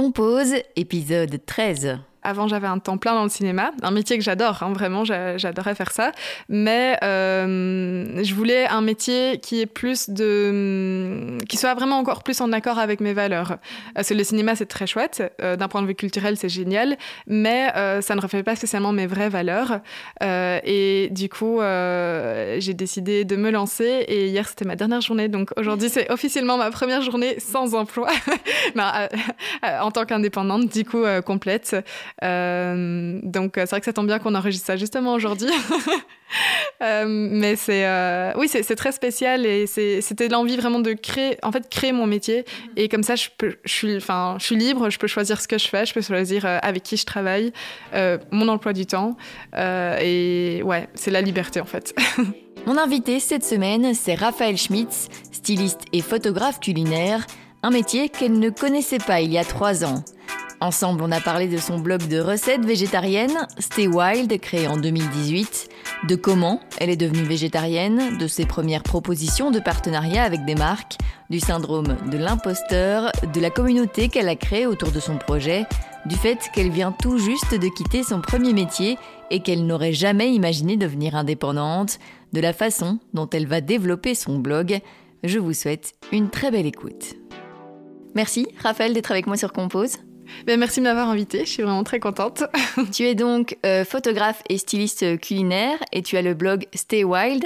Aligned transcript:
Compose, 0.00 0.54
épisode 0.76 1.44
13. 1.44 1.98
Avant, 2.22 2.48
j'avais 2.48 2.66
un 2.66 2.78
temps 2.78 2.98
plein 2.98 3.14
dans 3.14 3.22
le 3.22 3.30
cinéma, 3.30 3.72
un 3.82 3.90
métier 3.90 4.18
que 4.18 4.24
j'adore, 4.24 4.62
hein, 4.62 4.72
vraiment, 4.72 5.04
j'adorais 5.04 5.74
faire 5.74 5.90
ça. 5.90 6.12
Mais 6.48 6.98
euh, 7.02 8.22
je 8.22 8.34
voulais 8.34 8.66
un 8.66 8.82
métier 8.82 9.38
qui 9.40 9.60
est 9.60 9.66
plus 9.66 10.10
de, 10.10 11.38
qui 11.48 11.56
soit 11.56 11.74
vraiment 11.74 11.98
encore 11.98 12.22
plus 12.22 12.40
en 12.42 12.52
accord 12.52 12.78
avec 12.78 13.00
mes 13.00 13.14
valeurs. 13.14 13.56
Parce 13.94 14.10
que 14.10 14.14
le 14.14 14.24
cinéma, 14.24 14.54
c'est 14.54 14.66
très 14.66 14.86
chouette, 14.86 15.32
euh, 15.40 15.56
d'un 15.56 15.68
point 15.68 15.80
de 15.80 15.86
vue 15.86 15.94
culturel, 15.94 16.36
c'est 16.36 16.50
génial, 16.50 16.98
mais 17.26 17.74
euh, 17.76 18.02
ça 18.02 18.14
ne 18.14 18.20
reflète 18.20 18.44
pas 18.44 18.56
spécialement 18.56 18.92
mes 18.92 19.06
vraies 19.06 19.30
valeurs. 19.30 19.80
et 20.22 21.08
du 21.10 21.28
coup, 21.30 21.60
j'ai 21.60 22.74
décidé 22.74 23.24
de 23.24 23.36
me 23.36 23.50
lancer. 23.50 24.04
Et 24.08 24.26
hier, 24.26 24.46
c'était 24.46 24.66
ma 24.66 24.76
dernière 24.76 25.00
journée, 25.00 25.28
donc 25.28 25.50
aujourd'hui, 25.56 25.88
c'est 25.88 26.10
officiellement 26.12 26.58
ma 26.58 26.70
première 26.70 27.00
journée 27.00 27.38
sans 27.40 27.74
emploi, 27.74 28.08
en 29.80 29.90
tant 29.90 30.04
qu'indépendante, 30.04 30.68
du 30.68 30.84
coup, 30.84 31.04
complète. 31.24 31.76
Euh, 32.22 33.18
donc 33.22 33.52
c'est 33.56 33.70
vrai 33.70 33.80
que 33.80 33.86
ça 33.86 33.92
tombe 33.92 34.06
bien 34.06 34.18
qu'on 34.18 34.34
enregistre 34.34 34.66
ça 34.66 34.76
justement 34.76 35.14
aujourd'hui. 35.14 35.50
Euh, 36.80 37.04
mais 37.08 37.56
c'est 37.56 37.84
euh, 37.84 38.32
oui 38.36 38.48
c'est 38.48 38.76
très 38.76 38.92
spécial 38.92 39.44
et 39.44 39.66
c'était 39.66 40.28
l'envie 40.28 40.56
vraiment 40.56 40.78
de 40.78 40.92
créer 40.92 41.36
en 41.42 41.50
fait 41.50 41.68
créer 41.68 41.90
mon 41.90 42.06
métier 42.06 42.44
et 42.76 42.88
comme 42.88 43.02
ça 43.02 43.16
je 43.16 43.28
suis 43.66 43.96
enfin 43.96 44.36
je 44.38 44.44
suis 44.46 44.56
libre 44.56 44.88
je 44.90 44.98
peux 44.98 45.08
choisir 45.08 45.40
ce 45.40 45.48
que 45.48 45.58
je 45.58 45.66
fais 45.66 45.84
je 45.84 45.92
peux 45.92 46.00
choisir 46.00 46.46
avec 46.46 46.84
qui 46.84 46.96
je 46.96 47.04
travaille 47.04 47.52
mon 48.30 48.46
emploi 48.46 48.72
du 48.72 48.86
temps 48.86 49.16
et 49.56 50.62
ouais 50.64 50.88
c'est 50.94 51.10
la 51.10 51.20
liberté 51.20 51.60
en 51.60 51.66
fait. 51.66 51.94
Mon 52.66 52.76
invité 52.76 53.20
cette 53.20 53.44
semaine, 53.44 53.94
c'est 53.94 54.14
Raphaël 54.14 54.58
Schmitz, 54.58 55.08
styliste 55.32 55.80
et 55.94 56.02
photographe 56.02 56.60
culinaire, 56.60 57.26
un 57.62 57.70
métier 57.70 58.10
qu'elle 58.10 58.38
ne 58.38 58.50
connaissait 58.50 58.98
pas 58.98 59.22
il 59.22 59.32
y 59.32 59.38
a 59.38 59.44
trois 59.44 59.82
ans. 59.82 60.04
Ensemble, 60.62 61.02
on 61.02 61.10
a 61.10 61.20
parlé 61.20 61.48
de 61.48 61.56
son 61.56 61.78
blog 61.78 62.06
de 62.06 62.20
recettes 62.20 62.66
végétariennes, 62.66 63.46
Stay 63.58 63.86
Wild, 63.86 64.38
créé 64.40 64.66
en 64.66 64.76
2018, 64.76 65.70
de 66.06 66.14
comment 66.16 66.60
elle 66.78 66.90
est 66.90 66.98
devenue 66.98 67.22
végétarienne, 67.22 68.18
de 68.18 68.26
ses 68.26 68.44
premières 68.44 68.82
propositions 68.82 69.50
de 69.50 69.58
partenariat 69.58 70.22
avec 70.22 70.44
des 70.44 70.54
marques, 70.54 70.98
du 71.30 71.40
syndrome 71.40 71.96
de 72.10 72.18
l'imposteur, 72.18 73.10
de 73.32 73.40
la 73.40 73.48
communauté 73.48 74.08
qu'elle 74.08 74.28
a 74.28 74.36
créée 74.36 74.66
autour 74.66 74.90
de 74.90 75.00
son 75.00 75.16
projet, 75.16 75.64
du 76.04 76.14
fait 76.14 76.38
qu'elle 76.52 76.70
vient 76.70 76.92
tout 76.92 77.16
juste 77.16 77.54
de 77.54 77.68
quitter 77.68 78.02
son 78.02 78.20
premier 78.20 78.52
métier 78.52 78.98
et 79.30 79.40
qu'elle 79.40 79.64
n'aurait 79.64 79.94
jamais 79.94 80.34
imaginé 80.34 80.76
devenir 80.76 81.16
indépendante, 81.16 81.98
de 82.34 82.40
la 82.40 82.52
façon 82.52 82.98
dont 83.14 83.30
elle 83.30 83.46
va 83.46 83.62
développer 83.62 84.14
son 84.14 84.38
blog. 84.38 84.80
Je 85.24 85.38
vous 85.38 85.54
souhaite 85.54 85.94
une 86.12 86.28
très 86.28 86.50
belle 86.50 86.66
écoute. 86.66 87.14
Merci 88.14 88.46
Raphaël 88.62 88.92
d'être 88.92 89.10
avec 89.10 89.26
moi 89.26 89.38
sur 89.38 89.54
Compose. 89.54 89.96
Ben, 90.46 90.58
merci 90.58 90.80
de 90.80 90.84
m'avoir 90.84 91.08
invitée, 91.08 91.40
je 91.40 91.50
suis 91.50 91.62
vraiment 91.62 91.84
très 91.84 92.00
contente. 92.00 92.44
tu 92.92 93.04
es 93.04 93.14
donc 93.14 93.56
euh, 93.64 93.84
photographe 93.84 94.42
et 94.48 94.58
styliste 94.58 95.20
culinaire 95.20 95.78
et 95.92 96.02
tu 96.02 96.16
as 96.16 96.22
le 96.22 96.34
blog 96.34 96.66
Stay 96.74 97.04
Wild. 97.04 97.44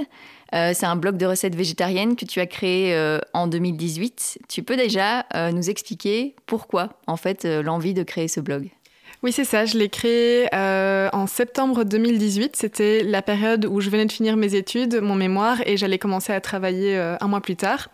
Euh, 0.54 0.72
c'est 0.74 0.86
un 0.86 0.96
blog 0.96 1.16
de 1.16 1.27
recettes 1.27 1.55
végétariennes 1.55 2.14
que 2.14 2.24
tu 2.24 2.40
as 2.40 2.46
créé 2.46 2.94
euh, 2.94 3.18
en 3.32 3.46
2018. 3.46 4.38
Tu 4.48 4.62
peux 4.62 4.77
déjà 4.77 5.27
nous 5.52 5.68
expliquer 5.70 6.34
pourquoi 6.46 6.90
en 7.06 7.16
fait 7.16 7.44
l'envie 7.44 7.94
de 7.94 8.02
créer 8.02 8.28
ce 8.28 8.40
blog? 8.40 8.70
Oui, 9.25 9.33
c'est 9.33 9.44
ça. 9.44 9.64
Je 9.64 9.78
l'ai 9.78 9.89
créé 9.89 10.48
euh, 10.55 11.08
en 11.14 11.27
septembre 11.27 11.84
2018. 11.84 12.56
C'était 12.56 13.03
la 13.03 13.22
période 13.22 13.64
où 13.64 13.80
je 13.80 13.89
venais 13.89 14.05
de 14.05 14.12
finir 14.12 14.36
mes 14.36 14.55
études, 14.55 15.00
mon 15.00 15.14
mémoire, 15.14 15.62
et 15.64 15.78
j'allais 15.78 15.97
commencer 15.97 16.34
à 16.34 16.42
travailler 16.42 16.94
euh, 16.94 17.17
un 17.22 17.27
mois 17.27 17.41
plus 17.41 17.56
tard. 17.56 17.89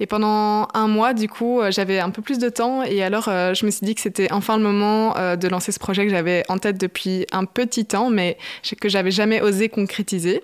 Et 0.00 0.06
pendant 0.06 0.68
un 0.72 0.88
mois, 0.88 1.12
du 1.12 1.28
coup, 1.28 1.60
euh, 1.60 1.70
j'avais 1.70 1.98
un 1.98 2.08
peu 2.08 2.22
plus 2.22 2.38
de 2.38 2.48
temps. 2.48 2.82
Et 2.82 3.02
alors, 3.02 3.24
je 3.24 3.66
me 3.66 3.70
suis 3.70 3.84
dit 3.84 3.94
que 3.94 4.00
c'était 4.00 4.32
enfin 4.32 4.56
le 4.56 4.62
moment 4.62 5.12
de 5.36 5.48
lancer 5.48 5.70
ce 5.70 5.78
projet 5.78 6.06
que 6.06 6.10
j'avais 6.10 6.44
en 6.48 6.56
tête 6.56 6.80
depuis 6.80 7.26
un 7.30 7.44
petit 7.44 7.84
temps, 7.84 8.08
mais 8.08 8.38
que 8.80 8.88
j'avais 8.88 9.10
jamais 9.10 9.42
osé 9.42 9.68
concrétiser. 9.68 10.42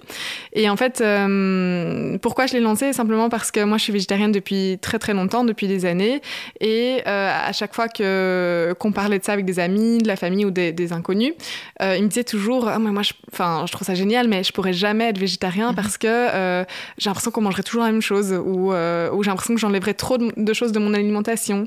Et 0.53 0.69
en 0.69 0.77
fait, 0.77 1.03
pourquoi 2.21 2.45
je 2.45 2.53
l'ai 2.53 2.61
lancé? 2.61 2.93
Simplement 2.93 3.31
parce 3.31 3.51
que 3.51 3.65
moi, 3.65 3.79
je 3.79 3.85
suis 3.85 3.93
végétarienne 3.95 4.33
depuis 4.33 4.79
très 4.83 4.99
très 4.99 5.15
longtemps, 5.15 5.45
depuis 5.45 5.67
des 5.67 5.87
années. 5.87 6.21
Et 6.61 7.01
à 7.07 7.53
chaque 7.53 7.75
fois 7.75 7.89
qu'on 7.89 8.93
parlait 8.93 9.19
de 9.19 9.25
ça 9.25 9.33
avec 9.33 9.47
des 9.47 9.59
amis, 9.59 9.97
de 9.97 10.09
la 10.09 10.17
famille, 10.17 10.26
ou 10.45 10.51
des, 10.51 10.93
inconnus, 10.93 11.35
euh, 11.83 11.97
il 11.97 12.05
me 12.05 12.09
disait 12.09 12.25
toujours 12.25 12.69
ah, 12.69 12.79
moi 12.79 13.03
je, 13.03 13.13
je 13.13 13.73
trouve 13.73 13.87
ça 13.87 13.95
génial 13.95 14.29
mais 14.29 14.45
je 14.45 14.53
pourrais 14.53 14.73
jamais 14.73 15.09
être 15.09 15.19
végétarien 15.19 15.71
mhm. 15.71 15.75
parce 15.75 15.99
que 15.99 16.07
euh, 16.07 16.65
j'ai 16.99 17.11
l'impression 17.11 17.31
qu'on 17.31 17.41
mangerait 17.41 17.63
toujours 17.63 17.83
la 17.83 17.93
même 17.93 18.03
chose 18.03 18.33
ou, 18.33 18.73
euh, 18.73 19.11
ou 19.11 19.23
j'ai 19.23 19.31
l'impression 19.31 19.55
que 19.55 19.61
j'enlèverais 19.61 19.95
trop 19.95 20.19
de, 20.19 20.53
choses 20.53 20.73
de 20.73 20.79
mon 20.79 20.95
alimentation. 20.95 21.67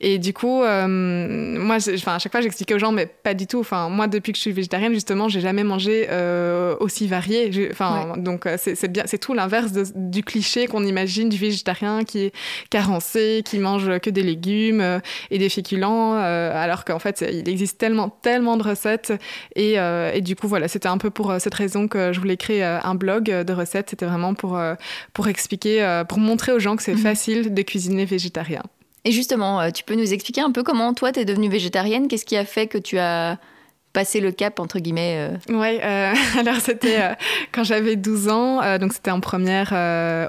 Et 0.00 0.18
du 0.18 0.32
coup 0.32 0.58
moi 0.58 1.76
à 1.76 2.18
chaque 2.18 2.32
fois 2.32 2.40
j'expliquais 2.40 2.74
aux 2.74 2.78
gens 2.78 2.92
mais 2.92 3.06
pas 3.06 3.34
du 3.34 3.46
tout. 3.46 3.60
Enfin 3.60 3.88
moi 3.88 4.06
depuis 4.06 4.32
que 4.32 4.36
je 4.36 4.42
suis 4.42 4.52
végétarienne 4.52 4.92
justement 4.92 5.28
j'ai 5.28 5.40
jamais 5.40 5.64
mangé 5.64 6.08
aussi 6.80 7.06
varié. 7.06 7.68
Enfin 7.70 8.14
donc 8.16 8.46
c'est 8.56 8.90
bien 8.90 9.04
c'est 9.06 9.18
tout 9.18 9.34
l'inverse 9.34 9.72
du 9.94 10.22
cliché 10.22 10.66
qu'on 10.66 10.84
imagine 10.84 11.28
du 11.28 11.38
végétarien 11.38 12.04
qui 12.04 12.20
est 12.20 12.32
carencé 12.70 13.42
qui 13.44 13.58
mange 13.58 13.98
que 14.00 14.10
des 14.10 14.22
légumes 14.22 15.00
et 15.30 15.38
des 15.38 15.48
féculents 15.48 16.14
alors 16.14 16.84
qu'en 16.84 16.98
fait 16.98 17.24
il 17.30 17.48
existe 17.48 17.78
tellement 17.78 17.97
tellement, 18.08 18.56
de 18.56 18.62
recettes. 18.62 19.12
Et, 19.56 19.78
euh, 19.78 20.12
et 20.12 20.20
du 20.20 20.36
coup, 20.36 20.48
voilà, 20.48 20.68
c'était 20.68 20.88
un 20.88 20.98
peu 20.98 21.10
pour 21.10 21.30
euh, 21.30 21.38
cette 21.38 21.54
raison 21.54 21.88
que 21.88 22.12
je 22.12 22.20
voulais 22.20 22.36
créer 22.36 22.64
euh, 22.64 22.78
un 22.82 22.94
blog 22.94 23.24
de 23.24 23.52
recettes. 23.52 23.90
C'était 23.90 24.06
vraiment 24.06 24.34
pour, 24.34 24.60
pour 25.12 25.28
expliquer, 25.28 26.02
pour 26.08 26.18
montrer 26.18 26.52
aux 26.52 26.58
gens 26.58 26.76
que 26.76 26.82
c'est 26.82 26.94
mhm. 26.94 26.98
facile 26.98 27.54
de 27.54 27.62
cuisiner 27.62 28.04
végétarien. 28.04 28.62
Et 29.04 29.12
justement, 29.12 29.70
tu 29.70 29.84
peux 29.84 29.94
nous 29.94 30.12
expliquer 30.12 30.40
un 30.40 30.52
peu 30.52 30.62
comment 30.62 30.94
toi, 30.94 31.12
tu 31.12 31.20
es 31.20 31.24
devenue 31.24 31.48
végétarienne? 31.48 32.08
Qu'est-ce 32.08 32.24
qui 32.24 32.36
a 32.36 32.44
fait 32.44 32.66
que 32.66 32.78
tu 32.78 32.98
as 32.98 33.38
passer 33.98 34.20
le 34.20 34.30
cap, 34.30 34.60
entre 34.60 34.78
guillemets 34.78 35.16
euh... 35.18 35.36
Oui, 35.48 35.80
euh, 35.82 36.14
alors 36.38 36.60
c'était 36.60 37.00
euh, 37.00 37.14
quand 37.50 37.64
j'avais 37.64 37.96
12 37.96 38.28
ans, 38.28 38.78
donc 38.78 38.92
c'était 38.92 39.10
en 39.10 39.18
première 39.18 39.72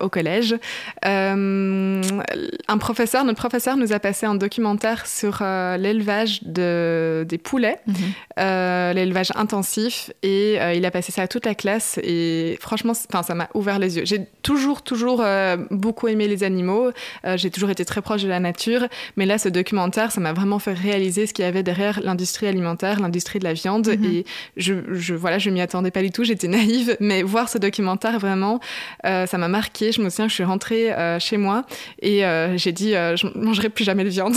au 0.01 0.09
collège. 0.09 0.55
un 1.03 2.77
professeur, 2.79 3.23
notre 3.25 3.37
professeur 3.37 3.77
nous 3.77 3.93
a 3.93 3.99
passé 3.99 4.25
un 4.25 4.33
documentaire 4.33 5.05
sur 5.05 5.43
l'élevage 5.43 6.41
de, 6.43 7.27
des 7.29 7.37
poulets, 7.37 7.79
mhm. 7.85 8.95
l'élevage 8.95 9.31
intensif, 9.35 10.09
et 10.23 10.57
il 10.75 10.83
a 10.83 10.89
passé 10.89 11.11
ça 11.11 11.21
à 11.21 11.27
toute 11.27 11.45
la 11.45 11.53
classe, 11.53 11.99
et 12.01 12.57
franchement, 12.59 12.93
ça 12.95 13.35
m'a 13.35 13.49
ouvert 13.53 13.77
les 13.77 13.97
yeux. 13.97 14.05
J'ai 14.05 14.25
toujours, 14.41 14.81
toujours 14.81 15.23
beaucoup 15.69 16.07
aimé 16.07 16.27
les 16.27 16.43
animaux, 16.43 16.89
j'ai 17.35 17.51
toujours 17.51 17.69
été 17.69 17.85
très 17.85 18.01
proche 18.01 18.23
de 18.23 18.29
la 18.29 18.39
nature, 18.39 18.87
mais 19.15 19.27
là, 19.27 19.37
ce 19.37 19.49
documentaire, 19.49 20.11
ça 20.11 20.21
m'a 20.21 20.33
vraiment 20.33 20.57
fait 20.57 20.73
réaliser 20.73 21.27
ce 21.27 21.33
qu'il 21.33 21.45
y 21.45 21.47
avait 21.47 21.63
derrière 21.63 21.99
l'industrie 22.01 22.47
alimentaire, 22.47 22.99
l'industrie 22.99 23.37
de 23.37 23.43
la 23.43 23.58
viande. 23.61 23.87
Mhm. 23.87 24.05
Et 24.05 24.25
je, 24.57 24.73
je, 24.91 25.15
voilà, 25.15 25.37
je 25.37 25.49
m'y 25.49 25.61
attendais 25.61 25.91
pas 25.91 26.01
du 26.01 26.11
tout, 26.11 26.23
j'étais 26.23 26.47
naïve. 26.47 26.97
Mais 26.99 27.23
voir 27.23 27.49
ce 27.49 27.57
documentaire, 27.57 28.19
vraiment, 28.19 28.59
euh, 29.05 29.25
ça 29.25 29.37
m'a 29.37 29.47
marqué. 29.47 29.91
Je 29.91 30.01
me 30.01 30.09
souviens 30.09 30.25
que 30.25 30.29
je 30.29 30.35
suis 30.35 30.43
rentrée 30.43 30.91
euh, 30.91 31.19
chez 31.19 31.37
moi 31.37 31.63
et 32.01 32.25
euh, 32.25 32.57
j'ai 32.57 32.71
dit, 32.71 32.91
je 32.91 33.27
mangerai 33.37 33.69
plus 33.69 33.83
jamais 33.83 34.03
de 34.03 34.09
viande. 34.09 34.35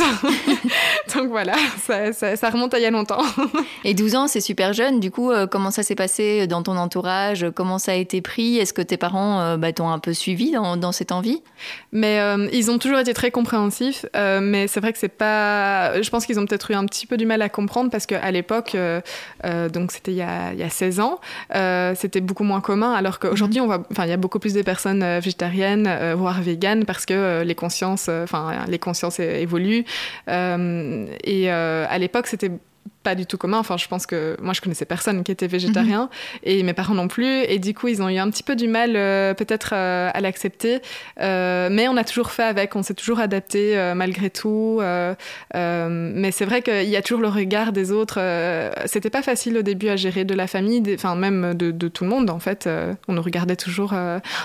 Donc 1.14 1.28
voilà, 1.28 1.54
ça, 1.82 2.12
ça, 2.12 2.50
remonte 2.50 2.74
à 2.74 2.78
il 2.78 2.82
y 2.82 2.86
a 2.86 2.90
longtemps. 2.90 3.22
et 3.84 3.94
12 3.94 4.14
ans, 4.14 4.26
c'est 4.26 4.40
super 4.40 4.72
jeune. 4.72 5.00
Du 5.00 5.10
coup, 5.10 5.30
comment 5.50 5.70
ça 5.70 5.82
s'est 5.82 5.94
passé 5.94 6.46
dans 6.46 6.62
ton 6.62 6.76
entourage? 6.76 7.46
Comment 7.54 7.78
ça 7.78 7.92
a 7.92 7.94
été 7.94 8.20
pris? 8.20 8.58
Est-ce 8.58 8.72
que 8.72 8.82
tes 8.82 8.96
parents 8.96 9.56
bah, 9.56 9.72
t'ont 9.72 9.88
un 9.88 9.98
peu 9.98 10.12
suivi 10.12 10.52
dans, 10.52 10.76
dans 10.76 10.92
cette 10.92 11.12
envie? 11.12 11.42
Mais 11.92 12.20
ils 12.52 12.70
ont 12.70 12.78
toujours 12.78 12.98
été 12.98 13.14
très 13.14 13.30
compréhensifs. 13.30 14.06
mais 14.14 14.66
c'est 14.68 14.80
vrai 14.80 14.92
que 14.92 14.98
c'est 14.98 15.08
pas. 15.08 16.00
Je 16.00 16.10
pense 16.10 16.26
qu'ils 16.26 16.38
ont 16.38 16.46
peut-être 16.46 16.70
eu 16.70 16.74
un 16.74 16.86
petit 16.86 17.06
peu 17.06 17.16
du 17.16 17.26
mal 17.26 17.42
à 17.42 17.48
comprendre 17.48 17.90
parce 17.90 18.06
qu'à 18.06 18.30
l'époque, 18.30 18.74
euh, 18.74 19.00
donc 19.72 19.92
c'était 19.92 20.12
il, 20.12 20.16
y 20.16 20.22
a 20.22 20.70
16 20.70 21.00
ans. 21.00 21.20
Euh, 21.54 21.94
c'était 21.96 22.20
beaucoup 22.20 22.44
moins 22.44 22.60
commun, 22.60 22.92
alors 22.92 23.18
qu'aujourd'hui, 23.18 23.60
on 23.60 23.66
voit, 23.66 23.82
il 23.98 24.08
y 24.08 24.12
a 24.12 24.16
beaucoup 24.16 24.38
plus 24.38 24.54
de 24.54 24.62
personnes 24.62 25.02
euh, 25.02 25.20
végétariennes, 25.20 26.14
voire 26.14 26.40
véganes, 26.42 26.84
parce 26.84 27.06
que 27.06 27.42
les 27.42 27.54
consciences, 27.54 28.08
les 28.68 28.78
consciences 28.78 29.20
évoluent. 29.20 29.84
et 30.28 31.50
à 31.50 31.98
l'époque, 31.98 32.26
c'était 32.26 32.50
pas 33.02 33.14
du 33.14 33.26
tout 33.26 33.38
commun. 33.38 33.58
Enfin, 33.58 33.76
je 33.76 33.88
pense 33.88 34.06
que 34.06 34.36
moi, 34.40 34.54
je 34.54 34.60
connaissais 34.60 34.84
personne 34.84 35.24
qui 35.24 35.32
était 35.32 35.46
végétarien 35.46 36.02
mhm. 36.02 36.38
et 36.44 36.62
mes 36.62 36.72
parents 36.72 36.94
non 36.94 37.08
plus. 37.08 37.42
Et 37.44 37.58
du 37.58 37.74
coup, 37.74 37.88
ils 37.88 38.02
ont 38.02 38.08
eu 38.08 38.18
un 38.18 38.30
petit 38.30 38.42
peu 38.42 38.56
du 38.56 38.68
mal, 38.68 38.92
euh, 38.96 39.34
peut-être, 39.34 39.70
euh, 39.74 40.10
à 40.12 40.20
l'accepter. 40.20 40.80
Euh, 41.20 41.68
mais 41.70 41.88
on 41.88 41.96
a 41.96 42.04
toujours 42.04 42.30
fait 42.30 42.44
avec, 42.44 42.76
on 42.76 42.82
s'est 42.82 42.94
toujours 42.94 43.20
adapté 43.20 43.76
malgré 43.94 44.30
tout. 44.30 44.80
mais 45.54 46.32
c'est 46.32 46.44
vrai 46.44 46.62
qu'il 46.62 46.88
y 46.88 46.96
a 46.96 47.02
toujours 47.02 47.20
le 47.20 47.28
regard 47.28 47.72
des 47.72 47.92
autres. 47.92 48.20
C'était 48.86 49.10
pas 49.10 49.22
facile 49.22 49.58
au 49.58 49.62
début 49.62 49.88
à 49.88 49.96
gérer 49.96 50.24
de 50.24 50.34
la 50.34 50.46
famille, 50.46 50.82
enfin, 50.94 51.14
même 51.14 51.54
de, 51.54 51.70
de, 51.70 51.88
tout 51.88 52.04
le 52.04 52.10
monde, 52.10 52.30
en 52.30 52.38
fait. 52.38 52.68
on 53.08 53.12
nous 53.12 53.22
regardait 53.22 53.56
toujours, 53.56 53.94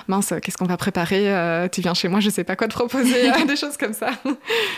mince, 0.07 0.33
qu'est-ce 0.41 0.57
qu'on 0.57 0.65
va 0.65 0.77
préparer 0.77 1.69
Tu 1.71 1.81
viens 1.81 1.93
chez 1.93 2.07
moi, 2.07 2.19
je 2.19 2.29
sais 2.29 2.43
pas 2.43 2.55
quoi 2.55 2.67
te 2.67 2.73
proposer, 2.73 3.31
des 3.47 3.55
choses 3.55 3.77
comme 3.77 3.93
ça. 3.93 4.11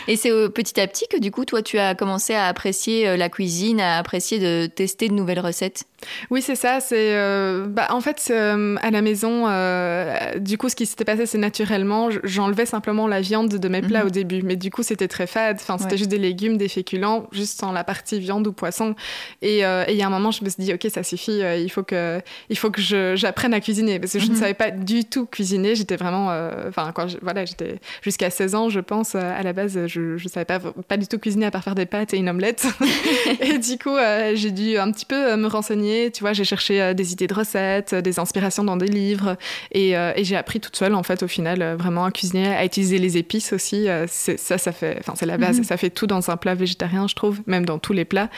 Et 0.07 0.15
c'est 0.15 0.31
petit 0.49 0.79
à 0.79 0.87
petit 0.87 1.07
que, 1.07 1.17
du 1.17 1.31
coup, 1.31 1.45
toi, 1.45 1.61
tu 1.61 1.77
as 1.77 1.95
commencé 1.95 2.33
à 2.33 2.45
apprécier 2.45 3.17
la 3.17 3.29
cuisine 3.29 3.68
cuisine 3.69 3.81
a 3.81 3.97
apprécié 3.97 4.39
de 4.39 4.67
tester 4.67 5.09
de 5.09 5.13
nouvelles 5.13 5.39
recettes 5.39 5.85
oui, 6.29 6.41
c'est 6.41 6.55
ça. 6.55 6.79
C'est 6.79 7.15
euh, 7.15 7.65
bah, 7.67 7.87
en 7.91 8.01
fait 8.01 8.29
euh, 8.31 8.75
à 8.81 8.91
la 8.91 9.01
maison. 9.01 9.45
Euh, 9.47 10.37
du 10.39 10.57
coup, 10.57 10.69
ce 10.69 10.75
qui 10.75 10.85
s'était 10.85 11.05
passé, 11.05 11.25
c'est 11.25 11.37
naturellement, 11.37 12.09
j'enlevais 12.23 12.65
simplement 12.65 13.07
la 13.07 13.21
viande 13.21 13.49
de 13.49 13.67
mes 13.67 13.81
plats 13.81 14.01
mhm. 14.01 14.07
au 14.07 14.09
début, 14.09 14.41
mais 14.43 14.55
du 14.55 14.71
coup, 14.71 14.83
c'était 14.83 15.07
très 15.07 15.27
fade. 15.27 15.57
Enfin, 15.59 15.77
c'était 15.77 15.97
juste 15.97 16.09
des 16.09 16.17
légumes, 16.17 16.57
des 16.57 16.67
féculents, 16.67 17.27
juste 17.31 17.59
sans 17.59 17.71
la 17.71 17.83
partie 17.83 18.19
viande 18.19 18.47
ou 18.47 18.53
poisson. 18.53 18.95
Et 19.41 19.59
il 19.59 19.95
y 19.95 20.01
a 20.01 20.07
un 20.07 20.09
moment, 20.09 20.31
je 20.31 20.43
me 20.43 20.49
suis 20.49 20.63
dit, 20.63 20.73
ok, 20.73 20.87
ça 20.93 21.03
suffit. 21.03 21.39
il 21.39 21.69
faut 21.69 21.83
que, 21.83 22.21
il 22.49 22.57
faut 22.57 22.71
que 22.71 22.81
j'apprenne 23.15 23.53
à 23.53 23.59
cuisiner 23.59 23.99
parce 23.99 24.13
que 24.13 24.19
je 24.19 24.27
ne 24.27 24.33
mhm. 24.33 24.39
savais 24.39 24.53
pas 24.53 24.71
du 24.71 25.05
tout 25.05 25.25
cuisiner. 25.25 25.75
J'étais 25.75 25.97
vraiment, 25.97 26.27
enfin, 26.67 26.91
quand 26.93 27.07
voilà, 27.21 27.45
j'étais 27.45 27.79
jusqu'à 28.01 28.29
16 28.29 28.55
ans, 28.55 28.69
je 28.69 28.79
pense. 28.79 29.15
à 29.15 29.41
la 29.43 29.53
base, 29.53 29.87
je, 29.87 30.01
ne 30.23 30.29
savais 30.29 30.45
pas 30.45 30.59
pas 30.59 30.97
du 30.97 31.07
tout 31.07 31.19
cuisiner 31.19 31.47
à 31.47 31.51
part 31.51 31.63
faire 31.63 31.75
des 31.75 31.85
pâtes 31.85 32.13
et 32.13 32.17
une 32.17 32.29
omelette. 32.29 32.67
et 33.41 33.57
du 33.59 33.77
coup, 33.77 33.95
j'ai 34.33 34.51
dû 34.51 34.77
un 34.77 34.91
petit 34.91 35.05
peu 35.05 35.35
me 35.35 35.47
renseigner 35.47 35.69
tu 36.11 36.21
vois, 36.21 36.33
j'ai 36.33 36.43
cherché 36.43 36.81
euh, 36.81 36.93
des 36.93 37.13
idées 37.13 37.27
de 37.27 37.33
recettes, 37.33 37.93
euh, 37.93 38.01
des 38.01 38.19
inspirations 38.19 38.63
dans 38.63 38.77
des 38.77 38.87
livres, 38.87 39.37
et, 39.71 39.97
euh, 39.97 40.13
et 40.15 40.23
j'ai 40.23 40.35
appris 40.35 40.59
toute 40.59 40.75
seule, 40.75 40.95
en 40.95 41.03
fait, 41.03 41.23
au 41.23 41.27
final, 41.27 41.75
vraiment 41.77 42.05
à 42.05 42.11
cuisiner, 42.11 42.55
à 42.55 42.65
utiliser 42.65 42.97
les 42.97 43.17
épices 43.17 43.53
aussi. 43.53 43.87
ça, 44.07 44.57
ça 44.57 44.71
fait, 44.71 44.97
enfin, 44.99 45.13
c'est 45.15 45.25
la 45.25 45.37
base, 45.37 45.57
mhm. 45.57 45.63
ça 45.63 45.77
fait 45.77 45.89
tout 45.89 46.07
dans 46.07 46.29
un 46.29 46.37
plat 46.37 46.55
végétarien, 46.55 47.07
je 47.07 47.15
trouve, 47.15 47.39
même 47.47 47.65
dans 47.65 47.79
tous 47.79 47.93
les 47.93 48.05
plats. 48.05 48.29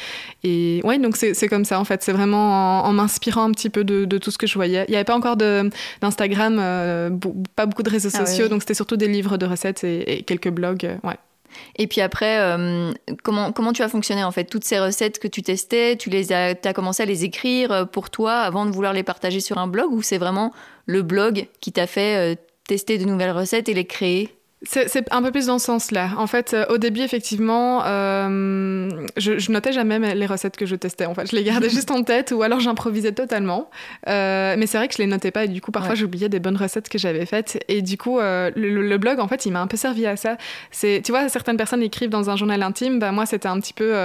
Et 0.44 0.82
ouais, 0.84 0.98
donc 0.98 1.16
c'est 1.18 1.48
comme 1.48 1.66
ça, 1.66 1.80
en 1.80 1.86
fait, 1.86 2.04
c'est 2.04 2.14
vraiment 2.14 2.84
en, 2.86 2.94
m'inspirant 2.94 3.44
un 3.44 3.52
petit 3.52 3.70
peu 3.70 3.84
de, 3.84 4.06
de, 4.06 4.18
tout 4.18 4.32
ce 4.32 4.38
que 4.38 4.48
je 4.48 4.56
voyais. 4.56 4.86
Il 4.88 4.92
n'y 4.92 4.96
avait 4.96 5.04
pas 5.04 5.16
encore 5.16 5.38
d'Instagram, 5.38 6.56
pas 7.56 7.66
beaucoup 7.66 7.84
de 7.84 7.90
réseaux 7.90 8.10
ah 8.14 8.26
sociaux, 8.26 8.48
donc 8.48 8.62
c'était 8.62 8.74
surtout 8.74 8.98
des 8.98 9.08
livres 9.08 9.38
de 9.38 9.46
recettes 9.46 9.84
et, 9.84 10.18
et 10.18 10.24
quelques 10.24 10.50
blogs, 10.50 10.98
ouais. 11.04 11.18
Et 11.76 11.88
puis 11.88 12.02
après, 12.02 12.40
euh, 12.40 12.92
comment, 13.24 13.52
comment 13.52 13.74
tu 13.74 13.82
as 13.82 13.90
fonctionné 13.90 14.24
en 14.24 14.32
fait? 14.32 14.46
Toutes 14.46 14.64
ces 14.64 14.80
recettes 14.80 15.20
que 15.20 15.28
tu 15.28 15.42
testais, 15.42 15.96
tu 15.96 16.10
les 16.10 16.32
as, 16.32 16.56
as 16.64 16.74
commencé 16.74 17.04
à 17.04 17.06
les 17.06 17.24
écrire 17.24 17.72
euh, 17.72 17.86
pour 17.86 18.10
toi 18.10 18.40
avant 18.40 18.66
de 18.66 18.72
vouloir 18.72 18.94
les 18.94 19.04
partager 19.04 19.40
sur 19.40 19.58
un 19.58 19.68
blog? 19.68 19.92
Ou 19.92 20.02
c'est 20.02 20.18
vraiment 20.18 20.52
le 20.86 21.02
blog 21.02 21.48
qui 21.60 21.72
t'a 21.72 21.88
fait 21.88 22.34
euh, 22.34 22.36
tester 22.68 22.98
de 22.98 23.06
nouvelles 23.06 23.32
recettes 23.32 23.70
et 23.70 23.74
les 23.74 23.86
créer? 23.86 24.36
C'est 24.64 25.12
un 25.12 25.24
peu 25.24 25.32
plus 25.32 25.48
dans 25.48 25.58
ce 25.58 25.66
sens-là. 25.66 26.12
En 26.18 26.28
fait, 26.28 26.54
euh, 26.54 26.66
au 26.70 26.78
début, 26.78 27.02
effectivement, 27.02 27.82
euh, 27.84 28.90
je, 29.18 29.40
je, 29.40 29.52
notais 29.52 29.74
jamais 29.74 30.14
les 30.14 30.26
recettes 30.28 30.56
que 30.56 30.68
je 30.68 30.76
testais. 30.76 31.08
En 31.08 31.16
fait, 31.16 31.32
je 31.32 31.36
les 31.36 31.44
gardais 31.44 31.70
juste 31.72 31.90
en 31.90 32.04
tête 32.04 32.32
ou 32.32 32.44
alors 32.44 32.60
j'improvisais 32.60 33.12
totalement. 33.12 33.72
Euh, 34.08 34.56
mais 34.60 34.68
c'est 34.68 34.78
vrai 34.78 34.88
que 34.88 34.94
je 34.94 35.00
les 35.00 35.08
notais 35.08 35.32
pas 35.32 35.46
et 35.46 35.48
du 35.48 35.62
coup, 35.62 35.72
parfois, 35.72 35.96
j'oubliais 35.96 36.30
des 36.30 36.40
bonnes 36.40 36.58
recettes 36.58 36.90
que 36.90 37.00
j'avais 37.00 37.26
faites. 37.26 37.64
Et 37.70 37.82
du 37.82 37.98
coup, 37.98 38.20
le, 38.20 38.98
blog, 38.98 39.20
en 39.20 39.28
fait, 39.28 39.48
il 39.48 39.52
m'a 39.52 39.62
un 39.62 39.68
peu 39.68 39.78
servi 39.78 40.06
à 40.06 40.16
ça. 40.16 40.38
C'est, 40.70 41.02
tu 41.04 41.12
vois, 41.12 41.28
certaines 41.28 41.58
personnes 41.58 41.82
écrivent 41.82 42.10
dans 42.10 42.30
un 42.30 42.36
journal 42.36 42.62
intime. 42.62 43.00
Bah, 43.00 43.12
moi, 43.12 43.26
c'était 43.26 43.48
un 43.48 43.60
petit 43.60 43.74
peu, 43.74 43.96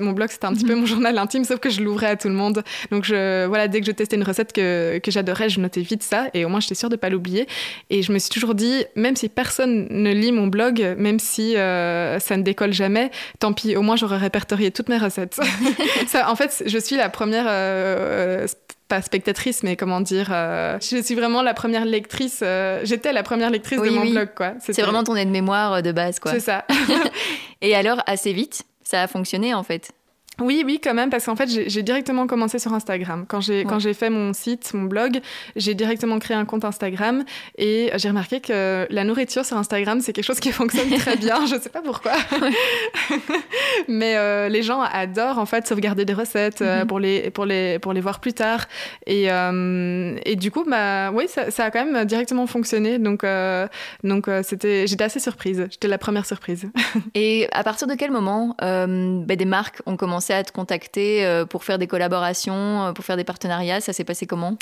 mon 0.00 0.12
blog, 0.12 0.30
c'était 0.30 0.46
un 0.46 0.54
petit 0.54 0.64
peu 0.64 0.74
mon 0.74 0.86
journal 0.86 1.18
intime, 1.18 1.44
sauf 1.44 1.60
que 1.60 1.68
je 1.68 1.82
l'ouvrais 1.82 2.08
à 2.08 2.16
tout 2.16 2.28
le 2.28 2.34
monde. 2.34 2.64
Donc, 2.90 3.04
je, 3.04 3.44
voilà, 3.46 3.68
dès 3.68 3.80
que 3.80 3.86
je 3.86 3.92
testais 3.92 4.16
une 4.16 4.22
recette 4.22 4.54
que, 4.54 4.98
que 4.98 5.10
j'adorais, 5.10 5.50
je 5.50 5.60
notais 5.60 5.82
vite 5.82 6.02
ça 6.02 6.28
et 6.32 6.46
au 6.46 6.48
moins, 6.48 6.60
j'étais 6.60 6.74
sûre 6.74 6.88
de 6.88 6.96
pas 6.96 7.10
l'oublier. 7.10 7.46
Et 7.90 8.00
je 8.00 8.12
me 8.12 8.18
suis 8.18 8.30
toujours 8.30 8.54
dit, 8.54 8.84
même 8.94 9.14
si 9.14 9.28
personne 9.28 9.86
ne 9.90 10.05
lit 10.08 10.32
mon 10.32 10.46
blog, 10.46 10.94
même 10.98 11.18
si 11.18 11.56
euh, 11.56 12.18
ça 12.18 12.36
ne 12.36 12.42
décolle 12.42 12.72
jamais, 12.72 13.10
tant 13.38 13.52
pis, 13.52 13.76
au 13.76 13.82
moins 13.82 13.96
j'aurais 13.96 14.16
répertorié 14.16 14.70
toutes 14.70 14.88
mes 14.88 14.98
recettes. 14.98 15.38
ça, 16.06 16.30
en 16.30 16.36
fait, 16.36 16.62
je 16.66 16.78
suis 16.78 16.96
la 16.96 17.08
première, 17.08 17.46
euh, 17.48 18.44
euh, 18.44 18.46
pas 18.88 19.02
spectatrice, 19.02 19.62
mais 19.62 19.76
comment 19.76 20.00
dire, 20.00 20.26
je 20.28 21.02
suis 21.02 21.14
vraiment 21.14 21.42
la 21.42 21.54
première 21.54 21.84
lectrice, 21.84 22.42
j'étais 22.84 23.12
la 23.12 23.22
première 23.22 23.50
lectrice 23.50 23.80
de 23.80 23.90
mon 23.90 24.08
blog, 24.08 24.28
quoi. 24.36 24.54
C'est 24.60 24.80
vraiment 24.82 25.02
ton 25.02 25.16
aide-mémoire 25.16 25.82
de 25.82 25.92
base, 25.92 26.20
quoi. 26.20 26.32
C'est 26.32 26.40
ça. 26.40 26.64
Et 27.62 27.74
alors, 27.74 28.00
assez 28.06 28.32
vite, 28.32 28.62
ça 28.84 29.02
a 29.02 29.06
fonctionné, 29.08 29.54
en 29.54 29.62
fait? 29.62 29.90
Oui, 30.40 30.62
oui, 30.66 30.80
quand 30.82 30.92
même, 30.92 31.08
parce 31.08 31.24
qu'en 31.24 31.36
fait, 31.36 31.48
j'ai 31.48 31.82
directement 31.82 32.26
commencé 32.26 32.58
sur 32.58 32.74
Instagram. 32.74 33.24
Quand 33.26 33.40
j'ai 33.40 33.64
quand 33.64 33.78
j'ai 33.78 33.94
fait 33.94 34.10
mon 34.10 34.34
site, 34.34 34.74
mon 34.74 34.84
blog, 34.84 35.20
j'ai 35.56 35.74
directement 35.74 36.18
créé 36.18 36.36
un 36.36 36.44
compte 36.44 36.64
Instagram 36.64 37.24
et 37.56 37.90
j'ai 37.96 38.08
remarqué 38.08 38.40
que 38.40 38.86
la 38.90 39.04
nourriture 39.04 39.46
sur 39.46 39.56
Instagram, 39.56 40.00
c'est 40.02 40.12
quelque 40.12 40.26
chose 40.26 40.40
qui 40.40 40.52
fonctionne 40.60 40.90
très 40.90 41.16
bien. 41.16 41.46
Je 41.46 41.54
ne 41.54 41.60
sais 41.60 41.70
pas 41.70 41.80
pourquoi, 41.80 42.12
mais 43.88 44.16
euh, 44.16 44.50
les 44.50 44.62
gens 44.62 44.82
adorent 44.82 45.38
en 45.38 45.46
fait 45.46 45.66
sauvegarder 45.66 46.04
des 46.04 46.12
recettes 46.12 46.60
euh, 46.60 46.82
mhm. 46.82 46.86
pour 46.86 47.00
les 47.00 47.30
pour 47.30 47.46
les 47.46 47.78
pour 47.78 47.94
les 47.94 48.02
voir 48.02 48.20
plus 48.20 48.34
tard. 48.34 48.66
Et, 49.06 49.30
euh, 49.30 50.18
et 50.26 50.36
du 50.36 50.50
coup, 50.50 50.64
bah 50.68 51.12
oui, 51.12 51.28
ça, 51.28 51.50
ça, 51.50 51.64
a 51.64 51.70
quand 51.70 51.82
même 51.82 52.04
directement 52.04 52.46
fonctionné. 52.46 52.98
Donc 52.98 53.24
donc 54.04 54.28
c'était 54.42 54.86
j'étais 54.86 55.04
assez 55.04 55.20
surprise. 55.20 55.66
J'étais 55.70 55.88
la 55.88 55.98
première 55.98 56.26
surprise. 56.26 56.68
et 57.14 57.48
à 57.52 57.64
partir 57.64 57.86
de 57.86 57.94
quel 57.94 58.10
moment 58.10 58.54
bah, 58.60 59.36
des 59.36 59.46
marques 59.46 59.80
ont 59.86 59.96
commencé 59.96 60.25
à 60.32 60.44
te 60.44 60.52
contacter 60.52 61.24
euh, 61.24 61.44
pour 61.44 61.64
faire 61.64 61.78
des 61.78 61.86
collaborations, 61.86 62.86
euh, 62.86 62.92
pour 62.92 63.04
faire 63.04 63.16
des 63.16 63.24
partenariats 63.24 63.80
Ça 63.80 63.92
s'est 63.92 64.04
passé 64.04 64.26
comment? 64.26 64.56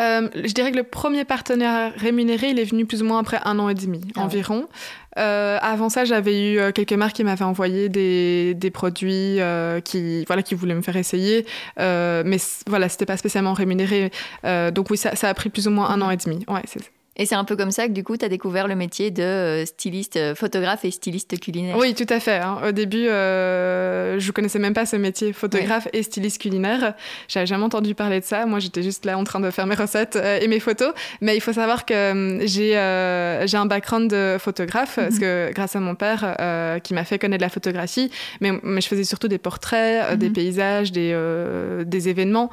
Euh, 0.00 0.28
Je 0.34 0.52
dirais 0.52 0.70
que 0.70 0.76
le 0.76 0.84
premier 0.84 1.24
partenaire 1.24 1.92
rémunéré, 1.96 2.50
il 2.50 2.58
est 2.58 2.64
venu 2.64 2.86
plus 2.86 3.02
ou 3.02 3.06
moins 3.06 3.18
après 3.18 3.40
un 3.44 3.58
an 3.58 3.68
et 3.68 3.74
demi 3.74 4.00
ah 4.16 4.20
environ. 4.20 4.68
avant 5.16 5.88
ça, 5.88 6.04
j'avais 6.04 6.52
eu 6.52 6.72
quelques 6.72 6.92
marques 6.92 7.16
qui 7.16 7.24
m'avaient 7.24 7.44
envoyé 7.44 7.88
des, 7.88 8.54
des 8.54 8.70
produits 8.70 9.40
qui, 9.84 10.24
voilà, 10.26 10.42
qui 10.42 10.54
voulaient 10.54 10.76
me 10.76 10.82
faire 10.82 10.96
essayer, 10.96 11.46
mais 11.78 12.38
voilà, 12.68 12.88
c'était 12.88 13.06
pas 13.06 13.16
spécialement 13.16 13.54
rémunéré. 13.54 14.12
donc 14.44 14.90
oui, 14.90 14.96
ça, 14.96 15.16
ça, 15.16 15.28
a 15.28 15.34
pris 15.34 15.48
plus 15.50 15.66
ou 15.66 15.72
moins 15.72 15.90
un 15.90 16.00
an 16.00 16.10
et 16.10 16.16
demi. 16.16 16.44
Ouais, 16.48 16.62
c'est 16.66 16.97
et 17.18 17.26
c'est 17.26 17.34
un 17.34 17.44
peu 17.44 17.56
comme 17.56 17.72
ça 17.72 17.88
que 17.88 17.92
du 17.92 18.04
coup, 18.04 18.16
tu 18.16 18.24
as 18.24 18.28
découvert 18.28 18.68
le 18.68 18.76
métier 18.76 19.10
de 19.10 19.22
euh, 19.22 19.66
styliste 19.66 20.16
euh, 20.16 20.36
photographe 20.36 20.84
et 20.84 20.92
styliste 20.92 21.38
culinaire. 21.40 21.76
Oui, 21.76 21.92
tout 21.92 22.06
à 22.08 22.20
fait. 22.20 22.38
Hein. 22.38 22.58
Au 22.66 22.70
début, 22.70 23.08
euh, 23.08 24.20
je 24.20 24.30
connaissais 24.30 24.60
même 24.60 24.72
pas 24.72 24.86
ce 24.86 24.94
métier, 24.94 25.32
photographe 25.32 25.88
et 25.92 26.04
styliste 26.04 26.40
culinaire. 26.40 26.94
J'avais 27.26 27.46
jamais 27.46 27.64
entendu 27.64 27.96
parler 27.96 28.20
de 28.20 28.24
ça. 28.24 28.46
Moi, 28.46 28.60
j'étais 28.60 28.84
juste 28.84 29.04
là 29.04 29.18
en 29.18 29.24
train 29.24 29.40
de 29.40 29.50
faire 29.50 29.66
mes 29.66 29.74
recettes 29.74 30.14
euh, 30.14 30.38
et 30.40 30.46
mes 30.46 30.60
photos. 30.60 30.92
Mais 31.20 31.36
il 31.36 31.40
faut 31.40 31.52
savoir 31.52 31.84
que 31.84 32.38
j'ai 32.44 32.68
j'ai 33.48 33.56
un 33.56 33.66
background 33.66 34.10
de 34.10 34.36
photographe 34.38 34.96
parce 34.96 35.14
mhm. 35.14 35.20
que 35.20 35.52
grâce 35.52 35.74
à 35.74 35.80
mon 35.80 35.94
père 35.94 36.36
qui 36.84 36.94
m'a 36.94 37.04
fait 37.04 37.18
connaître 37.18 37.42
la 37.42 37.48
photographie, 37.48 38.10
mais, 38.40 38.52
mais 38.62 38.80
je 38.80 38.86
faisais 38.86 39.04
surtout 39.04 39.26
des 39.26 39.38
portraits, 39.38 40.16
des 40.16 40.28
mhm. 40.28 40.34
paysages, 40.34 40.92
des, 40.92 41.16
des 41.84 42.08
événements. 42.08 42.50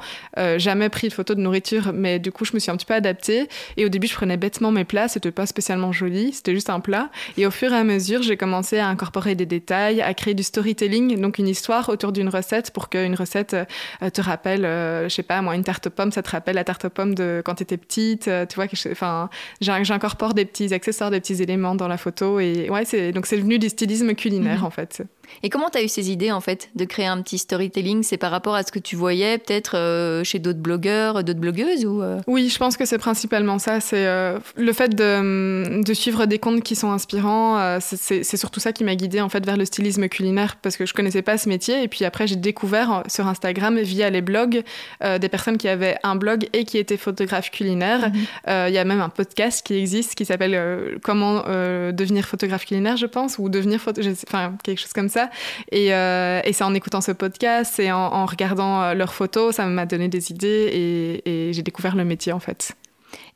jamais 0.56 0.88
pris 0.88 1.08
de 1.08 1.12
photos 1.12 1.36
de 1.36 1.42
nourriture, 1.42 1.92
mais 1.94 2.18
du 2.18 2.32
coup, 2.32 2.44
je 2.44 2.54
me 2.54 2.58
suis 2.58 2.70
un 2.70 2.76
petit 2.76 2.86
peu 2.86 2.94
adaptée. 2.94 3.48
Et 3.76 3.84
au 3.84 3.88
début, 3.88 4.06
je 4.06 4.14
prenais 4.14 4.36
bête 4.36 4.55
mes 4.60 4.84
plats, 4.84 5.08
c'était 5.08 5.30
pas 5.30 5.46
spécialement 5.46 5.92
joli, 5.92 6.32
c'était 6.32 6.54
juste 6.54 6.70
un 6.70 6.80
plat. 6.80 7.10
Et 7.36 7.46
au 7.46 7.50
fur 7.50 7.72
et 7.72 7.76
à 7.76 7.84
mesure, 7.84 8.22
j'ai 8.22 8.36
commencé 8.36 8.78
à 8.78 8.88
incorporer 8.88 9.34
des 9.34 9.46
détails, 9.46 10.00
à 10.00 10.14
créer 10.14 10.34
du 10.34 10.42
storytelling, 10.42 11.20
donc 11.20 11.38
une 11.38 11.48
histoire 11.48 11.88
autour 11.88 12.12
d'une 12.12 12.28
recette 12.28 12.70
pour 12.70 12.88
qu'une 12.88 13.14
recette 13.14 13.54
euh, 14.02 14.10
te 14.10 14.20
rappelle, 14.20 14.64
euh, 14.64 15.08
je 15.08 15.14
sais 15.14 15.22
pas, 15.22 15.42
moi, 15.42 15.54
une 15.54 15.64
tarte 15.64 15.86
aux 15.86 15.90
pommes, 15.90 16.12
ça 16.12 16.22
te 16.22 16.30
rappelle 16.30 16.56
la 16.56 16.64
tarte 16.64 16.86
aux 16.86 16.90
pommes 16.90 17.14
de 17.14 17.42
quand 17.44 17.56
tu 17.56 17.62
étais 17.62 17.76
petite, 17.76 18.28
euh, 18.28 18.46
tu 18.46 18.56
vois, 18.56 18.66
enfin, 18.90 19.30
j'incorpore 19.60 20.34
des 20.34 20.44
petits 20.44 20.72
accessoires, 20.74 21.10
des 21.10 21.20
petits 21.20 21.42
éléments 21.42 21.74
dans 21.74 21.88
la 21.88 21.98
photo. 21.98 22.40
Et 22.40 22.68
ouais, 22.70 22.84
c'est, 22.84 23.12
donc 23.12 23.26
c'est 23.26 23.36
venu 23.36 23.58
du 23.58 23.68
stylisme 23.68 24.14
culinaire, 24.14 24.60
mhm. 24.60 24.66
en 24.66 24.70
fait. 24.70 25.02
Et 25.42 25.50
comment 25.50 25.70
tu 25.70 25.78
as 25.78 25.82
eu 25.82 25.88
ces 25.88 26.10
idées, 26.10 26.32
en 26.32 26.40
fait, 26.40 26.70
de 26.74 26.84
créer 26.84 27.06
un 27.06 27.20
petit 27.22 27.38
storytelling? 27.38 28.02
C'est 28.02 28.16
par 28.16 28.30
rapport 28.30 28.54
à 28.54 28.62
ce 28.62 28.72
que 28.72 28.78
tu 28.78 28.96
voyais, 28.96 29.38
peut-être 29.38 30.22
chez 30.24 30.38
d'autres 30.38 30.58
blogueurs, 30.58 31.24
d'autres 31.24 31.40
blogueuses 31.40 31.84
ou 31.84 32.02
Oui, 32.26 32.48
je 32.48 32.58
pense 32.58 32.76
que 32.76 32.84
c'est 32.84 32.98
principalement 32.98 33.58
ça. 33.58 33.80
C'est 33.80 34.06
le 34.56 34.72
fait 34.72 34.94
de, 34.94 35.82
de, 35.82 35.94
suivre 35.94 36.26
des 36.26 36.38
comptes 36.38 36.62
qui 36.62 36.76
sont 36.76 36.90
inspirants, 36.90 37.58
euh, 37.58 37.78
c'est 37.80 38.36
surtout 38.36 38.60
ça 38.60 38.72
qui 38.72 38.84
m'a 38.84 38.94
guidée 38.94 39.20
en 39.20 39.28
fait 39.28 39.44
vers 39.44 39.56
le 39.56 39.64
stylisme 39.64 40.08
culinaire 40.08 40.56
parce 40.56 40.76
que 40.76 40.86
je 40.86 40.94
connaissais 40.94 41.22
pas 41.22 41.38
ce 41.38 41.48
métier 41.48 41.82
et 41.82 41.88
puis 41.88 42.04
après 42.04 42.26
j'ai 42.26 42.36
découvert 42.36 42.92
euh, 42.92 43.00
sur 43.08 43.26
Instagram 43.26 43.78
via 43.80 44.10
les 44.10 44.20
blogs 44.20 44.62
euh, 45.02 45.18
des 45.18 45.28
personnes 45.28 45.58
qui 45.58 45.68
avaient 45.68 45.96
un 46.02 46.16
blog 46.16 46.48
et 46.52 46.64
qui 46.64 46.78
étaient 46.78 46.96
photographes 46.96 47.50
culinaires. 47.50 48.10
Mhm. 48.10 48.66
Il 48.68 48.74
y 48.74 48.78
a 48.78 48.84
même 48.84 49.00
un 49.00 49.08
podcast 49.08 49.64
qui 49.66 49.74
existe 49.74 50.14
qui 50.14 50.24
s'appelle 50.24 50.98
Comment 51.02 51.42
devenir 51.92 52.26
photographe 52.26 52.64
culinaire, 52.64 52.96
je 52.96 53.06
pense, 53.06 53.38
ou 53.38 53.48
devenir 53.48 53.80
enfin 54.26 54.54
quelque 54.62 54.80
chose 54.80 54.92
comme 54.92 55.08
ça. 55.08 55.15
Et, 55.72 55.88
et 55.88 56.52
c'est 56.52 56.64
en 56.64 56.74
écoutant 56.74 57.00
ce 57.00 57.12
podcast 57.12 57.78
et 57.78 57.92
en, 57.92 58.26
regardant 58.26 58.94
leurs 58.94 59.14
photos, 59.14 59.56
ça 59.56 59.66
m'a 59.66 59.86
donné 59.86 60.08
des 60.08 60.30
idées 60.30 61.22
et 61.24 61.52
j'ai 61.52 61.62
découvert 61.62 61.96
le 61.96 62.04
métier 62.04 62.32
en 62.32 62.40
fait. 62.40 62.76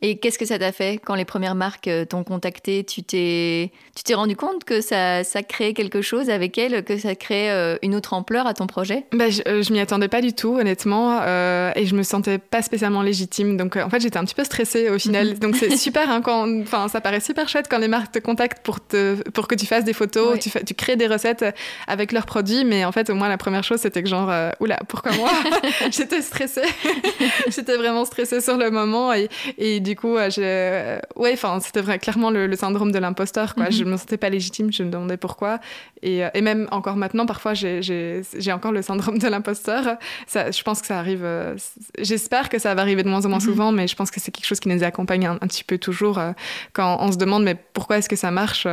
Et 0.02 0.16
qu'est-ce 0.16 0.38
que 0.38 0.47
ça 0.47 0.59
t'a 0.59 0.73
fait 0.73 0.99
quand 1.04 1.14
les 1.14 1.26
premières 1.26 1.54
marques 1.54 1.87
euh, 1.87 2.07
t'ont 2.07 2.25
contacté? 2.25 2.85
Tu 2.85 3.02
t'es, 3.02 3.71
rendu 4.14 4.35
compte 4.35 4.64
que 4.64 4.80
ça, 4.80 5.25
ça 5.25 5.42
créait 5.42 5.75
quelque 5.75 6.00
chose 6.00 6.30
avec 6.30 6.57
elles, 6.57 6.83
que 6.85 6.97
ça 6.97 7.14
créait 7.14 7.50
euh, 7.50 7.76
une 7.83 7.95
autre 7.95 8.14
ampleur 8.14 8.47
à 8.47 8.54
ton 8.54 8.66
projet? 8.66 9.04
Bah, 9.12 9.28
Je, 9.28 9.42
euh, 9.47 9.62
je 9.62 9.73
m'y 9.73 9.78
attendais 9.78 10.09
pas 10.09 10.23
du 10.23 10.33
tout, 10.33 10.57
honnêtement, 10.59 11.21
et 11.21 11.85
je 11.85 11.95
me 11.95 12.02
sentais 12.02 12.38
pas 12.38 12.62
spécialement 12.62 13.02
légitime. 13.02 13.57
Donc 13.59 13.76
en 13.76 13.90
fait, 13.90 14.00
j'étais 14.00 14.16
un 14.16 14.25
petit 14.25 14.35
peu 14.35 14.45
stressée 14.45 14.88
au 14.88 14.99
final. 14.99 15.38
donc 15.38 15.57
c'est 15.57 15.76
super, 15.76 16.11
hein, 16.11 16.23
quand, 16.23 16.49
enfin, 16.62 16.88
ça 16.88 17.00
paraît 17.00 17.21
super 17.21 17.49
chouette 17.49 17.66
quand 17.71 17.78
les 17.78 17.88
marques 17.88 18.12
te 18.12 18.19
contactent 18.19 18.62
pour, 18.64 18.80
te, 18.80 19.16
pour 19.30 19.49
que 19.49 19.54
tu 19.54 19.66
fasses 19.66 19.85
des 19.85 19.92
photos, 19.92 20.38
tu, 20.38 20.75
crées 20.75 20.97
des 20.97 21.07
recettes 21.07 21.45
avec 21.87 22.12
leurs 22.12 22.26
produits. 22.26 22.64
Mais 22.64 22.87
en 22.87 22.92
fait, 22.92 23.11
au 23.11 23.14
moins, 23.14 23.28
la 23.28 23.38
première 23.38 23.64
chose, 23.64 23.80
c'était 23.80 24.02
que 24.02 24.09
genre, 24.09 24.33
oula, 24.61 24.78
pourquoi 24.88 25.12
moi? 25.12 25.28
J'étais 25.90 26.23
stressée. 26.23 26.62
j'étais 27.49 27.76
vraiment 27.76 28.07
stressée 28.07 28.40
sur 28.40 28.57
le 28.57 28.71
moment. 28.71 29.12
Et, 29.12 29.28
et 29.59 29.80
du 29.90 29.97
coup, 29.97 30.16
j'ai, 30.28 30.99
ouais, 31.16 31.32
enfin, 31.32 31.59
c'était 31.59 31.80
vrai, 31.80 31.99
clairement 31.99 32.30
le, 32.30 32.54
syndrome 32.54 32.92
de 32.92 32.99
l'imposteur. 33.00 33.56
Quoi. 33.56 33.70
Je 33.70 33.82
me 33.82 33.97
sentais 33.97 34.18
pas 34.18 34.30
légitime, 34.30 34.73
je 34.73 34.85
me 34.85 34.90
demandais 34.90 35.16
pourquoi. 35.16 35.59
Et, 36.00 36.23
et 36.32 36.40
même 36.42 36.68
encore 36.70 36.94
maintenant, 36.94 37.26
parfois, 37.26 37.54
j'ai 37.54 38.52
encore 38.52 38.70
le 38.70 38.82
syndrome 38.82 39.18
de 39.18 39.26
l'imposteur. 39.26 39.97
Je 40.32 40.62
pense 40.62 40.80
que 40.80 40.87
ça 40.87 41.00
arrive. 41.00 41.26
J'espère 41.99 42.50
que 42.50 42.61
ça 42.61 42.73
va 42.76 42.82
arriver 42.82 43.02
de 43.02 43.09
moins 43.09 43.26
en 43.26 43.28
moins 43.28 43.40
souvent, 43.40 43.73
mais 43.73 43.88
je 43.88 43.97
pense 43.97 44.12
que 44.12 44.20
c'est 44.20 44.30
quelque 44.30 44.47
chose 44.47 44.61
qui 44.61 44.68
nous 44.68 44.85
accompagne 44.85 45.26
un, 45.26 45.38
petit 45.38 45.64
peu 45.64 45.76
toujours 45.76 46.20
quand 46.73 46.99
on 47.00 47.11
se 47.11 47.16
demande, 47.16 47.42
mais 47.42 47.56
pourquoi 47.56 47.99
est-ce 47.99 48.09
que 48.09 48.14
ça 48.14 48.30
marche 48.30 48.68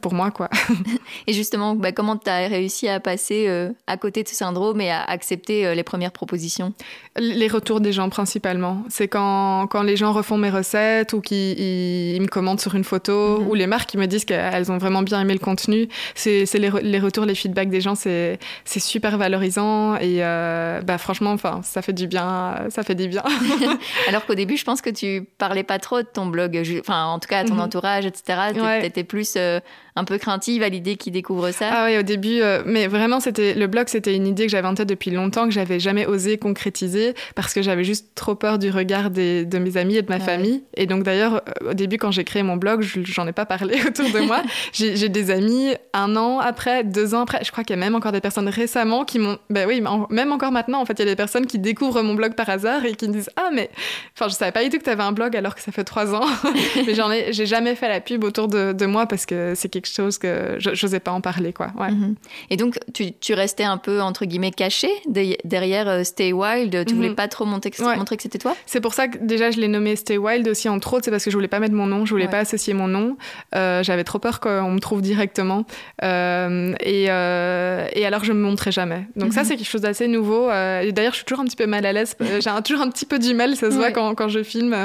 pour 0.00 0.14
moi, 0.14 0.32
quoi. 0.32 0.48
et 1.28 1.32
justement, 1.32 1.76
bah, 1.76 1.92
comment 1.92 2.16
tu 2.16 2.28
as 2.28 2.48
réussi 2.48 2.88
à 2.88 2.98
passer 2.98 3.48
à 3.86 3.96
côté 3.96 4.24
de 4.24 4.28
ce 4.28 4.34
syndrome 4.34 4.80
et 4.80 4.90
à 4.90 5.04
accepter 5.04 5.76
les 5.76 5.84
premières 5.84 6.12
propositions? 6.12 6.74
Les 7.16 7.46
retours 7.46 7.80
des 7.80 7.92
gens 7.92 8.08
principalement. 8.08 8.82
C'est 8.88 9.06
quand, 9.06 9.68
quand 9.68 9.82
les 9.82 9.96
gens 9.96 10.12
refont 10.12 10.38
mes 10.38 10.50
recettes 10.56 11.12
ou 11.12 11.20
qu'ils 11.20 12.20
me 12.20 12.28
commentent 12.28 12.60
sur 12.60 12.74
une 12.74 12.84
photo 12.84 13.40
mhm. 13.40 13.48
ou 13.48 13.54
les 13.54 13.66
marques 13.66 13.90
qui 13.90 13.98
me 13.98 14.06
disent 14.06 14.24
qu'elles 14.24 14.70
ont 14.72 14.78
vraiment 14.78 15.02
bien 15.02 15.20
aimé 15.20 15.32
le 15.32 15.38
contenu. 15.38 15.88
C'est 16.14 16.46
les, 16.54 16.70
les, 16.82 16.98
retours, 16.98 17.24
les 17.24 17.34
feedbacks 17.34 17.68
des 17.68 17.80
gens, 17.80 17.94
c'est 17.94 18.38
super 18.64 19.18
valorisant 19.18 19.96
et 19.96 20.24
euh, 20.24 20.80
bah, 20.82 20.98
franchement, 20.98 21.32
enfin, 21.32 21.60
ça 21.62 21.82
fait 21.82 21.92
du 21.92 22.06
bien. 22.06 22.66
Ça 22.70 22.82
fait 22.82 22.94
du 22.94 23.08
bien. 23.08 23.22
Alors 24.08 24.26
qu'au 24.26 24.34
début, 24.34 24.56
je 24.56 24.64
pense 24.64 24.80
que 24.80 24.90
tu 24.90 25.26
parlais 25.38 25.64
pas 25.64 25.78
trop 25.78 26.02
de 26.02 26.06
ton 26.06 26.26
blog, 26.26 26.60
enfin, 26.80 27.04
en 27.04 27.18
tout 27.18 27.28
cas 27.28 27.40
à 27.40 27.44
ton 27.44 27.54
mhm. 27.54 27.60
entourage, 27.60 28.06
etc. 28.06 28.52
Tu 28.54 28.86
étais 28.86 29.04
plus 29.04 29.34
euh, 29.36 29.60
un 29.96 30.04
peu 30.04 30.18
craintive 30.18 30.62
à 30.62 30.68
l'idée 30.68 30.96
qu'ils 30.96 31.12
découvrent 31.12 31.50
ça. 31.50 31.68
Ah 31.72 31.84
oui, 31.86 31.98
au 31.98 32.02
début, 32.02 32.40
euh, 32.42 32.62
mais 32.66 32.86
vraiment, 32.86 33.18
c'était 33.18 33.54
le 33.54 33.66
blog, 33.66 33.88
c'était 33.88 34.14
une 34.14 34.26
idée 34.26 34.44
que 34.44 34.52
j'avais 34.52 34.68
en 34.68 34.74
tête 34.74 34.88
depuis 34.88 35.10
longtemps, 35.10 35.46
que 35.46 35.50
j'avais 35.52 35.80
jamais 35.80 36.06
osé 36.06 36.36
concrétiser 36.36 37.14
parce 37.34 37.54
que 37.54 37.62
j'avais 37.62 37.84
juste 37.84 38.08
trop 38.14 38.34
peur 38.34 38.58
du 38.58 38.70
regard 38.70 39.10
de 39.10 39.58
mes 39.58 39.76
amis 39.76 39.96
et 39.96 40.02
de 40.02 40.08
ma 40.08 40.20
famille. 40.20 40.62
Et 40.74 40.86
donc 40.86 41.02
d'ailleurs, 41.02 41.36
euh, 41.36 41.70
au 41.70 41.74
début, 41.74 41.96
quand 41.96 42.10
j'ai 42.10 42.24
créé 42.24 42.42
mon 42.42 42.56
blog, 42.56 42.82
j'en 42.82 43.26
ai 43.26 43.32
pas 43.32 43.46
parlé 43.46 43.76
autour 43.86 44.10
de 44.10 44.20
moi. 44.20 44.42
j'ai 44.72 45.08
des 45.08 45.30
amis 45.30 45.74
un 45.94 46.14
an 46.16 46.40
après, 46.40 46.84
deux 46.84 47.14
ans 47.14 47.22
après. 47.22 47.42
Je 47.42 47.50
crois 47.50 47.64
qu'il 47.64 47.74
y 47.74 47.78
a 47.78 47.80
même 47.80 47.94
encore 47.94 48.12
des 48.12 48.20
personnes 48.20 48.48
récemment 48.48 49.04
qui 49.04 49.18
m'ont. 49.18 49.38
Ben 49.48 49.66
oui, 49.66 49.82
même 50.10 50.32
encore 50.32 50.52
maintenant, 50.52 50.80
en 50.80 50.84
fait, 50.84 50.94
il 50.94 51.00
y 51.00 51.02
a 51.02 51.10
des 51.10 51.16
personnes 51.16 51.46
qui 51.46 51.58
découvrent 51.58 52.02
mon 52.02 52.14
blog 52.14 52.34
par 52.34 52.50
hasard 52.50 52.84
et 52.84 52.94
qui 52.94 53.08
me 53.08 53.14
disent 53.14 53.30
Ah, 53.36 53.48
mais. 53.52 53.70
Enfin, 54.14 54.28
je 54.28 54.34
savais 54.34 54.52
pas 54.52 54.62
du 54.62 54.68
tout 54.68 54.78
que 54.78 54.84
tu 54.84 54.90
avais 54.90 55.02
un 55.02 55.12
blog 55.12 55.34
alors 55.36 55.54
que 55.54 55.62
ça 55.62 55.72
fait 55.72 55.84
trois 55.84 56.14
ans. 56.14 56.26
mais 56.86 56.94
j'en 56.94 57.10
ai, 57.10 57.32
j'ai 57.32 57.46
jamais 57.46 57.74
fait 57.74 57.88
la 57.88 58.00
pub 58.00 58.24
autour 58.24 58.48
de, 58.48 58.72
de 58.72 58.86
moi 58.86 59.06
parce 59.06 59.24
que 59.24 59.54
c'est 59.54 59.68
quelque 59.68 59.85
chose 59.94 60.18
que 60.18 60.56
je 60.58 60.70
n'osais 60.70 61.00
pas 61.00 61.12
en 61.12 61.20
parler. 61.20 61.52
Quoi. 61.52 61.68
Ouais. 61.78 61.90
Mhm. 61.90 62.14
Et 62.50 62.56
donc, 62.56 62.78
tu, 62.94 63.12
tu, 63.12 63.34
restais 63.34 63.64
un 63.64 63.78
peu, 63.78 64.00
entre 64.00 64.24
guillemets, 64.24 64.50
caché 64.50 64.88
derrière 65.06 65.88
euh, 65.88 66.04
Stay 66.04 66.32
Wild. 66.32 66.84
Tu 66.86 66.94
voulais 66.94 67.10
mhm. 67.10 67.14
pas 67.14 67.28
trop 67.28 67.44
montrer 67.44 67.70
que, 67.70 67.96
montrer 67.96 68.16
que 68.16 68.22
c'était 68.22 68.38
toi? 68.38 68.56
C'est 68.66 68.80
pour 68.80 68.94
ça 68.94 69.08
que 69.08 69.18
déjà, 69.18 69.50
je 69.50 69.60
l'ai 69.60 69.68
nommé 69.68 69.96
Stay 69.96 70.18
Wild 70.18 70.46
aussi, 70.48 70.68
entre 70.68 70.94
autres. 70.94 71.04
C'est 71.04 71.10
parce 71.10 71.24
que 71.24 71.30
je 71.30 71.36
voulais 71.36 71.48
pas 71.48 71.60
mettre 71.60 71.74
mon 71.74 71.86
nom, 71.86 72.04
je 72.04 72.10
voulais 72.10 72.28
pas 72.28 72.38
associer 72.38 72.74
mon 72.74 72.88
nom. 72.88 73.16
Euh, 73.54 73.82
j'avais 73.82 74.04
trop 74.04 74.18
peur 74.18 74.40
qu'on 74.40 74.70
me 74.70 74.80
trouve 74.80 75.02
directement. 75.02 75.64
Euh, 76.02 76.74
et, 76.80 77.04
et, 77.04 78.06
alors, 78.06 78.24
je 78.24 78.32
me 78.32 78.40
montrais 78.40 78.72
jamais. 78.72 79.06
Donc, 79.16 79.32
ça, 79.32 79.42
mhm. 79.42 79.46
c'est 79.46 79.56
quelque 79.56 79.70
chose 79.70 79.82
d'assez 79.82 80.08
nouveau. 80.08 80.50
et 80.50 80.92
d'ailleurs, 80.92 81.12
je 81.12 81.18
suis 81.18 81.24
toujours 81.24 81.42
un 81.42 81.46
petit 81.46 81.56
peu 81.56 81.66
mal 81.66 81.86
à 81.86 81.92
l'aise. 81.92 82.16
J'ai 82.20 82.50
toujours 82.64 82.82
un 82.82 82.90
petit 82.90 83.06
peu 83.06 83.18
du 83.18 83.34
mal, 83.34 83.56
ça 83.56 83.70
se 83.70 83.76
voit 83.76 83.90
quand, 83.90 84.14
quand, 84.14 84.28
je 84.28 84.42
filme 84.42 84.76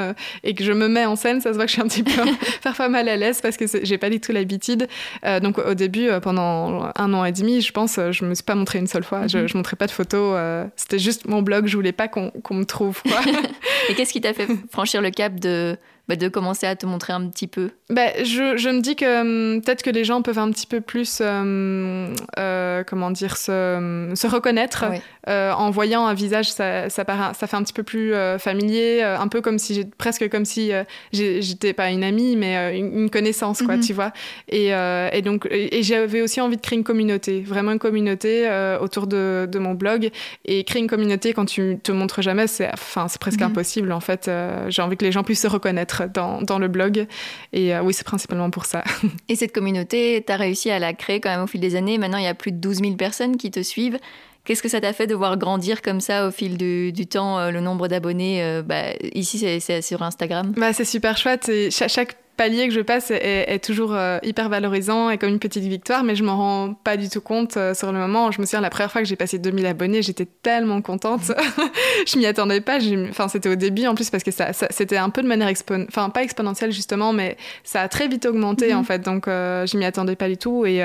et 0.44 0.54
que 0.54 0.64
je 0.64 0.72
me 0.72 0.88
mets 0.88 1.06
en 1.06 1.16
scène, 1.16 1.42
ça 1.42 1.52
se 1.52 1.56
voit 1.56 1.66
que 1.66 1.72
je 1.72 1.74
suis 1.74 1.82
un 1.82 1.88
petit 1.88 2.04
peu 2.04 2.12
parfois 2.64 2.90
mal 2.90 3.08
à 3.10 3.18
l'aise 3.18 3.42
parce 3.42 3.58
que 3.58 3.66
j'ai 3.84 3.98
pas 3.98 4.10
du 4.10 4.20
tout 4.20 4.32
l'habitude. 4.32 4.88
Euh, 5.26 5.40
donc 5.40 5.58
au 5.58 5.74
début, 5.74 6.10
euh, 6.10 6.20
pendant 6.20 6.92
un 6.96 7.14
an 7.14 7.26
et 7.26 7.32
demi, 7.32 7.62
je 7.62 7.72
pense, 7.72 7.98
euh, 7.98 8.12
je 8.12 8.26
me 8.26 8.34
suis 8.34 8.44
pas 8.44 8.56
montrée 8.56 8.80
une 8.80 8.88
seule 8.88 9.04
fois. 9.04 9.28
Je, 9.28 9.40
mhm. 9.40 9.48
je 9.48 9.58
montrais 9.58 9.76
pas 9.76 9.88
de 9.88 9.92
photos. 9.92 10.40
C'était 10.76 11.00
juste 11.00 11.28
mon 11.28 11.42
blog. 11.42 11.68
Je 11.68 11.76
voulais 11.76 11.92
pas 11.92 12.08
qu'on 12.08 12.32
me 12.52 12.64
trouve. 12.64 13.02
Quoi. 13.04 13.20
et 13.90 13.96
qu'est-ce 13.96 14.14
qui 14.14 14.22
t'a 14.22 14.34
fait 14.34 14.48
franchir 14.72 15.02
le 15.02 15.12
cap 15.12 15.40
de 15.40 15.78
bah, 16.08 16.16
de 16.16 16.28
commencer 16.28 16.68
à 16.68 16.76
te 16.76 16.86
montrer 16.86 17.14
un 17.14 17.28
petit 17.28 17.48
peu 17.48 17.72
bah, 17.92 18.24
je, 18.24 18.56
je, 18.56 18.70
me 18.70 18.80
dis 18.80 18.96
que 18.96 19.22
hum, 19.56 19.62
peut-être 19.62 19.84
que 19.84 19.90
les 19.90 20.06
gens 20.06 20.22
peuvent 20.22 20.40
un 20.40 20.50
petit 20.52 20.66
peu 20.66 20.80
plus, 20.80 21.20
hum, 21.20 22.14
euh, 22.40 22.84
comment 22.88 23.12
dire, 23.12 23.36
se, 23.36 23.78
hum, 23.78 24.16
se 24.16 24.28
reconnaître 24.28 24.86
euh, 25.28 25.52
en 25.52 25.72
voyant 25.72 26.06
un 26.08 26.14
visage, 26.14 26.50
ça, 26.50 26.90
ça, 26.90 27.04
ça 27.06 27.48
fait 27.48 27.56
un 27.58 27.64
petit 27.64 27.74
peu 27.74 27.84
plus 27.84 28.14
euh, 28.14 28.40
familier, 28.40 29.02
un 29.02 29.28
peu 29.28 29.42
comme 29.42 29.60
si, 29.60 29.86
presque 29.98 30.30
comme 30.30 30.46
si 30.46 30.72
j'étais 31.12 31.74
pas 31.74 31.90
une 31.90 32.04
amie, 32.04 32.38
mais 32.38 32.78
une, 32.78 33.10
connaissance, 33.10 33.62
quoi, 33.62 33.76
mhm. 33.76 33.84
tu 33.84 33.94
vois. 33.94 34.14
Et, 34.48 34.70
et 34.70 35.22
donc, 35.22 35.48
et, 35.52 35.84
j'avais 35.84 36.22
aussi 36.22 36.40
envie 36.40 36.56
de 36.56 36.62
créer 36.62 36.78
une 36.78 36.86
communauté, 36.86 37.42
vraiment 37.42 37.74
une 37.74 37.80
communauté 37.80 38.50
autour 38.80 39.08
de, 39.08 39.50
de, 39.52 39.60
mon 39.60 39.74
blog. 39.74 40.12
Et 40.46 40.64
créer 40.64 40.82
une 40.82 40.88
communauté 40.88 41.34
quand 41.34 41.46
tu 41.46 41.78
te 41.84 41.92
montres 41.92 42.22
jamais, 42.22 42.48
c'est, 42.48 42.72
enfin, 42.72 43.08
c'est 43.10 43.20
presque 43.20 43.42
mhm. 43.42 43.48
impossible, 43.48 43.92
en 43.92 44.00
fait. 44.00 44.32
J'ai 44.70 44.82
envie 44.82 44.96
que 44.96 45.04
les 45.04 45.12
gens 45.12 45.24
puissent 45.24 45.42
se 45.42 45.48
reconnaître 45.48 45.91
dans, 46.14 46.42
dans 46.42 46.60
le 46.60 46.68
blog. 46.68 47.08
Et 47.54 47.76
euh, 47.76 47.82
oui, 47.82 47.94
c'est 47.94 48.06
principalement 48.06 48.50
pour 48.50 48.66
ça. 48.66 48.84
Et 49.30 49.36
cette 49.36 49.54
communauté, 49.54 50.24
tu 50.26 50.32
as 50.32 50.38
réussi 50.38 50.70
à 50.72 50.80
la 50.80 50.94
créer 50.94 51.20
quand 51.20 51.30
même 51.30 51.44
au 51.44 51.48
fil 51.48 51.62
des 51.62 51.76
années. 51.76 51.98
Maintenant, 51.98 52.18
il 52.18 52.24
y 52.24 52.28
a 52.28 52.34
plus 52.34 52.52
de 52.52 52.58
12 52.58 52.80
000 52.80 52.96
personnes 52.96 53.38
qui 53.38 53.52
te 53.52 53.62
suivent. 53.62 54.00
Qu'est-ce 54.44 54.64
que 54.64 54.70
ça 54.70 54.82
t'a 54.82 54.92
fait 54.92 55.06
de 55.06 55.14
voir 55.14 55.38
grandir 55.38 55.84
comme 55.84 56.02
ça 56.02 56.28
au 56.28 56.32
fil 56.32 56.58
du, 56.58 56.92
du 56.92 57.06
temps 57.06 57.38
euh, 57.38 57.52
le 57.52 57.62
nombre 57.62 57.88
d'abonnés 57.88 58.44
euh, 58.44 58.64
bah, 58.64 58.94
Ici, 59.14 59.38
c'est 59.60 59.82
sur 59.82 60.02
Instagram. 60.02 60.54
Bah, 60.58 60.74
c'est 60.74 60.86
super 60.86 61.16
chouette. 61.16 61.48
Et 61.50 61.70
chaque, 61.70 62.18
palier 62.38 62.68
que 62.68 62.74
je 62.74 62.82
passe 62.82 63.12
est, 63.12 63.64
toujours 63.64 63.94
euh, 63.94 64.18
hyper 64.24 64.50
valorisant 64.50 65.10
et 65.10 65.18
comme 65.18 65.30
une 65.30 65.40
petite 65.40 65.64
victoire, 65.64 66.04
mais 66.04 66.16
je 66.16 66.24
m'en 66.24 66.38
rends 66.38 66.74
pas 66.74 66.98
du 66.98 67.10
tout 67.10 67.22
compte 67.22 67.58
euh, 67.58 67.74
sur 67.74 67.92
le 67.92 68.00
moment. 68.00 68.32
Je 68.32 68.42
me 68.42 68.46
souviens 68.46 68.62
la 68.62 68.70
première 68.70 68.92
fois 68.92 69.02
que 69.02 69.08
j'ai 69.08 69.16
passé 69.16 69.38
2000 69.38 69.66
abonnés, 69.66 70.02
j'étais 70.02 70.26
tellement 70.26 70.82
contente. 70.82 71.32
je 72.08 72.18
m'y 72.18 72.26
attendais 72.26 72.62
pas. 72.62 72.80
Enfin, 73.10 73.28
c'était 73.28 73.50
au 73.50 73.56
début 73.56 73.86
en 73.86 73.96
plus 73.96 74.10
parce 74.10 74.24
que 74.24 74.32
ça, 74.32 74.54
c'était 74.54 74.98
un 74.98 75.10
peu 75.10 75.22
de 75.22 75.28
manière 75.28 75.48
exponentielle, 75.48 75.88
enfin 75.90 76.10
pas 76.10 76.24
exponentielle 76.24 76.72
justement, 76.72 77.14
mais 77.14 77.38
ça 77.64 77.82
a 77.82 77.88
très 77.88 78.08
vite 78.08 78.26
augmenté 78.26 78.72
mhm. 78.72 78.80
en 78.80 78.84
fait. 78.84 79.00
Donc 79.00 79.28
euh, 79.28 79.66
je 79.66 79.78
m'y 79.78 79.86
attendais 79.86 80.16
pas 80.16 80.28
du 80.28 80.38
tout 80.38 80.66
et 80.66 80.82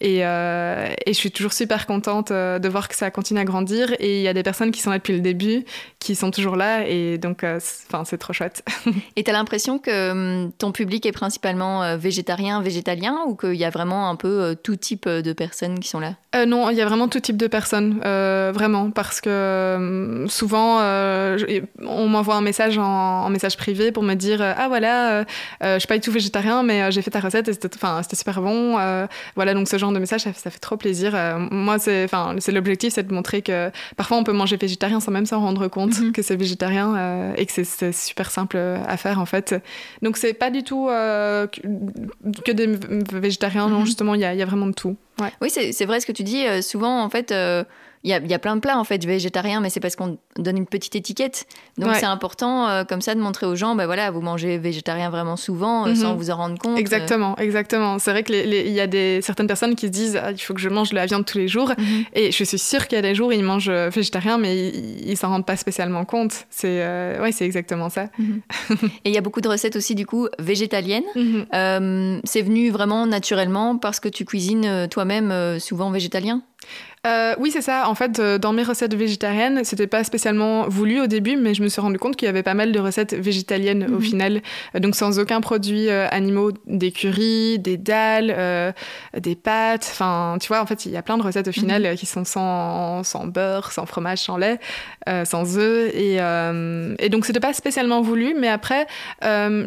et, 0.00 0.18
et 0.18 0.22
je 1.06 1.12
suis 1.12 1.30
toujours 1.30 1.52
super 1.52 1.86
contente 1.86 2.30
de 2.30 2.68
voir 2.68 2.88
que 2.88 2.94
ça 2.94 3.10
continue 3.10 3.40
à 3.40 3.44
grandir 3.44 3.94
et 3.98 4.18
il 4.18 4.22
y 4.22 4.28
a 4.28 4.34
des 4.34 4.42
personnes 4.42 4.70
qui 4.70 4.82
sont 4.82 4.90
là 4.90 4.98
depuis 4.98 5.14
le 5.14 5.20
début, 5.20 5.64
qui 5.98 6.14
sont 6.14 6.30
toujours 6.30 6.56
là 6.56 6.86
et 6.86 7.18
donc 7.18 7.44
enfin 7.44 8.04
c'est 8.04 8.18
trop 8.18 8.32
chouette. 8.32 8.64
et 9.16 9.24
tu 9.24 9.30
as 9.30 9.32
l'impression 9.32 9.78
que 9.78 10.10
hum, 10.10 10.52
ton 10.58 10.72
public 10.80 11.04
est 11.04 11.12
principalement 11.12 11.82
euh, 11.82 11.98
végétarien, 11.98 12.62
végétalien, 12.62 13.18
ou 13.26 13.34
qu'il 13.34 13.56
y 13.56 13.66
a 13.66 13.70
vraiment 13.70 14.08
un 14.08 14.16
peu 14.16 14.28
euh, 14.28 14.54
tout 14.54 14.76
type 14.76 15.04
euh, 15.06 15.20
de 15.20 15.34
personnes 15.34 15.78
qui 15.78 15.90
sont 15.90 16.00
là? 16.00 16.14
Non, 16.46 16.70
il 16.70 16.76
y 16.78 16.80
a 16.80 16.86
vraiment 16.86 17.08
tout 17.08 17.20
type 17.20 17.36
de 17.36 17.48
personnes, 17.48 17.98
vraiment, 17.98 18.92
parce 18.92 19.20
que 19.20 20.24
souvent, 20.28 20.78
on 20.80 22.08
m'envoie 22.08 22.36
un 22.36 22.40
message 22.40 22.78
en, 22.78 23.28
message 23.30 23.56
privé 23.56 23.90
pour 23.90 24.04
me 24.04 24.14
dire 24.14 24.40
Ah 24.40 24.68
voilà, 24.68 25.24
je 25.60 25.78
suis 25.80 25.88
pas 25.88 25.96
du 25.96 26.00
tout 26.00 26.12
végétarien, 26.12 26.62
mais 26.62 26.92
j'ai 26.92 27.02
fait 27.02 27.10
ta 27.10 27.18
recette 27.18 27.48
et 27.48 27.52
c'était 27.52 27.76
super 28.14 28.42
bon. 28.42 28.78
voilà, 29.34 29.54
donc 29.54 29.68
ce 29.68 29.76
genre 29.76 29.90
de 29.90 29.98
message, 29.98 30.20
ça, 30.20 30.32
fait 30.32 30.58
trop 30.60 30.76
plaisir. 30.76 31.14
moi, 31.50 31.80
c'est 31.80 32.08
l'objectif, 32.52 32.94
c'est 32.94 33.08
de 33.08 33.12
montrer 33.12 33.42
que 33.42 33.72
parfois 33.96 34.16
on 34.16 34.22
peut 34.22 34.32
manger 34.32 34.56
végétarien 34.56 35.00
sans 35.00 35.10
même 35.10 35.26
s'en 35.26 35.40
rendre 35.40 35.66
compte 35.66 35.98
mhm. 35.98 36.12
que 36.12 36.22
c'est 36.22 36.36
végétarien 36.36 37.34
et 37.36 37.44
que 37.44 37.52
c'est 37.52 37.92
super 37.92 38.30
simple 38.30 38.56
à 38.56 38.96
faire 38.96 39.18
en 39.18 39.26
fait. 39.26 39.56
Donc 40.00 40.16
c'est 40.16 40.32
pas 40.32 40.50
du 40.50 40.62
tout 40.62 40.69
euh, 40.72 41.46
que 41.48 42.52
des 42.52 42.66
végétariens, 43.12 43.68
non, 43.68 43.80
mhm. 43.80 43.86
justement, 43.86 44.14
il 44.14 44.20
y 44.20 44.24
a, 44.24 44.44
vraiment 44.44 44.66
de 44.66 44.72
tout. 44.72 44.96
Oui, 45.40 45.50
c'est 45.50 45.84
vrai 45.84 46.00
ce 46.00 46.06
que 46.06 46.12
tu 46.12 46.22
dis. 46.22 46.46
Euh, 46.46 46.62
souvent, 46.62 47.02
en 47.02 47.10
fait, 47.10 47.32
euh, 47.32 47.64
il 48.04 48.10
y 48.10 48.14
a, 48.14 48.18
y 48.18 48.34
a, 48.34 48.38
plein 48.38 48.56
de 48.56 48.60
plats 48.60 48.78
en 48.78 48.84
fait 48.84 49.04
végétariens, 49.04 49.60
mais 49.60 49.70
c'est 49.70 49.80
parce 49.80 49.96
qu'on 49.96 50.18
donne 50.42 50.56
une 50.56 50.66
petite 50.66 50.96
étiquette. 50.96 51.46
Donc 51.78 51.94
c'est 51.94 52.06
important 52.06 52.68
euh, 52.68 52.84
comme 52.84 53.00
ça 53.00 53.14
de 53.14 53.20
montrer 53.20 53.46
aux 53.46 53.56
gens, 53.56 53.74
ben 53.74 53.86
voilà, 53.86 54.10
vous 54.10 54.20
mangez 54.20 54.58
végétarien 54.58 55.10
vraiment 55.10 55.36
souvent 55.36 55.86
euh, 55.86 55.94
sans 55.94 56.12
mhm. 56.12 56.18
vous 56.18 56.30
en 56.30 56.36
rendre 56.36 56.58
compte. 56.58 56.78
Exactement, 56.78 57.36
exactement. 57.36 57.98
C'est 57.98 58.10
vrai 58.10 58.22
qu'il 58.22 58.46
y 58.46 58.80
a 58.80 58.86
des, 58.86 59.20
certaines 59.22 59.46
personnes 59.46 59.74
qui 59.74 59.86
se 59.86 59.92
disent 59.92 60.20
ah, 60.22 60.32
il 60.32 60.38
faut 60.38 60.54
que 60.54 60.60
je 60.60 60.68
mange 60.68 60.90
de 60.90 60.94
la 60.94 61.06
viande 61.06 61.24
tous 61.24 61.38
les 61.38 61.48
jours. 61.48 61.72
Mhm. 61.76 62.04
Et 62.14 62.32
je 62.32 62.44
suis 62.44 62.58
sûre 62.58 62.86
qu'il 62.86 62.96
y 62.96 62.98
a 62.98 63.02
des 63.02 63.14
jours 63.14 63.28
où 63.28 63.32
ils 63.32 63.42
mangent 63.42 63.68
euh, 63.68 63.88
végétarien, 63.88 64.38
mais 64.38 64.68
ils, 64.68 65.16
s'en 65.16 65.28
rendent 65.28 65.46
pas 65.46 65.56
spécialement 65.56 66.04
compte. 66.04 66.46
C'est 66.50 66.80
ouais, 67.20 67.32
c'est 67.32 67.44
exactement 67.44 67.88
ça. 67.88 68.08
Mhm. 68.18 68.40
Et 69.04 69.10
il 69.10 69.12
y 69.12 69.18
a 69.18 69.20
beaucoup 69.20 69.40
de 69.40 69.48
recettes 69.48 69.76
aussi 69.76 69.94
du 69.94 70.06
coup 70.06 70.28
végétaliennes. 70.38 71.04
c'est 72.24 72.42
venu 72.42 72.70
vraiment 72.70 73.06
naturellement 73.06 73.76
parce 73.76 74.00
que 74.00 74.08
tu 74.08 74.24
cuisines 74.24 74.88
toi-même 74.88 75.58
souvent 75.58 75.90
végétalien? 75.90 76.42
Euh, 77.06 77.34
oui, 77.38 77.50
c'est 77.50 77.62
ça. 77.62 77.88
En 77.88 77.94
fait, 77.94 78.18
euh, 78.18 78.36
dans 78.36 78.52
mes 78.52 78.62
recettes 78.62 78.94
végétariennes, 78.94 79.64
c'était 79.64 79.86
pas 79.86 80.04
spécialement 80.04 80.29
voulu 80.68 81.00
au 81.00 81.06
début, 81.06 81.36
mais 81.36 81.54
je 81.54 81.62
me 81.62 81.68
suis 81.68 81.80
rendu 81.80 81.98
compte 81.98 82.16
qu'il 82.16 82.26
y 82.26 82.28
avait 82.28 82.42
pas 82.42 82.54
mal 82.54 82.72
de 82.72 82.78
recettes 82.78 83.14
végétaliennes 83.14 83.84
au 83.84 83.96
mhm. 83.96 84.02
final. 84.02 84.42
Euh, 84.74 84.80
donc 84.80 84.94
sans 84.94 85.18
aucun 85.18 85.40
produit 85.40 85.90
animaux, 85.90 86.52
des 86.66 86.92
currys, 86.92 87.58
des 87.58 87.76
dalles, 87.76 88.74
des 89.16 89.34
pâtes. 89.34 89.88
Enfin, 89.90 90.36
tu 90.40 90.48
vois, 90.48 90.60
en 90.60 90.66
fait, 90.66 90.86
il 90.86 90.92
y 90.92 90.96
a 90.96 91.02
plein 91.02 91.18
de 91.18 91.22
recettes 91.22 91.48
au 91.48 91.52
final 91.52 91.82
mhm. 91.82 91.96
qui 91.96 92.06
sont 92.06 92.24
sans, 92.24 93.02
sans, 93.04 93.26
beurre, 93.26 93.72
sans 93.72 93.86
fromage, 93.86 94.18
sans 94.18 94.36
lait, 94.36 94.58
sans 95.24 95.58
œufs. 95.58 95.90
Et, 95.94 96.16
et 96.98 97.08
donc 97.08 97.26
c'était 97.26 97.40
pas 97.40 97.52
spécialement 97.52 98.00
voulu, 98.00 98.34
mais 98.38 98.48
après, 98.48 98.86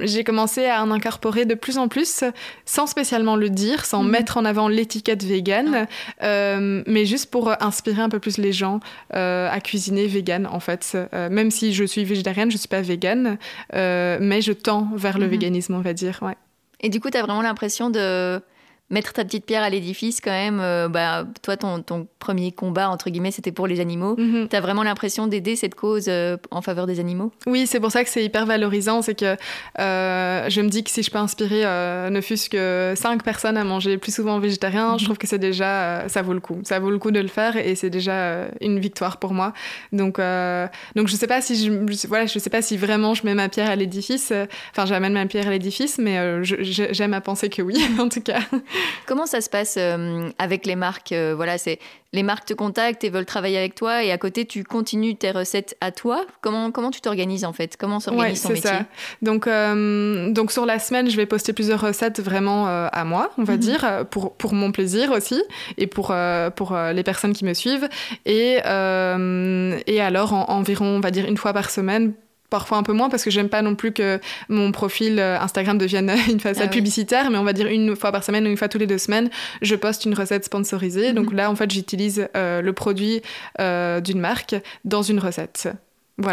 j'ai 0.02 0.24
commencé 0.24 0.66
à 0.66 0.84
en 0.84 0.92
incorporer 0.92 1.46
de 1.46 1.56
plus 1.56 1.78
en 1.78 1.88
plus, 1.88 2.24
sans 2.66 2.88
spécialement 2.88 3.36
le 3.36 3.50
dire, 3.50 3.86
sans 3.86 4.04
mhm. 4.04 4.12
mettre 4.12 4.38
en 4.38 4.46
avant 4.46 4.68
l'étiquette 4.68 5.24
végane. 5.24 5.88
mais 6.22 7.06
juste 7.06 7.30
pour 7.32 7.52
inspirer 7.62 8.02
un 8.02 8.10
peu 8.10 8.20
plus 8.20 8.38
les 8.38 8.52
gens 8.52 8.80
à 9.12 9.60
cuisiner 9.62 10.08
vegan, 10.08 10.43
en 10.46 10.60
fait. 10.60 10.98
même 11.14 11.52
si 11.52 11.74
je 11.74 11.84
suis 11.84 12.04
végétarienne, 12.06 12.50
je 12.50 12.56
ne 12.56 12.60
suis 12.60 12.68
pas 12.68 12.82
végane, 12.82 13.38
mais 13.74 14.42
je 14.42 14.52
tends 14.52 14.90
vers 14.96 15.18
le 15.18 15.26
mhm. 15.26 15.32
véganisme, 15.32 15.76
on 15.76 15.82
va 15.82 15.94
dire. 15.94 16.20
Ouais. 16.22 16.36
Et 16.82 16.90
du 16.90 17.00
coup, 17.00 17.10
tu 17.10 17.18
as 17.18 17.22
vraiment 17.22 17.42
l'impression 17.42 17.90
de 17.90 18.42
mettre 18.90 19.14
ta 19.14 19.26
petite 19.26 19.46
pierre 19.46 19.64
à 19.64 19.70
l'édifice 19.70 20.22
quand 20.22 20.32
même. 20.32 20.60
Euh, 20.62 20.88
bah, 20.88 21.26
toi, 21.42 21.58
ton, 21.58 21.82
ton, 21.82 22.08
premier 22.20 22.54
combat, 22.54 22.90
entre 22.90 23.10
guillemets, 23.10 23.32
c'était 23.32 23.52
pour 23.52 23.68
les 23.68 23.82
animaux. 23.82 24.16
Mhm. 24.18 24.48
Tu 24.48 24.56
as 24.56 24.62
vraiment 24.62 24.84
l'impression 24.84 25.28
d'aider 25.28 25.58
cette 25.58 25.76
cause 25.76 26.06
euh, 26.08 26.38
en 26.52 26.62
faveur 26.62 26.88
des 26.88 27.02
animaux? 27.02 27.34
Oui, 27.48 27.68
c'est 27.68 27.82
pour 27.82 27.92
ça 27.92 28.04
que 28.04 28.10
c'est 28.10 28.24
hyper 28.24 28.46
valorisant. 28.46 29.02
C'est 29.02 29.16
que 29.16 29.36
euh, 29.80 30.50
je 30.50 30.62
me 30.62 30.70
dis 30.70 30.86
que 30.86 30.90
si 30.90 31.04
je 31.04 31.12
peux 31.12 31.18
inspirer 31.18 31.64
ne 32.10 32.22
fût-ce 32.22 32.50
que 32.50 32.94
cinq 32.96 33.24
personnes 33.24 33.58
à 33.58 33.64
manger 33.64 33.98
plus 33.98 34.14
souvent 34.14 34.40
végétarien, 34.40 34.98
je 34.98 35.04
mhm. 35.04 35.08
trouve 35.08 35.18
que 35.18 35.28
c'est 35.28 35.40
déjà, 35.40 36.08
ça 36.08 36.22
vaut 36.22 36.34
le 36.34 36.40
coup. 36.40 36.60
Ça 36.64 36.80
vaut 36.80 36.92
le 36.92 37.00
coup 37.00 37.12
de 37.12 37.20
le 37.20 37.28
faire 37.28 37.58
et 37.58 37.76
c'est 37.76 37.90
déjà 37.90 38.48
une 38.62 38.80
victoire 38.80 39.18
pour 39.18 39.34
moi. 39.34 39.54
Donc, 39.92 40.20
donc 40.96 41.08
je 41.08 41.16
sais 41.16 41.28
pas 41.28 41.42
si 41.42 41.56
je, 41.58 42.08
voilà, 42.08 42.26
je 42.26 42.40
sais 42.40 42.50
pas 42.50 42.62
si 42.62 42.78
vraiment 42.78 43.14
je 43.14 43.26
mets 43.26 43.34
ma 43.36 43.50
pierre 43.50 43.70
à 43.70 43.76
l'édifice. 43.76 44.32
Enfin, 44.72 44.86
j'amène 44.86 45.14
ma 45.14 45.26
pierre 45.26 45.48
à 45.48 45.52
l'édifice, 45.52 45.98
mais 45.98 46.44
j'aime 46.44 47.14
à 47.14 47.22
penser 47.22 47.50
que 47.50 47.62
oui, 47.62 47.76
en 48.00 48.08
tout 48.08 48.22
cas. 48.22 48.40
Comment 49.06 49.26
ça 49.26 49.42
se 49.42 49.50
passe 49.50 49.76
euh, 49.78 50.30
avec 50.38 50.66
les 50.66 50.76
marques 50.76 51.12
euh, 51.12 51.34
Voilà, 51.36 51.58
c'est 51.58 51.80
les 52.12 52.22
marques 52.22 52.46
te 52.46 52.54
contactent 52.54 53.04
et 53.04 53.10
veulent 53.10 53.26
travailler 53.26 53.58
avec 53.58 53.74
toi, 53.74 54.04
et 54.04 54.12
à 54.12 54.20
côté 54.20 54.46
tu 54.46 54.64
continues 54.64 55.16
tes 55.16 55.32
recettes 55.32 55.76
à 55.82 55.92
toi. 55.92 56.26
Comment 56.42 56.72
comment 56.72 56.92
tu 56.92 57.02
t'organises 57.02 57.44
en 57.44 57.54
fait? 57.54 57.76
Comment 57.76 58.00
s'organise 58.00 58.42
ton 58.42 58.50
métier? 58.50 58.70
ça. 58.70 58.86
Donc 59.24 59.48
euh, 59.48 60.32
donc 60.32 60.52
sur 60.52 60.68
la 60.68 60.78
semaine, 60.78 61.10
je 61.10 61.18
vais 61.18 61.26
poster 61.26 61.54
plusieurs 61.54 61.82
recettes 61.82 62.20
vraiment 62.20 62.68
à 62.68 63.04
moi, 63.04 63.32
on 63.40 63.44
va 63.44 63.54
mhm. 63.54 63.60
dire, 63.60 64.06
pour 64.12 64.34
pour 64.36 64.54
mon 64.54 64.72
plaisir 64.72 65.12
aussi 65.12 65.42
et 65.78 65.88
pour 65.88 66.14
pour 66.56 66.78
les 66.78 67.04
personnes 67.04 67.34
qui 67.34 67.46
me 67.46 67.56
suivent. 67.56 67.90
Et 68.26 68.58
et 68.58 70.02
alors 70.02 70.34
environ, 70.50 70.86
on 70.86 71.00
va 71.00 71.10
dire 71.10 71.26
une 71.26 71.38
fois 71.38 71.54
par 71.54 71.72
semaine 71.72 72.14
parfois 72.54 72.78
un 72.78 72.84
peu 72.84 72.94
moins 72.94 73.10
parce 73.10 73.24
que 73.24 73.32
j'aime 73.32 73.50
pas 73.50 73.64
non 73.64 73.74
plus 73.74 73.94
que 73.94 74.20
mon 74.48 74.72
profil 74.72 75.18
euh, 75.18 75.40
Instagram 75.40 75.80
devienne 75.80 76.12
une 76.30 76.40
façade 76.40 76.68
ah 76.68 76.72
publicitaire, 76.72 77.32
mais 77.32 77.40
on 77.40 77.44
va 77.44 77.52
dire 77.52 77.66
une 77.66 77.96
fois 77.96 78.12
par 78.12 78.24
semaine 78.24 78.46
ou 78.46 78.50
une 78.52 78.58
fois 78.58 78.70
tous 78.70 78.78
les 78.78 78.86
deux 78.86 79.00
semaines, 79.00 79.32
je 79.64 79.74
poste 79.74 80.06
une 80.06 80.14
recette 80.14 80.46
sponsorisée. 80.46 81.14
Donc 81.14 81.32
mhm. 81.32 81.38
là, 81.38 81.50
en 81.50 81.56
fait, 81.56 81.72
j'utilise 81.72 82.30
euh, 82.38 82.62
le 82.62 82.74
produit 82.74 83.24
euh, 83.60 84.02
d'une 84.02 84.20
marque 84.20 84.56
dans 84.86 85.02
une 85.02 85.18
recette. 85.18 85.68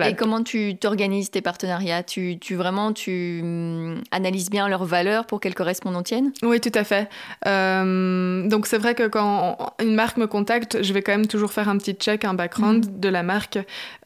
Et 0.06 0.14
comment 0.14 0.42
tu 0.42 0.76
t'organises 0.76 1.30
tes 1.30 1.40
partenariats? 1.40 2.02
Tu, 2.02 2.38
tu, 2.38 2.54
vraiment 2.54 2.92
tu 2.92 3.40
hum, 3.42 4.02
analyses 4.10 4.50
bien 4.50 4.68
leurs 4.68 4.84
valeurs 4.84 5.25
pour 5.25 5.40
qu'elles 5.40 5.54
correspondent 5.54 5.96
aux 5.96 6.02
tiennes? 6.02 6.32
Oui, 6.42 6.60
tout 6.60 6.72
à 6.75 6.84
fait. 6.84 7.08
Euh, 7.46 8.46
donc 8.46 8.66
c'est 8.66 8.76
vrai 8.76 8.94
que 8.94 9.08
quand 9.08 9.56
une 9.80 9.94
marque 9.94 10.18
me 10.18 10.26
contacte, 10.26 10.82
je 10.82 10.92
vais 10.92 11.00
quand 11.00 11.12
même 11.12 11.26
toujours 11.26 11.52
faire 11.52 11.70
un 11.70 11.78
petit 11.78 11.94
check, 11.94 12.26
un 12.26 12.34
background 12.34 12.87
mhm. 12.87 13.00
de 13.00 13.08
la 13.08 13.22
marque 13.22 13.58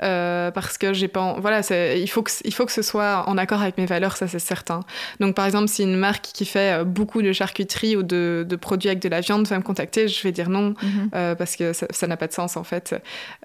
euh, 0.03 0.53
parce 0.53 0.79
que 0.79 0.93
j'ai 0.93 1.09
pas 1.09 1.37
voilà, 1.41 1.61
il 1.97 2.09
faut 2.09 2.23
que 2.23 2.31
il 2.45 2.55
faut 2.55 2.67
que 2.67 2.73
ce 2.73 2.83
soit 2.83 3.25
en 3.27 3.37
accord 3.37 3.61
avec 3.61 3.77
mes 3.77 3.87
valeurs, 3.87 4.17
ça 4.17 4.29
c'est 4.29 4.39
certain. 4.39 4.81
Donc 5.19 5.35
par 5.35 5.45
exemple, 5.45 5.67
si 5.67 5.83
une 5.83 5.97
marque 5.97 6.27
qui 6.33 6.45
fait 6.45 6.81
euh, 6.81 6.85
beaucoup 6.85 7.21
de 7.21 7.33
charcuterie 7.33 7.97
ou 7.97 8.05
de, 8.05 8.47
de 8.49 8.57
produits 8.57 8.91
avec 8.91 9.03
de 9.03 9.09
la 9.09 9.21
viande 9.21 9.49
va 9.49 9.59
me 9.59 9.65
contacter, 9.65 10.07
je 10.07 10.23
vais 10.23 10.33
dire 10.33 10.51
non 10.51 10.75
mhm. 10.83 11.35
parce 11.37 11.57
que 11.57 11.73
ça 11.73 12.07
n'a 12.07 12.17
pas 12.17 12.29
de 12.29 12.33
sens 12.33 12.57
en 12.57 12.65
fait. 12.65 12.95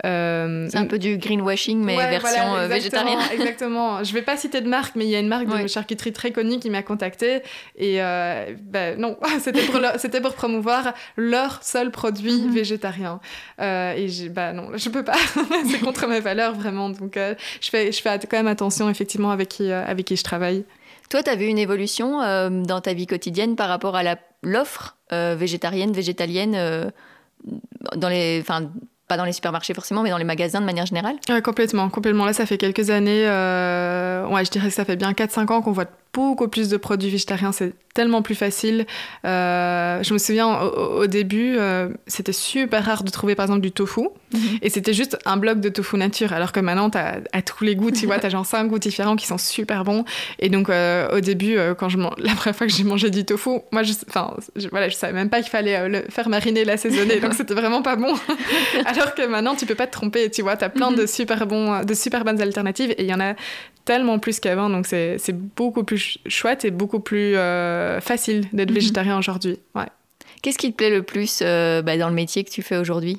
c'est 0.04 0.78
un 0.78 0.86
peu 0.88 1.00
du 1.00 1.18
greenwashing 1.18 1.84
mais 1.84 2.19
version 2.20 2.56
euh, 2.56 2.68
végétarienne. 2.68 3.20
Exactement. 3.34 4.04
Je 4.04 4.14
vais 4.14 4.22
pas 4.22 4.38
citer 4.38 4.62
de 4.62 4.70
marque, 4.70 4.96
mais 4.96 5.06
il 5.06 5.10
y 5.10 5.16
a 5.16 5.20
une 5.20 5.28
marque 5.28 5.48
de 5.48 5.68
charcuterie 5.68 6.14
très 6.14 6.32
connue 6.32 6.60
qui 6.60 6.70
m'a 6.70 6.84
contactée. 6.84 7.42
Et 7.76 8.02
euh, 8.02 8.54
ben, 8.62 9.00
non, 9.00 9.18
c'était 9.40 9.64
pour, 9.64 9.82
c'était 9.98 10.22
pour 10.22 10.34
promouvoir 10.34 10.94
leur 11.18 11.64
seul 11.64 11.92
produit 11.92 12.42
mhm. 12.42 12.54
végétarien. 12.54 13.20
Euh, 13.62 13.94
et 13.94 14.08
j'ai, 14.08 14.30
bah 14.30 14.54
non, 14.54 14.70
je 14.76 14.90
peux 14.90 15.04
pas. 15.04 15.18
c'est 15.70 15.80
contre 15.80 16.08
mes 16.08 16.20
valeurs, 16.20 16.54
vraiment. 16.54 16.90
Donc, 16.90 17.16
je, 17.16 17.70
fais, 17.70 17.92
je 17.92 18.02
fais 18.02 18.20
quand 18.20 18.38
même 18.38 18.48
attention, 18.48 18.90
effectivement, 18.90 19.32
avec 19.32 19.50
qui, 19.50 19.72
avec 19.72 20.06
qui 20.06 20.16
je 20.16 20.24
travaille. 20.24 20.66
Toi, 21.10 21.24
tu 21.24 21.30
as 21.30 21.36
vu 21.36 21.46
une 21.46 21.58
évolution 21.58 22.20
dans 22.50 22.82
ta 22.82 22.94
vie 22.94 23.08
quotidienne 23.08 23.56
par 23.56 23.68
rapport 23.68 23.96
à 23.96 24.04
l'offre 24.44 24.96
végétarienne, 25.12 25.92
végétalienne 25.92 26.92
dans 27.96 28.10
les, 28.10 28.44
pas 29.10 29.18
dans 29.18 29.26
les 29.26 29.34
supermarchés 29.34 29.74
forcément, 29.74 30.04
mais 30.04 30.12
dans 30.12 30.18
les 30.18 30.24
magasins 30.24 30.62
de 30.62 30.66
manière 30.66 30.86
générale 30.86 31.16
Complètement, 31.44 31.90
complètement. 31.90 32.26
Là, 32.26 32.32
ça 32.32 32.46
fait 32.46 32.58
quelques 32.58 32.92
années, 32.92 33.26
euh, 33.26 34.26
ouais, 34.28 34.46
je 34.46 34.52
dirais 34.52 34.70
que 34.70 34.74
ça 34.74 34.86
fait 34.86 34.96
bien 34.96 35.12
4-5 35.12 35.52
ans 35.52 35.62
qu'on 35.62 35.72
voit 35.72 35.90
beaucoup 36.14 36.48
plus 36.48 36.70
de 36.70 36.78
produits 36.78 37.10
végétariens, 37.12 37.52
c'est 37.52 37.74
tellement 37.94 38.22
plus 38.22 38.34
facile. 38.34 38.86
Euh, 39.26 40.02
je 40.02 40.14
me 40.14 40.18
souviens 40.18 40.60
au, 40.60 41.06
début, 41.06 41.56
euh, 41.58 41.90
c'était 42.08 42.34
super 42.34 42.84
rare 42.84 43.04
de 43.04 43.12
trouver 43.12 43.36
par 43.36 43.46
exemple 43.46 43.62
du 43.62 43.72
tofu, 43.72 44.08
mhm. 44.34 44.40
et 44.62 44.70
c'était 44.70 44.94
juste 44.94 45.20
un 45.26 45.38
bloc 45.38 45.60
de 45.60 45.70
tofu 45.70 45.98
nature, 45.98 46.34
alors 46.34 46.52
que 46.52 46.60
maintenant, 46.60 46.90
tu 46.90 46.98
as 46.98 47.20
à 47.32 47.42
tous 47.42 47.64
les 47.64 47.76
goûts, 47.76 47.92
tu 47.92 48.06
vois, 48.06 48.20
tu 48.20 48.26
as 48.26 48.30
genre 48.30 48.46
5 48.46 48.66
goûts 48.66 48.80
différents 48.80 49.16
qui 49.16 49.28
sont 49.28 49.38
super 49.38 49.84
bons. 49.84 50.04
Et 50.40 50.50
donc, 50.50 50.70
au 50.70 51.20
début, 51.20 51.58
quand 51.78 51.90
je 51.90 51.98
la 52.18 52.34
première 52.36 52.56
fois 52.56 52.68
que 52.68 52.74
j'ai 52.74 52.84
mangé 52.84 53.10
du 53.10 53.26
tofu, 53.26 53.60
moi, 53.72 53.84
je, 53.84 53.94
je, 54.56 54.68
voilà, 54.70 54.90
je 54.90 54.96
savais 54.96 55.14
même 55.14 55.30
pas 55.30 55.42
qu'il 55.42 55.52
fallait 55.52 55.90
le 55.90 56.04
faire 56.10 56.30
mariner, 56.30 56.66
l'assaisonner, 56.66 57.20
donc 57.22 57.34
c'était 57.34 57.54
vraiment 57.54 57.82
pas 57.82 57.96
bon. 57.96 58.14
Alors 59.00 59.16
que 59.16 59.26
maintenant, 59.26 59.56
tu 59.56 59.66
peux 59.66 59.76
pas 59.76 59.88
te 59.88 59.92
tromper, 59.92 60.30
tu 60.30 60.42
vois, 60.42 60.58
tu 60.58 60.66
as 60.66 60.70
plein 60.70 60.92
de, 60.92 61.02
mhm. 61.02 61.08
super 61.08 61.48
bons, 61.48 61.84
de 61.84 61.94
super 61.94 62.24
bonnes 62.26 62.42
alternatives, 62.42 62.92
et 62.92 63.04
il 63.04 63.10
y 63.10 63.14
en 63.14 63.20
a 63.20 63.36
tellement 63.86 64.20
plus 64.20 64.40
qu'avant, 64.40 64.70
donc 64.70 64.86
c'est 64.86 65.20
beaucoup 65.56 65.84
plus 65.84 66.20
chouette 66.28 66.66
et 66.66 66.72
beaucoup 66.72 67.00
plus 67.00 67.36
euh, 67.36 68.00
facile 68.02 68.46
d'être 68.54 68.70
mhm. 68.70 68.76
végétarien 68.76 69.18
aujourd'hui. 69.18 69.58
Ouais. 69.76 69.88
Qu'est-ce 70.42 70.58
qui 70.58 70.72
te 70.72 70.78
plaît 70.78 70.90
le 70.90 71.04
plus 71.04 71.40
euh, 71.42 71.82
bah, 71.82 71.98
dans 71.98 72.10
le 72.10 72.16
métier 72.16 72.44
que 72.44 72.52
tu 72.52 72.62
fais 72.62 72.78
aujourd'hui? 72.78 73.18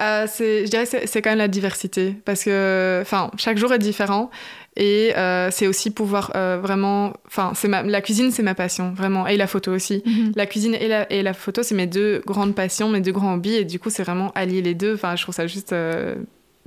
Euh, 0.00 0.26
Je 0.26 0.68
dirais 0.68 0.86
c'est 0.86 1.22
quand 1.22 1.30
même 1.30 1.38
la 1.38 1.48
diversité, 1.48 2.14
parce 2.24 2.44
que 2.44 3.02
chaque 3.36 3.58
jour 3.58 3.72
est 3.72 3.78
différent. 3.78 4.30
Et 4.76 5.12
euh, 5.16 5.50
c'est 5.50 5.66
aussi 5.66 5.90
pouvoir 5.90 6.30
vraiment. 6.34 7.12
Enfin, 7.26 7.52
la 7.84 8.00
cuisine, 8.00 8.30
c'est 8.30 8.42
ma 8.42 8.54
passion, 8.54 8.92
vraiment. 8.92 9.26
Et 9.26 9.36
la 9.36 9.46
photo 9.46 9.72
aussi. 9.72 10.02
Mhm. 10.06 10.32
La 10.36 10.46
cuisine 10.46 10.74
et 10.74 10.88
la, 10.88 11.12
et 11.12 11.22
la 11.22 11.34
photo, 11.34 11.62
c'est 11.62 11.74
mes 11.74 11.86
deux 11.86 12.22
grandes 12.26 12.54
passions, 12.54 12.88
mes 12.88 13.00
deux 13.00 13.12
grands 13.12 13.34
hobbies. 13.34 13.54
Et 13.54 13.64
du 13.64 13.80
coup, 13.80 13.90
c'est 13.90 14.04
vraiment 14.04 14.30
allier 14.34 14.62
les 14.62 14.74
deux. 14.74 14.94
Enfin, 14.94 15.16
je 15.16 15.22
trouve 15.22 15.34
ça 15.34 15.46
juste 15.46 15.74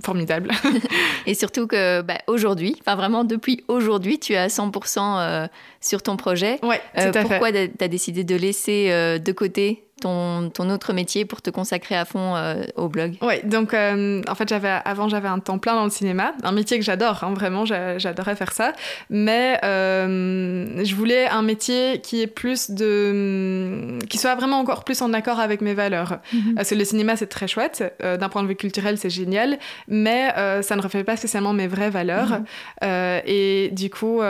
formidable. 0.04 0.52
et 1.26 1.34
surtout 1.34 1.68
que 1.68 2.02
bah, 2.02 2.18
aujourd'hui, 2.28 2.76
enfin 2.82 2.96
vraiment 2.96 3.24
depuis 3.24 3.64
aujourd'hui, 3.68 4.20
tu 4.20 4.34
es 4.34 4.38
à 4.38 4.48
100% 4.48 5.00
euh, 5.00 5.48
sur 5.80 6.04
ton 6.04 6.18
projet. 6.18 6.60
Ouais, 6.64 6.82
euh, 6.98 7.12
pourquoi 7.12 7.52
tu 7.52 7.70
as 7.80 7.88
décidé 7.88 8.24
de 8.24 8.36
laisser 8.36 8.88
euh, 8.90 9.20
de 9.20 9.32
côté 9.32 9.86
ton, 10.02 10.50
ton, 10.50 10.70
autre 10.70 10.94
métier 10.94 11.26
pour 11.26 11.42
te 11.42 11.50
consacrer 11.50 11.96
à 11.96 12.06
fond 12.06 12.36
euh, 12.36 12.64
au 12.76 12.90
blog 12.90 13.16
Oui, 13.22 13.36
donc 13.44 13.74
euh, 13.74 14.22
en 14.28 14.36
fait, 14.36 14.50
j'avais, 14.50 14.80
avant, 14.84 15.08
j'avais 15.08 15.28
un 15.28 15.40
temps 15.40 15.60
plein 15.60 15.76
dans 15.76 15.86
le 15.86 15.90
cinéma, 15.90 16.34
un 16.44 16.52
métier 16.52 16.78
que 16.78 16.84
j'adore, 16.84 17.24
hein, 17.24 17.34
vraiment, 17.34 17.66
j'adorais 17.66 18.36
faire 18.36 18.52
ça. 18.52 18.74
Mais 19.10 19.60
euh, 19.64 20.84
je 20.84 20.96
voulais 20.96 21.28
un 21.28 21.42
métier 21.42 22.02
qui 22.02 22.22
est 22.22 22.28
plus 22.28 22.72
de. 22.72 24.00
qui 24.10 24.18
soit 24.18 24.36
vraiment 24.36 24.60
encore 24.60 24.84
plus 24.84 25.02
en 25.02 25.14
accord 25.14 25.40
avec 25.40 25.62
mes 25.62 25.74
valeurs. 25.74 26.20
Mhm. 26.34 26.56
Parce 26.56 26.70
que 26.72 26.76
le 26.76 26.84
cinéma, 26.86 27.16
c'est 27.16 27.28
très 27.28 27.48
chouette, 27.48 27.84
d'un 28.02 28.30
point 28.30 28.44
de 28.44 28.48
vue 28.48 28.56
culturel, 28.56 28.98
c'est 28.98 29.10
génial, 29.10 29.60
mais 29.88 30.34
ça 30.62 30.76
ne 30.76 30.82
reflète 30.82 31.06
pas 31.06 31.18
spécialement 31.18 31.54
mes 31.54 31.68
vraies 31.68 31.90
valeurs. 31.90 32.40
Mhm. 32.82 33.22
et 33.26 33.70
du 33.72 33.90
coup, 33.90 34.22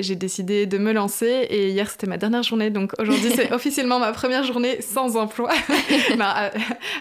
j'ai 0.00 0.16
décidé 0.16 0.66
de 0.66 0.78
me 0.78 0.92
lancer, 0.92 1.46
et 1.48 1.68
hier, 1.68 1.88
c'était 1.88 2.06
ma 2.06 2.18
dernière 2.18 2.42
journée, 2.42 2.70
donc 2.70 2.92
aujourd'hui, 2.98 3.30
c'est 3.36 3.52
officiellement 3.52 3.98
ma 3.98 4.12
première 4.12 4.44
journée 4.44 4.71
sans 4.80 5.16
emploi 5.16 5.50
euh, 5.70 6.48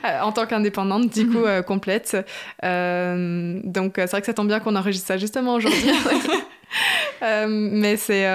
euh, 0.05 0.21
en 0.21 0.31
tant 0.31 0.45
qu'indépendante, 0.45 1.09
du 1.09 1.27
coup, 1.27 1.45
euh, 1.45 1.61
complète. 1.61 2.17
donc, 2.61 3.93
c'est 3.95 4.11
vrai 4.11 4.21
que 4.21 4.25
ça 4.25 4.33
tombe 4.33 4.47
bien 4.47 4.59
qu'on 4.59 4.75
enregistre 4.75 5.07
ça 5.07 5.17
justement 5.17 5.55
aujourd'hui. 5.55 5.91
mais 7.47 7.97
c'est 7.97 8.27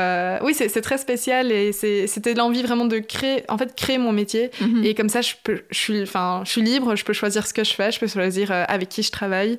oui 0.42 0.54
c'est 0.54 0.80
très 0.80 0.98
spécial 0.98 1.52
et 1.52 1.72
c'était 1.72 2.34
l'envie 2.34 2.62
vraiment 2.62 2.84
de 2.84 2.98
créer 2.98 3.42
en 3.48 3.58
fait 3.58 3.74
créer 3.74 3.98
mon 3.98 4.12
métier. 4.12 4.50
Mhm. 4.60 4.84
et 4.84 4.94
comme 4.94 5.08
ça 5.08 5.20
je 5.20 5.34
peux 5.42 5.62
je 5.70 5.78
suis 5.78 6.02
enfin 6.02 6.42
je 6.44 6.50
suis 6.50 6.62
libre 6.62 6.96
je 6.96 7.04
peux 7.04 7.12
choisir 7.12 7.46
ce 7.46 7.54
que 7.54 7.64
je 7.64 7.74
fais 7.74 7.90
je 7.90 7.98
peux 7.98 8.06
choisir 8.06 8.50
avec 8.50 8.88
qui 8.88 9.02
je 9.02 9.10
travaille 9.10 9.58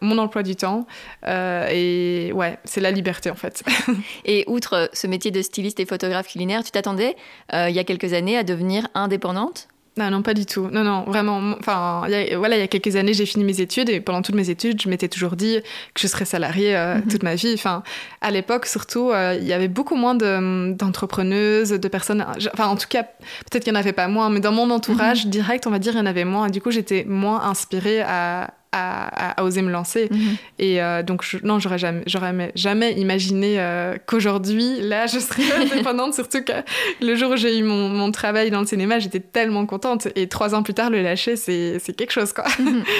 mon 0.00 0.18
emploi 0.18 0.42
du 0.42 0.56
temps 0.56 0.86
et 1.26 2.32
ouais 2.34 2.58
c'est 2.64 2.80
la 2.80 2.90
liberté 2.90 3.30
en 3.30 3.36
fait. 3.36 3.62
Et 4.24 4.44
outre 4.46 4.90
ce 4.92 5.06
métier 5.06 5.30
de 5.30 5.42
styliste 5.42 5.80
et 5.80 5.86
photographe 5.86 6.28
culinaire 6.28 6.62
tu 6.64 6.70
t'attendais 6.70 7.16
il 7.52 7.70
y 7.74 7.78
a 7.78 7.84
quelques 7.84 8.12
années 8.12 8.36
à 8.36 8.42
devenir 8.44 8.86
indépendante? 8.94 9.68
Non, 9.96 10.10
non, 10.10 10.22
pas 10.22 10.34
du 10.34 10.46
tout. 10.46 10.68
Non, 10.70 10.84
non, 10.84 11.02
vraiment. 11.02 11.38
Enfin, 11.58 12.06
voilà, 12.06 12.56
il 12.56 12.60
y 12.60 12.62
a 12.62 12.68
quelques 12.68 12.94
années, 12.96 13.12
j'ai 13.12 13.26
fini 13.26 13.44
mes 13.44 13.60
études 13.60 13.90
et 13.90 14.00
pendant 14.00 14.22
toutes 14.22 14.36
mes 14.36 14.48
études, 14.48 14.80
je 14.80 14.88
m'étais 14.88 15.08
toujours 15.08 15.36
dit 15.36 15.60
que 15.94 16.00
je 16.00 16.06
serais 16.06 16.24
salariée 16.24 16.76
euh, 16.76 16.94
mhm. 16.96 17.08
toute 17.08 17.22
ma 17.22 17.34
vie. 17.34 17.52
Enfin, 17.54 17.82
à 18.20 18.30
l'époque, 18.30 18.66
surtout, 18.66 19.10
euh, 19.10 19.36
il 19.38 19.46
y 19.46 19.52
avait 19.52 19.68
beaucoup 19.68 19.96
moins 19.96 20.14
d'entrepreneuses, 20.14 21.70
de, 21.70 21.88
personnes. 21.88 22.24
Enfin, 22.54 22.68
en 22.68 22.76
tout 22.76 22.86
cas, 22.88 23.02
peut-être 23.02 23.64
qu'il 23.64 23.72
n'y 23.72 23.78
en 23.78 23.80
avait 23.80 23.92
pas 23.92 24.06
moins, 24.06 24.30
mais 24.30 24.40
dans 24.40 24.52
mon 24.52 24.70
entourage 24.70 25.24
mhm. 25.24 25.30
direct, 25.32 25.66
on 25.66 25.70
va 25.70 25.80
dire, 25.80 25.94
il 25.94 25.98
y 25.98 26.00
en 26.00 26.06
avait 26.06 26.24
moins. 26.24 26.46
Et 26.46 26.50
du 26.50 26.62
coup, 26.62 26.70
j'étais 26.70 27.04
moins 27.04 27.42
inspirée 27.42 28.00
à 28.00 28.54
à, 28.72 29.42
oser 29.42 29.62
me 29.62 29.70
lancer. 29.70 30.08
Mhm. 30.10 30.36
Et 30.58 30.82
euh, 30.82 31.02
donc, 31.02 31.24
non, 31.42 31.58
j'aurais 31.58 31.78
jamais, 31.78 32.02
j'aurais 32.06 32.52
jamais 32.54 32.92
imaginé 32.92 33.58
euh, 33.58 33.96
qu'aujourd'hui, 34.06 34.80
là, 34.80 35.06
je 35.06 35.18
serais 35.18 35.50
indépendante, 35.60 36.14
surtout 36.14 36.42
que 36.42 36.52
le 37.00 37.14
jour 37.14 37.32
où 37.32 37.36
j'ai 37.36 37.58
eu 37.58 37.62
mon, 37.62 37.88
mon, 37.88 38.12
travail 38.12 38.50
dans 38.50 38.60
le 38.60 38.66
cinéma, 38.66 38.98
j'étais 38.98 39.20
tellement 39.20 39.66
contente. 39.66 40.08
Et 40.16 40.28
trois 40.28 40.54
ans 40.54 40.62
plus 40.62 40.74
tard, 40.74 40.90
le 40.90 41.02
lâcher, 41.02 41.36
c'est 41.36 41.80
quelque 41.96 42.12
chose, 42.12 42.32
quoi. 42.32 42.44
Mhm. 42.58 42.84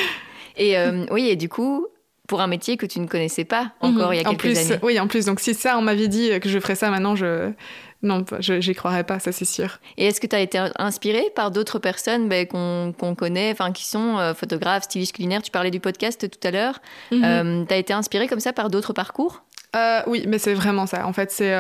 Et 0.57 0.77
euh, 0.77 1.07
oui, 1.11 1.29
et 1.29 1.37
du 1.37 1.49
coup, 1.49 1.87
pour 2.31 2.41
un 2.41 2.47
métier 2.47 2.77
que 2.77 2.87
tu 2.87 3.01
ne 3.01 3.09
connaissais 3.09 3.45
pas 3.45 3.73
encore 3.81 4.15
il 4.15 4.19
y 4.19 4.21
a 4.21 4.23
quelques 4.23 4.35
en 4.35 4.37
plus, 4.37 4.59
années. 4.59 4.81
Oui, 4.85 5.01
en 5.01 5.09
plus. 5.09 5.25
Donc, 5.27 5.41
si 5.41 5.53
ça, 5.53 5.77
on 5.77 5.83
m'avait 5.83 6.07
dit 6.07 6.31
que 6.39 6.49
je 6.49 6.61
ferais 6.61 6.77
ça 6.77 6.89
maintenant, 6.89 7.17
je 7.17 7.51
non, 8.05 8.25
j'y 8.39 8.75
croirais 8.75 9.03
pas, 9.03 9.19
ça 9.19 9.33
c'est 9.33 9.45
sûr. 9.45 9.81
Et 9.99 10.07
est-ce 10.07 10.21
que 10.21 10.29
tu 10.29 10.37
as 10.37 10.41
été 10.41 10.65
inspiré 10.77 11.25
par 11.35 11.51
d'autres 11.51 11.81
personnes 11.81 12.29
ben, 12.29 12.47
qu'on 12.47 13.15
connaît, 13.17 13.51
enfin 13.51 13.73
qui 13.73 13.85
sont 13.85 14.17
euh, 14.17 14.33
photographes, 14.33 14.85
stylistes 14.85 15.17
culinaires? 15.17 15.43
Tu 15.43 15.51
parlais 15.51 15.73
du 15.73 15.81
podcast 15.81 16.31
tout 16.31 16.49
à 16.49 16.53
l'heure. 16.53 16.81
Mhm. 17.11 17.25
Euh, 17.25 17.65
tu 17.67 17.75
as 17.75 17.77
été 17.79 17.93
inspiré 17.93 18.29
comme 18.29 18.41
ça 18.41 18.53
par 18.53 18.71
d'autres 18.71 18.93
parcours? 18.93 19.43
Euh, 19.75 20.03
Oui, 20.07 20.25
mais 20.29 20.39
c'est 20.39 20.55
vraiment 20.55 20.87
ça. 20.87 21.05
En 21.05 21.13
fait, 21.13 21.33
c'est 21.33 21.53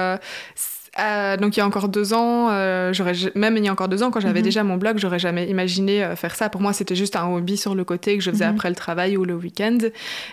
euh, 1.01 1.37
donc 1.37 1.57
il 1.57 1.61
y 1.61 1.63
a 1.63 1.67
encore 1.67 1.89
deux 1.89 2.13
ans, 2.13 2.49
euh, 2.51 2.93
j'aurais 2.93 3.15
même 3.35 3.57
il 3.57 3.65
y 3.65 3.69
a 3.69 3.73
encore 3.73 3.89
deux 3.89 4.03
ans, 4.03 4.11
quand 4.11 4.21
j'avais 4.21 4.41
mhm. 4.41 4.45
déjà 4.45 4.65
mon 4.65 4.77
blog, 4.77 4.99
j'aurais 4.99 5.19
jamais 5.19 5.47
imaginé 5.49 6.03
euh, 6.05 6.17
faire 6.17 6.35
ça. 6.35 6.49
Pour 6.49 6.61
moi, 6.61 6.73
c'était 6.73 6.95
juste 6.95 7.17
un 7.17 7.27
hobby 7.27 7.57
sur 7.57 7.75
le 7.75 7.85
côté 7.85 8.17
que 8.17 8.25
je 8.25 8.31
faisais 8.31 8.47
mhm. 8.47 8.55
après 8.55 8.69
le 8.69 8.75
travail 8.75 9.17
ou 9.17 9.25
le 9.25 9.35
week-end. 9.35 9.79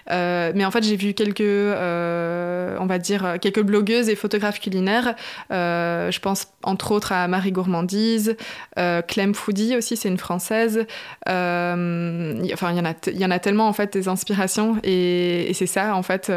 mais 0.09 0.65
en 0.65 0.71
fait, 0.71 0.83
j'ai 0.83 0.95
vu 0.95 1.13
quelques, 1.13 1.41
on 1.41 2.85
va 2.85 2.97
dire, 2.99 3.37
quelques 3.41 3.61
blogueuses 3.61 4.09
et 4.09 4.15
photographes 4.15 4.59
culinaires. 4.59 5.15
je 5.49 6.19
pense 6.19 6.47
entre 6.63 6.91
autres 6.91 7.11
à 7.11 7.27
Marie 7.27 7.51
Gourmandise, 7.51 8.35
Clem 8.75 9.33
Foodie 9.33 9.75
aussi, 9.75 9.97
c'est 9.97 10.09
une 10.09 10.17
française. 10.17 10.85
enfin, 11.25 12.71
il 12.71 12.77
y 12.77 12.79
en 12.79 12.85
a, 12.85 12.93
il 13.07 13.19
y 13.19 13.25
en 13.25 13.31
a 13.31 13.39
tellement 13.39 13.67
en 13.67 13.73
fait 13.73 13.93
des 13.93 14.07
inspirations 14.07 14.77
et, 14.83 15.49
et 15.49 15.53
c'est 15.53 15.67
ça 15.67 15.95
en 15.95 16.03
fait. 16.03 16.31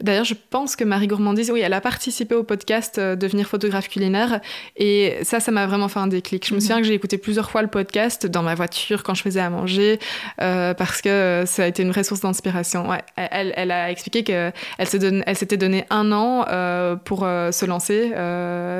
D'ailleurs, 0.00 0.24
je 0.24 0.34
pense 0.50 0.76
que 0.76 0.84
Marie 0.84 1.06
Gourmandise, 1.06 1.50
oui, 1.50 1.60
elle 1.60 1.72
a 1.72 1.80
participé 1.80 2.34
au 2.34 2.42
podcast 2.42 3.00
devenir 3.24 3.46
photographe 3.46 3.88
culinaire. 3.88 4.40
Et 4.76 5.16
ça, 5.22 5.40
ça 5.40 5.50
m'a 5.50 5.66
vraiment 5.66 5.88
fait 5.88 5.98
un 5.98 6.06
déclic. 6.06 6.46
Je 6.46 6.52
me 6.52 6.56
mhm. 6.56 6.60
souviens 6.60 6.78
que 6.78 6.84
j'ai 6.84 6.94
écouté 6.94 7.18
plusieurs 7.18 7.50
fois 7.50 7.62
le 7.62 7.68
podcast 7.68 8.26
dans 8.26 8.42
ma 8.42 8.54
voiture 8.54 9.02
quand 9.02 9.14
je 9.14 9.22
faisais 9.22 9.40
à 9.40 9.50
manger 9.50 9.98
euh, 10.40 10.74
parce 10.74 11.02
que 11.02 11.44
ça 11.46 11.64
a 11.64 11.66
été 11.66 11.82
une 11.82 11.90
vraie 11.90 12.04
source 12.04 12.20
d'inspiration. 12.20 12.88
Ouais, 12.88 13.02
elle, 13.16 13.52
elle, 13.56 13.70
a 13.70 13.90
expliqué 13.90 14.22
qu'elle 14.24 14.52
elle 14.78 15.36
s'était 15.36 15.56
donné 15.56 15.84
un 15.90 16.12
an 16.12 16.46
euh, 16.48 16.96
pour 16.96 17.24
euh, 17.24 17.50
se 17.52 17.64
lancer 17.66 18.10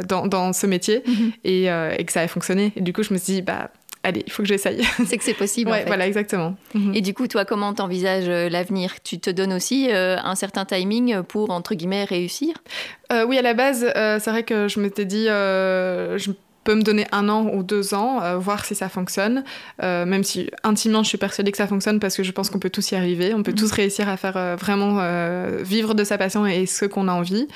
dans, 0.09 0.27
dans, 0.27 0.53
ce 0.53 0.67
métier 0.67 1.03
mhm. 1.07 1.33
et, 1.45 1.65
et, 1.65 2.05
que 2.05 2.13
ça 2.13 2.21
avait 2.21 2.29
fonctionné. 2.29 2.73
Et 2.77 2.81
du 2.81 2.93
coup, 2.93 3.03
je 3.03 3.13
me 3.13 3.19
suis 3.19 3.35
dit, 3.35 3.43
bah, 3.43 3.71
allez, 4.05 4.23
il 4.27 4.33
faut 4.33 4.43
que 4.43 4.49
j'essaye. 4.49 4.85
C'est 5.07 5.19
que 5.19 5.25
c'est 5.25 5.35
possible. 5.35 5.71
ouais, 5.71 5.85
voilà, 5.87 6.07
exactement. 6.07 6.57
Et 6.95 7.01
du 7.01 7.15
coup, 7.15 7.27
toi, 7.27 7.45
comment 7.45 7.73
t'envisages 7.75 8.29
l'avenir? 8.29 9.03
Tu 9.03 9.19
te 9.19 9.31
donnes 9.31 9.53
aussi 9.53 9.89
un 9.91 10.35
certain 10.35 10.65
timing 10.65 11.23
pour, 11.23 11.51
entre 11.51 11.75
guillemets, 11.75 12.05
réussir? 12.05 12.55
Euh, 13.13 13.25
oui, 13.27 13.39
à 13.39 13.43
la 13.43 13.55
base, 13.55 13.87
euh, 13.97 14.19
c'est 14.21 14.31
vrai 14.31 14.43
que 14.43 14.69
je 14.69 14.81
m'étais 14.81 15.05
dit, 15.05 15.29
euh, 15.29 16.19
je 16.19 16.33
peux 16.65 16.75
me 16.75 16.83
donner 16.83 17.07
un 17.13 17.29
an 17.29 17.47
ou 17.53 17.63
deux 17.63 17.95
ans, 17.95 18.23
euh, 18.23 18.39
voir 18.39 18.65
si 18.65 18.75
ça 18.75 18.89
fonctionne, 18.89 19.45
euh, 19.83 20.05
même 20.07 20.25
si 20.25 20.51
intimement 20.65 21.03
je 21.03 21.09
suis 21.11 21.19
persuadée 21.19 21.53
que 21.53 21.59
ça 21.59 21.67
fonctionne 21.67 22.01
parce 22.01 22.17
que 22.17 22.23
je 22.23 22.33
pense 22.33 22.51
qu'on 22.51 22.59
peut 22.59 22.71
tous 22.71 22.91
y 22.91 22.97
arriver, 22.97 23.35
on 23.35 23.43
peut 23.43 23.53
mhm. 23.53 23.59
tous 23.59 23.71
réussir 23.71 24.09
à 24.09 24.17
faire 24.17 24.37
euh, 24.37 24.57
vraiment 24.59 24.95
vivre 25.63 25.95
de 25.95 26.05
sa 26.05 26.17
passion 26.17 26.47
et 26.47 26.67
ce 26.67 26.87
qu'on 26.87 27.07
a 27.09 27.13
envie. 27.13 27.47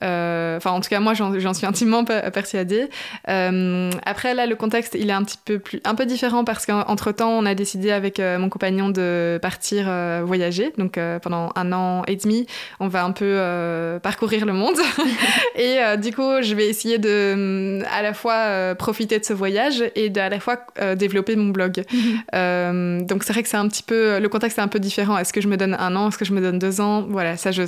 Enfin, 0.00 0.70
en 0.70 0.80
tout 0.80 0.88
cas, 0.88 1.00
moi, 1.00 1.14
j'en 1.14 1.54
suis 1.54 1.66
intimement 1.66 2.04
persuadée. 2.04 2.88
après, 3.26 4.34
là, 4.34 4.46
le 4.46 4.56
contexte, 4.56 4.96
il 4.98 5.10
est 5.10 5.12
un 5.12 5.24
petit 5.24 5.38
peu 5.44 5.58
plus, 5.58 5.80
un 5.84 5.94
peu 5.94 6.06
différent 6.06 6.44
parce 6.44 6.66
qu'entre 6.66 7.12
temps, 7.12 7.30
on 7.30 7.46
a 7.46 7.54
décidé 7.54 7.90
avec 7.90 8.20
mon 8.20 8.48
compagnon 8.48 8.88
de 8.88 9.38
partir 9.40 9.90
voyager. 10.24 10.72
Donc, 10.78 10.98
pendant 11.22 11.52
un 11.56 11.72
an 11.72 12.02
et 12.06 12.16
demi, 12.16 12.46
on 12.80 12.88
va 12.88 13.04
un 13.04 13.12
peu 13.12 13.98
parcourir 14.02 14.46
le 14.46 14.52
monde. 14.52 14.76
et 15.56 15.78
du 15.98 16.12
coup, 16.12 16.42
je 16.42 16.54
vais 16.54 16.66
essayer 16.66 16.98
de, 16.98 17.82
à 17.90 18.02
la 18.02 18.14
fois 18.14 18.34
euh, 18.34 18.74
profiter 18.74 19.18
de 19.18 19.24
ce 19.24 19.32
voyage 19.32 19.84
et 19.94 20.12
à 20.18 20.28
la 20.28 20.40
fois 20.40 20.58
euh, 20.80 20.94
développer 20.94 21.36
mon 21.36 21.48
blog. 21.48 21.84
Euh, 22.34 23.00
donc 23.02 23.24
c'est 23.24 23.32
vrai 23.32 23.42
que 23.42 23.48
c'est 23.48 23.56
un 23.56 23.68
petit 23.68 23.82
peu 23.82 24.18
le 24.18 24.28
contexte 24.28 24.58
est 24.58 24.62
un 24.62 24.68
peu 24.68 24.78
différent. 24.80 25.16
Est-ce 25.18 25.32
que 25.32 25.40
je 25.40 25.48
me 25.48 25.56
donne 25.56 25.74
un 25.78 25.96
an? 25.96 26.08
Est-ce 26.08 26.18
que 26.18 26.24
je 26.24 26.32
me 26.32 26.40
donne 26.40 26.58
deux 26.58 26.80
ans? 26.80 27.02
Voilà, 27.08 27.36
ça 27.36 27.52
je 27.52 27.62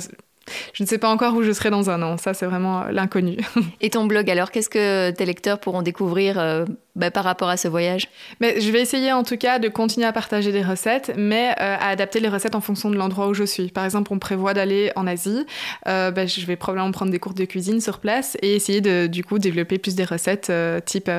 je 0.73 0.83
ne 0.83 0.87
sais 0.87 0.97
pas 0.97 1.09
encore 1.09 1.35
où 1.35 1.43
je 1.43 1.51
serai 1.51 1.69
dans 1.69 1.89
un 1.89 2.01
an. 2.01 2.17
Ça, 2.17 2.33
c'est 2.33 2.45
vraiment 2.45 2.85
l'inconnu. 2.85 3.37
Et 3.81 3.89
ton 3.89 4.05
blog, 4.05 4.29
alors, 4.29 4.51
qu'est-ce 4.51 4.69
que 4.69 5.11
tes 5.11 5.25
lecteurs 5.25 5.59
pourront 5.59 5.81
découvrir 5.81 6.39
euh, 6.39 6.65
bah, 6.95 7.11
par 7.11 7.23
rapport 7.23 7.49
à 7.49 7.57
ce 7.57 7.67
voyage? 7.67 8.09
Mais 8.39 8.59
Je 8.59 8.71
vais 8.71 8.81
essayer 8.81 9.13
en 9.13 9.23
tout 9.23 9.37
cas 9.37 9.59
de 9.59 9.69
continuer 9.69 10.07
à 10.07 10.13
partager 10.13 10.51
des 10.51 10.63
recettes, 10.63 11.11
mais 11.15 11.51
euh, 11.51 11.75
à 11.79 11.89
adapter 11.89 12.19
les 12.19 12.29
recettes 12.29 12.55
en 12.55 12.61
fonction 12.61 12.89
de 12.89 12.95
l'endroit 12.95 13.27
où 13.27 13.33
je 13.33 13.43
suis. 13.43 13.69
Par 13.69 13.85
exemple, 13.85 14.11
on 14.11 14.19
prévoit 14.19 14.53
d'aller 14.53 14.91
en 14.95 15.07
Asie. 15.07 15.45
Euh, 15.87 16.11
bah, 16.11 16.25
je 16.25 16.45
vais 16.45 16.55
probablement 16.55 16.91
prendre 16.91 17.11
des 17.11 17.19
cours 17.19 17.33
de 17.33 17.45
cuisine 17.45 17.79
sur 17.79 17.99
place 17.99 18.37
et 18.41 18.55
essayer 18.55 18.81
de, 18.81 19.07
du 19.07 19.23
coup, 19.23 19.39
développer 19.39 19.77
plus 19.77 19.95
des 19.95 20.05
recettes 20.05 20.51
type 20.85 21.09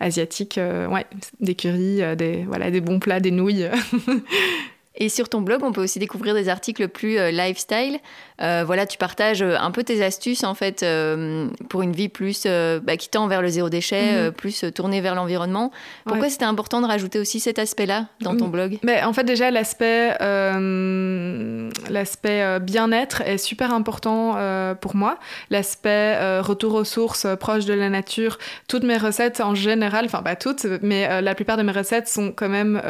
asiatique, 0.00 0.58
ouais, 0.58 1.06
des 1.40 1.54
currys, 1.54 2.16
des, 2.16 2.44
voilà, 2.46 2.70
des 2.70 2.80
bons 2.80 2.98
plats, 2.98 3.20
des 3.20 3.30
nouilles. 3.30 3.68
Et 4.96 5.08
sur 5.08 5.28
ton 5.28 5.40
blog, 5.40 5.62
on 5.64 5.72
peut 5.72 5.82
aussi 5.82 5.98
découvrir 5.98 6.34
des 6.34 6.48
articles 6.48 6.86
plus 6.88 7.18
euh, 7.18 7.30
lifestyle. 7.32 7.98
Euh, 8.42 8.64
voilà, 8.66 8.84
tu 8.84 8.98
partages 8.98 9.42
euh, 9.42 9.56
un 9.60 9.70
peu 9.70 9.84
tes 9.84 10.04
astuces 10.04 10.42
en 10.42 10.54
fait 10.54 10.84
pour 11.68 11.82
une 11.82 11.92
vie 11.92 12.08
plus 12.08 12.46
bah, 12.82 12.96
qui 12.96 13.08
tend 13.08 13.28
vers 13.28 13.42
le 13.42 13.48
zéro 13.48 13.68
déchet, 13.68 14.26
mhm. 14.26 14.32
plus 14.32 14.64
tournée 14.74 15.00
vers 15.00 15.14
l'environnement. 15.14 15.70
Pourquoi 16.04 16.28
c'était 16.28 16.44
important 16.44 16.80
de 16.80 16.86
rajouter 16.86 17.18
aussi 17.18 17.40
cet 17.40 17.58
aspect-là 17.58 18.06
dans 18.20 18.36
ton 18.36 18.48
mm. 18.48 18.50
blog? 18.50 18.78
Mais 18.82 19.02
En 19.02 19.12
fait, 19.12 19.24
déjà 19.24 19.50
l'aspect 19.50 20.16
l'aspect 21.90 22.60
bien-être 22.60 23.22
est 23.22 23.38
super 23.38 23.72
important 23.72 24.36
pour 24.80 24.96
moi. 24.96 25.18
L'aspect 25.50 26.40
retour 26.40 26.74
aux 26.74 26.84
sources, 26.84 27.26
proche 27.38 27.64
de 27.64 27.74
la 27.74 27.88
nature. 27.88 28.38
Toutes 28.68 28.84
mes 28.84 28.96
recettes 28.96 29.40
en 29.40 29.54
général, 29.54 30.04
enfin 30.06 30.22
pas 30.22 30.36
toutes, 30.36 30.66
mais 30.82 31.22
la 31.22 31.34
plupart 31.34 31.56
de 31.56 31.62
mes 31.62 31.72
recettes 31.72 32.08
sont 32.08 32.32
quand 32.32 32.48
même 32.48 32.80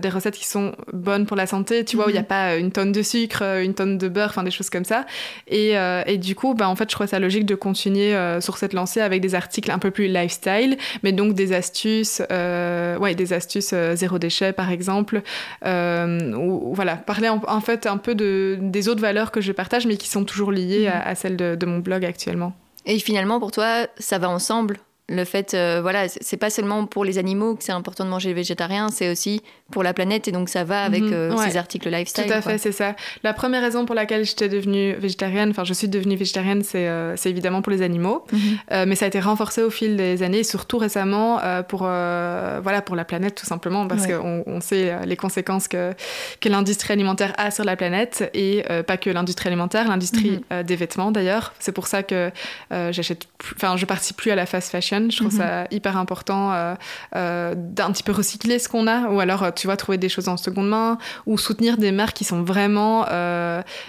des 0.00 0.08
recettes 0.08 0.36
qui 0.36 0.46
sont 0.46 0.72
bonnes 0.92 1.26
pour 1.26 1.36
la 1.36 1.46
santé, 1.46 1.84
tu 1.84 1.96
vois, 1.96 2.06
où 2.06 2.10
il 2.10 2.14
n'y 2.14 2.18
a 2.18 2.22
mhm. 2.22 2.26
pas 2.26 2.56
une 2.56 2.72
tonne 2.72 2.92
de 2.92 3.02
sucre, 3.02 3.42
une 3.42 3.74
tonne 3.74 3.98
de 3.98 4.08
beurre, 4.08 4.28
enfin 4.30 4.42
des 4.42 4.55
choses 4.56 4.70
comme 4.70 4.84
ça. 4.84 5.06
Et, 5.46 5.76
euh, 5.76 6.02
et, 6.06 6.18
du 6.18 6.34
coup, 6.34 6.54
bah, 6.54 6.68
en 6.68 6.76
fait, 6.76 6.90
je 6.90 6.94
trouve 6.94 7.06
ça 7.06 7.18
logique 7.18 7.46
de 7.46 7.54
continuer 7.54 8.14
euh, 8.14 8.40
sur 8.40 8.56
cette 8.56 8.72
lancée 8.72 9.00
avec 9.00 9.20
des 9.20 9.34
articles 9.34 9.70
un 9.70 9.78
peu 9.78 9.90
plus 9.90 10.08
lifestyle, 10.08 10.76
mais 11.02 11.12
donc 11.12 11.34
des 11.34 11.52
astuces, 11.52 12.22
euh, 12.30 12.98
ouais, 12.98 13.14
des 13.14 13.32
astuces 13.32 13.74
zéro 13.94 14.18
déchet, 14.18 14.52
par 14.52 14.70
exemple. 14.70 15.22
ou, 15.64 16.74
voilà, 16.74 16.96
parler 16.96 17.28
en, 17.28 17.60
fait 17.60 17.86
un 17.86 17.96
peu 17.98 18.14
de, 18.14 18.58
des 18.60 18.88
autres 18.88 19.00
valeurs 19.00 19.30
que 19.30 19.40
je 19.40 19.52
partage, 19.52 19.86
mais 19.86 19.96
qui 19.96 20.08
sont 20.08 20.24
toujours 20.24 20.52
liées 20.52 20.86
à, 20.86 20.96
mhm. 20.96 21.02
à, 21.04 21.14
celles 21.14 21.36
de, 21.36 21.54
de 21.54 21.66
mon 21.66 21.78
blog 21.78 22.04
actuellement. 22.04 22.54
Et 22.86 22.98
finalement, 22.98 23.40
pour 23.40 23.50
toi, 23.50 23.86
ça 23.98 24.18
va 24.18 24.30
ensemble 24.30 24.78
le 25.08 25.24
fait, 25.24 25.54
euh, 25.54 25.78
voilà, 25.80 26.08
c'est 26.08 26.36
pas 26.36 26.50
seulement 26.50 26.84
pour 26.84 27.04
les 27.04 27.18
animaux 27.18 27.54
que 27.54 27.62
c'est 27.62 27.72
important 27.72 28.04
de 28.04 28.10
manger 28.10 28.32
végétarien, 28.32 28.88
c'est 28.88 29.08
aussi 29.08 29.40
pour 29.70 29.84
la 29.84 29.94
planète 29.94 30.26
et 30.26 30.32
donc 30.32 30.48
ça 30.48 30.64
va 30.64 30.82
avec 30.82 31.02
mhm. 31.02 31.12
euh, 31.12 31.36
ces 31.36 31.56
articles 31.56 31.88
lifestyle. 31.88 32.24
Tout 32.24 32.32
à 32.32 32.42
fait, 32.42 32.58
c'est 32.58 32.72
ça. 32.72 32.96
La 33.22 33.32
première 33.32 33.62
raison 33.62 33.86
pour 33.86 33.94
laquelle 33.94 34.24
j'étais 34.24 34.48
devenue 34.48 34.94
végétarienne, 34.94 35.50
enfin 35.50 35.62
je 35.62 35.74
suis 35.74 35.86
devenue 35.86 36.16
végétarienne, 36.16 36.64
c'est 36.64 36.88
euh, 36.88 37.14
évidemment 37.24 37.62
pour 37.62 37.70
les 37.70 37.82
animaux, 37.82 38.24
mhm. 38.32 38.88
mais 38.88 38.96
ça 38.96 39.04
a 39.04 39.08
été 39.08 39.20
renforcé 39.20 39.62
au 39.62 39.70
fil 39.70 39.96
des 39.96 40.24
années, 40.24 40.42
surtout 40.42 40.78
récemment 40.78 41.40
pour 41.68 41.80
voilà 41.80 42.82
pour 42.84 42.96
la 42.96 43.04
planète 43.04 43.36
tout 43.36 43.46
simplement 43.46 43.86
parce 43.86 44.06
qu'on 44.06 44.42
on 44.46 44.60
sait 44.60 45.06
les 45.06 45.16
conséquences 45.16 45.68
que 45.68 45.92
que 46.40 46.48
l'industrie 46.48 46.92
alimentaire 46.92 47.32
a 47.38 47.50
sur 47.50 47.64
la 47.64 47.76
planète 47.76 48.28
et 48.34 48.64
pas 48.86 48.96
que 48.96 49.10
l'industrie 49.10 49.48
alimentaire, 49.48 49.88
l'industrie 49.88 50.42
mhm. 50.50 50.62
des 50.64 50.76
vêtements 50.76 51.12
d'ailleurs. 51.12 51.54
C'est 51.60 51.72
pour 51.72 51.86
ça 51.86 52.02
que 52.02 52.30
j'achète, 52.70 53.28
enfin 53.54 53.76
je 53.76 53.84
participe 53.84 54.16
plus 54.16 54.30
à 54.30 54.34
la 54.34 54.46
fast 54.46 54.70
fashion 54.70 54.95
je 55.10 55.16
trouve 55.16 55.32
ça 55.32 55.62
mhm. 55.62 55.66
hyper 55.70 55.96
important 55.96 56.52
euh, 56.52 56.74
euh, 57.14 57.54
d'un 57.56 57.90
petit 57.92 58.02
peu 58.02 58.12
recycler 58.12 58.58
ce 58.58 58.68
qu'on 58.68 58.86
a, 58.86 59.08
ou 59.10 59.20
alors, 59.20 59.42
euh, 59.42 59.50
tu 59.54 59.66
vois, 59.66 59.76
trouver 59.76 59.98
des 59.98 60.08
choses 60.08 60.28
en 60.28 60.36
seconde 60.36 60.68
main, 60.68 60.98
ou 61.26 61.38
soutenir 61.38 61.76
des 61.76 61.92
marques 61.92 62.16
qui 62.16 62.24
sont 62.24 62.42
vraiment 62.42 63.06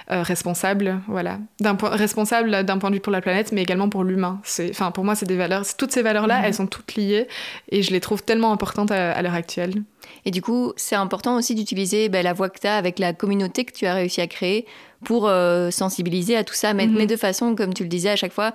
responsables, 0.08 1.00
voilà. 1.08 1.40
D'un 1.60 1.76
point, 1.76 1.90
responsable 1.90 2.64
d'un 2.64 2.78
point 2.78 2.90
de 2.90 2.96
vue 2.96 3.02
pour 3.02 3.12
la 3.12 3.22
planète, 3.22 3.52
mais 3.52 3.62
également 3.62 3.90
pour 3.90 4.04
l'humain. 4.04 4.40
Enfin, 4.70 4.92
pour 4.92 5.04
moi, 5.04 5.16
c'est 5.16 5.26
des 5.26 5.38
valeurs, 5.38 5.64
toutes 5.78 5.92
ces 5.92 6.02
valeurs-là, 6.02 6.40
mhm. 6.40 6.46
elles 6.46 6.54
sont 6.54 6.68
toutes 6.68 6.96
liées, 6.96 7.28
et 7.70 7.82
je 7.82 7.92
les 7.92 8.00
trouve 8.00 8.24
tellement 8.24 8.52
importantes 8.52 8.92
à, 8.92 9.22
l'heure 9.22 9.34
actuelle. 9.34 9.84
Et 10.26 10.32
du 10.32 10.42
coup, 10.42 10.74
c'est 10.78 10.96
important 10.96 11.36
aussi 11.36 11.56
d'utiliser 11.56 12.10
ben, 12.10 12.24
la 12.24 12.34
voix 12.34 12.50
que 12.50 12.60
tu 12.60 12.68
as 12.68 12.78
avec 12.78 13.00
la 13.00 13.14
communauté 13.14 13.66
que 13.66 13.74
tu 13.74 13.86
as 13.86 13.94
réussi 13.94 14.22
à 14.22 14.28
créer 14.28 14.66
pour 15.04 15.30
sensibiliser 15.72 16.36
à 16.36 16.44
tout 16.44 16.54
ça, 16.54 16.74
mais, 16.74 16.88
mhm. 16.88 16.96
mais, 16.98 17.08
de 17.08 17.16
façon, 17.16 17.56
comme 17.56 17.74
tu 17.74 17.84
le 17.84 17.90
disais 17.90 18.10
à 18.10 18.16
chaque 18.16 18.34
fois, 18.34 18.54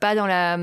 pas 0.00 0.14
dans 0.14 0.26
la 0.26 0.58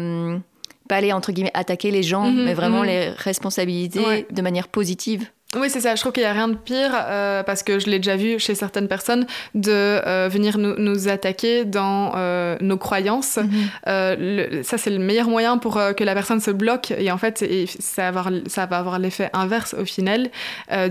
pas 0.87 0.95
aller 0.95 1.11
entre 1.11 1.31
guillemets 1.31 1.51
attaquer 1.53 1.91
les 1.91 2.03
gens, 2.03 2.31
mhm, 2.31 2.45
mais 2.45 2.53
vraiment 2.53 2.79
mhm. 2.79 2.87
les 2.87 3.09
responsabiliser 3.09 4.25
de 4.29 4.41
manière 4.41 4.67
positive 4.67 5.29
Oui, 5.55 5.69
c'est 5.69 5.79
ça. 5.79 5.95
Je 5.95 6.01
trouve 6.01 6.11
qu'il 6.11 6.23
n'y 6.23 6.29
a 6.29 6.33
rien 6.33 6.49
de 6.49 6.57
pire, 6.57 6.91
euh, 6.93 7.41
parce 7.41 7.63
que 7.63 7.79
je 7.79 7.87
l'ai 7.87 7.99
déjà 7.99 8.17
vu 8.17 8.37
chez 8.37 8.53
certaines 8.53 8.89
personnes, 8.89 9.25
de 9.55 9.71
euh, 9.71 10.27
venir 10.29 10.57
nous, 10.57 10.75
nous, 10.77 11.07
attaquer 11.07 11.63
dans 11.63 12.11
euh, 12.17 12.57
nos 12.59 12.75
croyances. 12.75 13.37
Mhm. 13.37 14.63
ça, 14.63 14.77
c'est 14.77 14.89
le 14.89 14.99
meilleur 14.99 15.29
moyen 15.29 15.57
pour 15.57 15.79
que 15.95 16.03
la 16.03 16.13
personne 16.13 16.41
se 16.41 16.51
bloque. 16.51 16.91
Et 16.91 17.11
en 17.11 17.17
fait, 17.17 17.41
et 17.43 17.65
ça, 17.65 18.11
va 18.11 18.19
avoir, 18.19 18.29
ça 18.47 18.65
va 18.65 18.77
avoir 18.77 18.99
l'effet 18.99 19.29
inverse 19.31 19.73
au 19.79 19.85
final. 19.85 20.29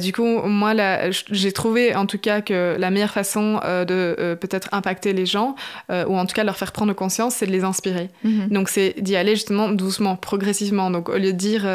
du 0.01 0.13
coup, 0.13 0.25
moi, 0.25 0.73
j'ai 1.31 1.53
trouvé 1.53 1.95
en 1.95 2.07
tout 2.07 2.19
cas 2.19 2.41
que 2.41 2.77
la 2.79 2.91
meilleure 2.91 3.11
façon 3.11 3.61
de 3.65 4.37
peut-être 4.41 4.69
impacter 4.73 5.13
les 5.13 5.27
gens, 5.27 5.55
ou 5.91 6.17
en 6.17 6.25
tout 6.25 6.35
cas 6.35 6.45
leur 6.45 6.57
faire 6.57 6.73
prendre 6.73 6.95
conscience, 6.95 7.35
c'est 7.35 7.47
de 7.47 7.53
les 7.53 7.65
inspirer. 7.65 8.09
Mhm. 8.25 8.49
Donc, 8.49 8.71
c'est 8.71 8.95
d'y 9.01 9.17
aller 9.17 9.35
justement 9.35 9.69
doucement, 9.69 10.17
progressivement. 10.17 10.91
Donc, 10.91 11.11
au 11.11 11.19
lieu 11.19 11.33
de 11.33 11.39
dire 11.39 11.67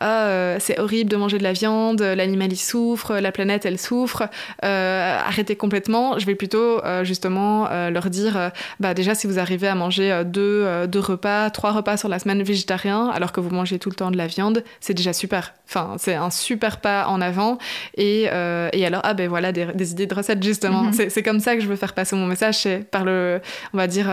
ah, 0.00 0.56
c'est 0.58 0.78
horrible 0.78 1.10
de 1.10 1.16
manger 1.16 1.38
de 1.38 1.42
la 1.42 1.52
viande, 1.52 2.13
l'animal 2.14 2.52
il 2.52 2.56
souffre, 2.56 3.16
la 3.16 3.32
planète 3.32 3.66
elle 3.66 3.78
souffre, 3.78 4.28
euh, 4.64 5.18
arrêtez 5.18 5.56
complètement. 5.56 6.18
Je 6.18 6.26
vais 6.26 6.34
plutôt 6.34 6.84
euh, 6.84 7.04
justement 7.04 7.68
euh, 7.70 7.90
leur 7.90 8.10
dire, 8.10 8.50
bah 8.80 8.94
déjà 8.94 9.14
si 9.14 9.26
vous 9.26 9.38
arrivez 9.38 9.68
à 9.68 9.74
manger 9.74 10.22
deux, 10.24 10.86
deux 10.86 11.00
repas, 11.00 11.50
trois 11.50 11.72
repas 11.72 11.96
sur 11.96 12.08
la 12.08 12.18
semaine 12.18 12.42
végétariens, 12.42 13.08
alors 13.08 13.32
que 13.32 13.40
vous 13.40 13.50
mangez 13.50 13.78
tout 13.78 13.90
le 13.90 13.94
temps 13.94 14.10
de 14.10 14.16
la 14.16 14.26
viande, 14.26 14.64
c'est 14.80 14.94
déjà 14.94 15.12
super. 15.12 15.54
Enfin, 15.68 15.96
c'est 15.98 16.14
un 16.14 16.30
super 16.30 16.80
pas 16.80 17.06
en 17.08 17.20
avant. 17.20 17.58
Et, 17.96 18.22
et 18.22 18.86
alors, 18.86 19.00
ah 19.04 19.14
ben 19.14 19.28
voilà, 19.28 19.52
des, 19.52 19.92
idées 19.92 20.06
de 20.06 20.14
recettes 20.14 20.42
justement. 20.42 20.90
Mm-hmm. 20.90 21.10
C'est 21.10 21.22
comme 21.22 21.40
ça 21.40 21.54
que 21.56 21.62
je 21.62 21.66
veux 21.66 21.76
faire 21.76 21.94
passer 21.94 22.16
mon 22.16 22.26
message, 22.26 22.58
c'est 22.58 22.78
par 22.90 23.04
le, 23.04 23.40
on 23.72 23.78
va 23.78 23.86
dire, 23.86 24.10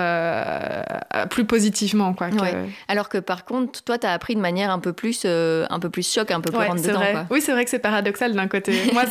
plus 1.30 1.46
positivement. 1.46 2.14
Quoi, 2.14 2.30
Alors 2.88 3.10
que 3.10 3.18
par 3.18 3.46
contre, 3.46 3.84
toi, 3.84 3.98
tu 3.98 4.08
as 4.08 4.12
appris 4.12 4.36
de 4.36 4.42
manière 4.42 4.72
un 4.72 4.80
peu 4.80 4.94
plus, 4.94 5.26
un 5.26 5.80
peu 5.80 5.90
plus 5.90 6.10
choc, 6.12 6.32
un 6.32 6.42
peu 6.42 6.52
plus 6.52 6.60
ouais, 6.60 6.82
dedans. 6.82 7.02
Quoi. 7.12 7.26
Oui, 7.30 7.42
c'est 7.42 7.52
vrai 7.52 7.64
que 7.64 7.70
c'est 7.70 7.80
paradoxal 7.92 8.34
d'un 8.34 8.48
côté. 8.48 8.74
moi, 8.94 9.04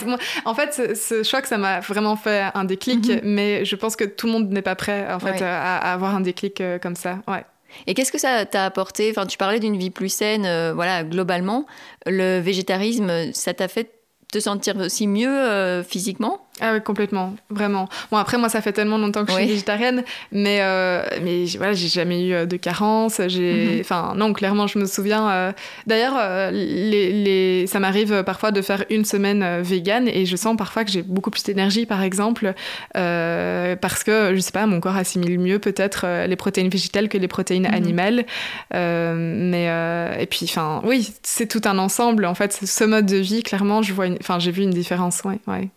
en 0.44 0.54
fait, 0.54 0.96
ce, 0.96 1.22
choc, 1.22 1.46
ça 1.46 1.58
m'a 1.58 1.80
vraiment 1.80 2.16
fait 2.16 2.44
un 2.54 2.64
déclic, 2.64 3.08
mhm. 3.08 3.20
mais 3.22 3.64
je 3.64 3.76
pense 3.76 3.96
que 3.96 4.04
tout 4.04 4.26
le 4.26 4.32
monde 4.32 4.50
n'est 4.50 4.62
pas 4.62 4.74
prêt 4.74 5.06
en 5.12 5.20
fait, 5.20 5.42
à, 5.42 5.76
avoir 5.76 6.14
un 6.14 6.20
déclic 6.20 6.60
euh, 6.60 6.78
comme 6.78 6.96
ça. 6.96 7.18
Ouais. 7.28 7.44
Et 7.86 7.94
qu'est-ce 7.94 8.10
que 8.10 8.18
ça 8.18 8.46
t'a 8.46 8.64
apporté? 8.64 9.10
Enfin, 9.10 9.26
tu 9.26 9.38
parlais 9.38 9.60
d'une 9.60 9.76
vie 9.76 9.90
plus 9.90 10.08
saine, 10.08 10.44
euh, 10.44 10.72
voilà, 10.74 11.04
globalement. 11.04 11.66
Le 12.06 12.40
végétarisme, 12.40 13.32
ça 13.32 13.54
t'a 13.54 13.68
fait 13.68 13.90
te 14.32 14.40
sentir 14.40 14.76
aussi 14.76 15.06
mieux 15.06 15.28
euh, 15.28 15.82
physiquement? 15.82 16.46
Ah 16.60 16.74
oui, 16.74 16.80
complètement, 16.82 17.34
vraiment. 17.48 17.88
Bon, 18.10 18.18
après, 18.18 18.36
moi, 18.36 18.48
ça 18.50 18.60
fait 18.60 18.72
tellement 18.72 18.98
longtemps 18.98 19.24
que 19.24 19.32
je 19.32 19.36
suis 19.36 19.46
végétarienne, 19.46 20.04
mais, 20.30 20.58
euh, 20.60 21.02
mais 21.22 21.46
voilà, 21.56 21.72
j'ai 21.72 21.88
jamais 21.88 22.26
eu 22.26 22.34
euh, 22.34 22.46
de 22.46 22.56
carence. 22.56 23.20
J'ai... 23.28 23.76
Mhm. 23.76 23.80
Enfin, 23.80 24.12
non, 24.14 24.32
clairement, 24.34 24.66
je 24.66 24.78
me 24.78 24.84
souviens. 24.84 25.30
Euh, 25.30 25.52
d'ailleurs, 25.86 26.50
les, 26.52 27.12
les... 27.12 27.66
ça 27.66 27.80
m'arrive 27.80 28.24
parfois 28.24 28.50
de 28.50 28.60
faire 28.60 28.84
une 28.90 29.06
semaine 29.06 29.62
végane 29.62 30.06
et 30.08 30.26
je 30.26 30.36
sens 30.36 30.56
parfois 30.56 30.84
que 30.84 30.90
j'ai 30.90 31.02
beaucoup 31.02 31.30
plus 31.30 31.42
d'énergie, 31.42 31.86
par 31.86 32.02
exemple, 32.02 32.52
parce 32.92 34.04
que, 34.04 34.34
je 34.34 34.40
sais 34.40 34.52
pas, 34.52 34.66
mon 34.66 34.80
corps 34.80 34.96
assimile 34.96 35.38
mieux 35.38 35.58
peut-être 35.58 36.26
les 36.26 36.36
protéines 36.36 36.68
végétales 36.68 37.08
que 37.08 37.16
les 37.16 37.28
protéines 37.28 37.68
mhm. 37.68 37.74
animales. 37.74 38.24
mais, 38.72 40.16
et 40.20 40.26
puis, 40.26 40.44
enfin, 40.44 40.82
oui, 40.84 41.10
c'est 41.22 41.46
tout 41.46 41.62
un 41.64 41.78
ensemble. 41.78 42.26
En 42.26 42.34
fait, 42.34 42.52
ce 42.52 42.84
mode 42.84 43.06
de 43.06 43.16
vie, 43.16 43.42
clairement, 43.42 43.80
je 43.80 43.94
vois 43.94 44.06
enfin, 44.20 44.38
j'ai 44.38 44.50
vu 44.50 44.62
une 44.62 44.70
différence, 44.70 45.22
ouais. 45.24 45.38
ouais. 45.46 45.70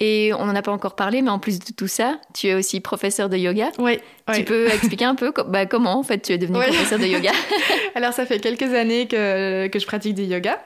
Et 0.00 0.32
on 0.38 0.46
n'en 0.46 0.54
a 0.54 0.62
pas 0.62 0.72
encore 0.72 0.96
parlé, 0.96 1.22
mais 1.22 1.30
en 1.30 1.38
plus 1.38 1.58
de 1.58 1.72
tout 1.72 1.86
ça, 1.86 2.18
tu 2.34 2.48
es 2.48 2.54
aussi 2.54 2.80
professeur 2.80 3.28
de 3.28 3.36
yoga. 3.36 3.70
Oui. 3.78 3.98
Tu 4.34 4.44
peux 4.44 4.68
expliquer 4.68 5.04
un 5.04 5.14
peu 5.14 5.32
bah, 5.48 5.66
comment 5.66 5.98
en 5.98 6.02
fait 6.02 6.20
tu 6.20 6.32
es 6.32 6.38
devenu 6.38 6.58
professeur 6.58 6.98
de 6.98 7.06
yoga? 7.06 7.32
Alors 7.94 8.12
ça 8.12 8.24
fait 8.24 8.38
quelques 8.38 8.72
années 8.74 9.06
que, 9.06 9.66
que 9.66 9.78
je 9.78 9.86
pratique 9.86 10.14
du 10.14 10.22
yoga. 10.22 10.58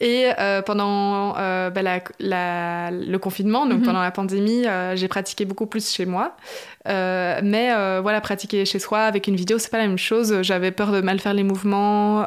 Et 0.00 0.30
euh, 0.38 0.60
pendant 0.60 1.36
euh, 1.38 1.70
bah, 1.70 1.80
la, 2.18 2.90
le 2.90 3.16
confinement, 3.16 3.66
donc 3.66 3.78
mhm. 3.80 3.84
pendant 3.86 4.02
la 4.02 4.10
pandémie, 4.10 4.66
euh, 4.66 4.94
j'ai 4.94 5.08
pratiqué 5.08 5.44
beaucoup 5.44 5.66
plus 5.66 5.90
chez 5.90 6.04
moi. 6.04 6.36
Mais 6.86 7.70
voilà, 8.00 8.20
pratiquer 8.20 8.64
chez 8.64 8.78
soi 8.78 9.00
avec 9.00 9.26
une 9.26 9.36
vidéo, 9.36 9.58
c'est 9.58 9.70
pas 9.70 9.78
la 9.78 9.86
même 9.86 9.98
chose. 9.98 10.42
J'avais 10.42 10.70
peur 10.70 10.92
de 10.92 11.00
mal 11.00 11.18
faire 11.20 11.34
les 11.34 11.42
mouvements. 11.42 12.24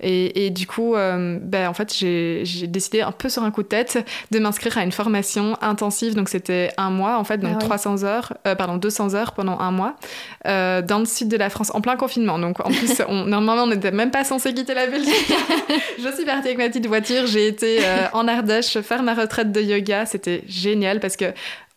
Et, 0.00 0.46
et, 0.46 0.50
du 0.50 0.66
coup, 0.66 0.94
bah, 0.94 1.68
en 1.68 1.74
fait, 1.74 1.94
j'ai 1.94 2.66
décidé 2.66 3.02
un 3.02 3.12
peu 3.12 3.28
sur 3.28 3.42
un 3.42 3.50
coup 3.50 3.62
de 3.62 3.68
tête 3.68 4.04
de 4.30 4.38
m'inscrire 4.38 4.78
à 4.78 4.82
une 4.82 4.92
formation 4.92 5.56
intensive. 5.60 6.14
Donc 6.14 6.28
c'était 6.28 6.70
un 6.76 6.90
mois, 6.90 7.18
en 7.18 7.24
fait, 7.24 7.38
donc 7.38 7.58
300 7.58 8.02
ah 8.02 8.06
heures, 8.06 8.32
pardon, 8.56 8.76
200 8.76 9.14
heures 9.14 9.32
pendant 9.32 9.58
un 9.58 9.70
mois, 9.70 9.96
dans 10.44 10.98
le 10.98 11.06
sud 11.06 11.28
de 11.28 11.36
la 11.36 11.50
France, 11.50 11.70
en 11.74 11.80
plein 11.80 11.96
confinement. 11.96 12.38
Donc 12.38 12.60
en 12.60 12.70
plus, 12.70 13.02
on, 13.08 13.24
normalement, 13.24 13.64
on 13.64 13.66
n'était 13.68 13.90
même 13.90 14.10
pas 14.10 14.24
censé 14.24 14.52
quitter 14.54 14.74
la 14.74 14.86
Belgique. 14.86 15.34
je 15.98 16.08
suis 16.14 16.24
partie 16.24 16.48
avec 16.48 16.58
ma 16.58 16.68
petite 16.68 16.86
voiture, 16.86 17.26
j'ai 17.26 17.46
été 17.46 17.78
euh, 17.80 18.06
en 18.12 18.28
Ardèche 18.28 18.80
faire 18.80 19.02
ma 19.02 19.14
retraite 19.14 19.52
de 19.52 19.60
yoga. 19.60 20.06
C'était 20.06 20.42
génial 20.48 21.00
parce 21.00 21.16
que 21.16 21.26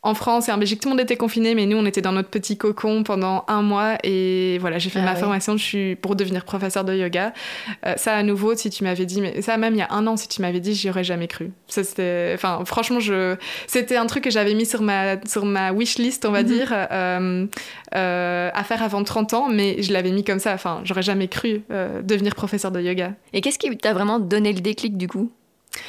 en 0.06 0.14
France 0.14 0.50
et 0.50 0.52
en 0.52 0.58
Belgique, 0.60 0.80
tout 0.82 0.88
le 0.88 0.94
monde 0.94 1.02
était 1.02 1.18
confiné, 1.18 1.56
mais 1.56 1.66
nous, 1.66 1.78
on 1.78 1.86
était 1.86 2.02
dans 2.02 2.12
notre 2.12 2.30
petit 2.30 2.58
cocon 2.58 3.02
pendant 3.02 3.44
un 3.48 3.64
mois. 3.64 3.98
Et 4.04 4.60
voilà, 4.60 4.78
j'ai 4.78 4.92
fait 4.92 5.00
ah 5.00 5.06
ma 5.06 5.16
formation 5.16 5.58
je 5.58 5.64
suis 5.64 5.96
pour 5.96 6.16
devenir 6.16 6.46
professeur 6.46 6.86
de 6.86 6.94
yoga. 6.94 7.34
Euh, 7.88 7.96
ça, 7.98 8.14
à 8.14 8.22
nouveau, 8.22 8.56
si 8.56 8.70
tu 8.70 8.84
m'avais 8.84 9.08
dit, 9.08 9.20
mais 9.20 9.42
ça, 9.42 9.58
même 9.58 9.74
il 9.74 9.80
y 9.80 9.82
a 9.82 9.92
un 9.92 10.06
an, 10.06 10.16
si 10.16 10.28
tu 10.28 10.44
m'avais 10.44 10.60
dit, 10.60 10.76
j'y 10.76 10.92
aurais 10.92 11.04
jamais 11.04 11.28
cru. 11.28 11.52
Ça, 11.68 11.84
c'était, 11.84 12.34
enfin, 12.36 12.62
franchement, 12.66 13.00
je, 13.00 13.36
c'était 13.66 13.98
un 13.98 14.06
truc 14.06 14.24
que 14.24 14.30
j'avais 14.30 14.54
mis 14.54 14.68
sur 14.68 14.84
ma, 14.84 15.20
sur 15.26 15.44
ma 15.44 15.72
wish 15.72 15.98
list, 15.98 16.24
on 16.26 16.32
va 16.32 16.44
mhm. 16.44 16.48
dire, 16.48 16.72
euh, 16.72 17.48
euh, 17.96 18.52
à 18.54 18.64
faire 18.64 18.84
avant 18.84 19.04
30 19.04 19.34
ans, 19.34 19.48
mais 19.50 19.82
je 19.82 19.92
l'avais 19.92 20.12
mis 20.12 20.24
comme 20.24 20.40
ça. 20.40 20.54
Enfin, 20.54 20.82
j'aurais 20.84 21.02
jamais 21.02 21.28
cru 21.28 21.64
devenir 22.04 22.36
professeur 22.36 22.72
de 22.72 22.80
yoga. 22.80 23.14
Et 23.34 23.42
qu'est-ce 23.42 23.58
qui 23.58 23.76
t'a 23.76 23.94
vraiment 23.94 24.20
donné 24.20 24.54
le 24.54 24.60
déclic 24.60 24.98
du 24.98 25.08
coup? 25.08 25.32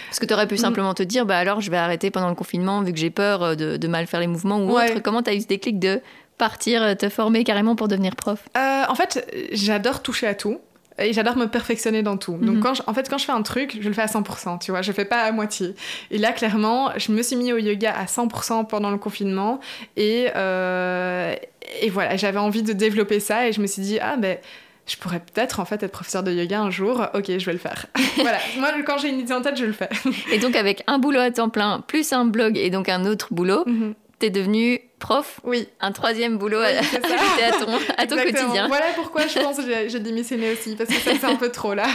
Parce 0.09 0.19
que 0.19 0.27
tu 0.27 0.35
aurais 0.35 0.47
pu 0.47 0.55
mm. 0.55 0.59
simplement 0.59 0.95
te 0.95 1.03
dire, 1.03 1.27
bah 1.27 1.39
alors 1.39 1.61
je 1.61 1.71
vais 1.71 1.77
arrêter 1.77 2.11
pendant 2.11 2.29
le 2.29 2.35
confinement 2.35 2.83
vu 2.83 2.93
que 2.93 2.99
j'ai 2.99 3.11
peur 3.11 3.43
euh, 3.43 3.55
de, 3.55 3.89
mal 3.89 4.07
faire 4.07 4.21
les 4.21 4.27
mouvements 4.27 4.59
ou 4.59 4.71
autre. 4.71 5.01
Comment 5.03 5.23
tu 5.23 5.31
as 5.31 5.35
eu 5.35 5.41
ce 5.41 5.47
déclic 5.47 5.79
de 5.79 6.01
partir 6.39 6.83
euh, 6.83 6.95
te 6.95 7.09
former 7.09 7.45
carrément 7.45 7.77
pour 7.77 7.89
devenir 7.89 8.17
prof? 8.17 8.41
Euh, 8.57 8.83
En 8.89 8.95
fait, 8.95 9.27
j'adore 9.53 10.03
toucher 10.03 10.27
à 10.27 10.35
tout. 10.35 10.59
Et 10.99 11.13
j'adore 11.13 11.37
me 11.37 11.45
perfectionner 11.45 12.03
dans 12.03 12.17
tout. 12.17 12.39
Donc, 12.39 12.57
mm-hmm. 12.57 12.61
quand 12.61 12.83
en 12.87 12.95
fait, 12.95 13.11
quand 13.11 13.19
je 13.19 13.27
fais 13.27 13.33
un 13.33 13.43
truc, 13.43 13.77
je 13.83 13.87
le 13.87 13.93
fais 13.95 14.01
à 14.01 14.07
100%, 14.07 14.61
tu 14.61 14.71
vois. 14.71 14.81
Je 14.81 14.93
fais 14.93 15.05
pas 15.05 15.25
à 15.25 15.31
moitié. 15.31 15.75
Et 16.11 16.17
là, 16.17 16.33
clairement, 16.33 16.91
je 16.97 17.13
me 17.13 17.21
suis 17.21 17.37
mis 17.37 17.53
au 17.53 17.59
yoga 17.59 17.93
à 17.93 18.07
100% 18.07 18.67
pendant 18.67 18.91
le 18.91 18.97
confinement. 18.97 19.61
Et, 19.99 20.23
et 20.23 21.91
voilà, 21.91 22.17
j'avais 22.17 22.39
envie 22.39 22.63
de 22.63 22.73
développer 22.73 23.21
ça. 23.21 23.47
Et 23.47 23.53
je 23.53 23.61
me 23.61 23.67
suis 23.67 23.83
dit, 23.83 23.99
ah, 24.01 24.17
ben 24.17 24.39
je 24.87 24.97
pourrais 24.97 25.21
peut-être 25.21 25.61
en 25.61 25.65
fait 25.65 25.83
être 25.83 25.93
professeur 25.93 26.23
de 26.23 26.33
yoga 26.33 26.61
un 26.61 26.71
jour. 26.71 27.07
Ok, 27.15 27.25
je 27.27 27.45
vais 27.45 27.53
le 27.53 27.59
faire. 27.59 27.87
voilà, 28.17 28.39
moi 28.59 28.71
quand 28.87 28.99
j'ai 28.99 29.09
une 29.09 29.21
idée 29.21 29.33
en 29.33 29.43
tête, 29.43 29.57
je 29.57 29.65
le 29.65 29.73
fais. 29.73 29.89
et 30.33 30.39
donc 30.39 30.55
avec 30.55 30.85
un 30.87 30.99
boulot 30.99 31.21
à 31.21 31.31
temps 31.31 31.49
plein, 31.49 31.81
plus 31.81 32.13
un 32.13 32.25
blog 32.25 32.57
et 32.57 32.71
donc 32.71 32.89
un 32.89 33.05
autre 33.05 33.35
boulot, 33.35 33.65
mhm. 33.67 33.95
t'es 34.21 34.31
devenu 34.31 34.81
prof. 35.01 35.41
Oui. 35.45 35.69
Un 35.81 35.91
troisième 35.91 36.39
boulot 36.39 36.61
à, 36.61 36.67
à, 36.67 37.53
ton, 37.53 37.73
à 37.99 38.07
ton 38.07 38.17
quotidien. 38.23 38.69
Voilà 38.69 38.87
pourquoi 38.95 39.27
je 39.27 39.39
pense 39.41 39.57
que 39.57 39.89
j'ai 39.89 40.01
démissionné 40.01 40.53
aussi, 40.53 40.77
parce 40.77 40.89
que 40.89 40.97
ça 40.97 41.11
c'est 41.21 41.27
un 41.27 41.37
peu 41.37 41.51
trop 41.51 41.75
là. 41.75 41.87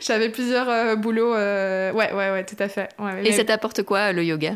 J'avais 0.00 0.30
plusieurs 0.30 0.68
euh, 0.70 0.96
boulots. 0.96 1.34
Euh, 1.34 1.92
ouais, 1.92 2.12
ouais, 2.12 2.30
ouais, 2.30 2.44
tout 2.44 2.56
à 2.58 2.68
fait. 2.68 2.88
et 3.24 3.32
ça 3.32 3.44
t'apporte 3.44 3.82
quoi 3.82 4.12
le 4.12 4.24
yoga? 4.24 4.54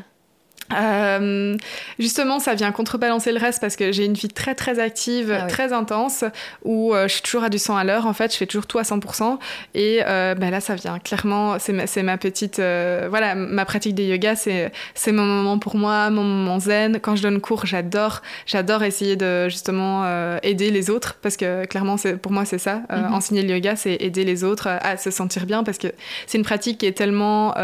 Euh, 0.72 1.57
justement, 1.98 2.38
ça 2.38 2.55
vient 2.55 2.72
contrebalancer 2.72 3.33
le 3.33 3.38
reste 3.38 3.61
parce 3.61 3.76
que 3.76 3.92
j'ai 3.92 4.05
une 4.05 4.14
vie 4.14 4.29
très 4.29 4.55
très 4.55 4.79
active, 4.79 5.37
ah 5.37 5.46
très 5.46 5.72
intense, 5.72 6.24
où 6.64 6.94
euh, 6.94 7.09
je 7.09 7.14
suis 7.14 7.22
toujours 7.22 7.44
à 7.44 7.48
du 7.48 7.59
100 7.59 7.76
à 7.76 7.85
l'heure. 7.85 8.07
En 8.07 8.12
fait, 8.12 8.33
je 8.33 8.37
fais 8.37 8.46
toujours 8.46 8.66
tout 8.66 8.79
à 8.79 8.83
100%. 8.83 9.38
Et 9.74 10.00
euh, 10.05 10.35
ben 10.35 10.50
là, 10.50 10.61
ça 10.61 10.74
vient 10.74 10.98
clairement. 10.98 11.59
C'est 11.59 11.72
ma, 11.72 11.85
ma, 12.02 12.18
petite, 12.18 12.57
voilà, 12.57 13.35
ma 13.35 13.64
pratique 13.64 13.94
des 13.94 14.07
yoga, 14.07 14.37
c'est 14.37 14.72
c'est 14.94 15.12
mon 15.12 15.24
moment 15.24 15.59
pour 15.59 15.76
moi, 15.76 16.11
mon 16.11 16.24
moment 16.24 16.59
zen. 16.59 16.98
Quand 17.00 17.16
je 17.16 17.22
donne 17.22 17.40
cours, 17.40 17.66
j'adore, 17.66 18.22
j'adore 18.46 18.83
essayer 18.83 19.16
de 19.16 19.48
justement 19.48 20.05
aider 20.42 20.70
les 20.70 20.90
autres 20.90 21.16
parce 21.22 21.37
que 21.37 21.64
clairement, 21.66 21.96
pour 22.20 22.33
moi 22.33 22.44
c'est 22.44 22.59
ça. 22.59 22.83
Mhm. 22.90 23.14
Enseigner 23.14 23.42
le 23.42 23.55
yoga, 23.55 23.76
c'est 23.76 23.96
aider 24.00 24.24
les 24.24 24.44
autres 24.44 24.68
à 24.68 24.96
se 24.96 25.11
sentir 25.11 25.46
bien 25.46 25.64
parce 25.64 25.79
que 25.79 25.88
c'est 26.26 26.38
une 26.38 26.44
pratique 26.44 26.79
qui 26.79 26.87
est 26.87 26.96
tellement, 26.96 27.55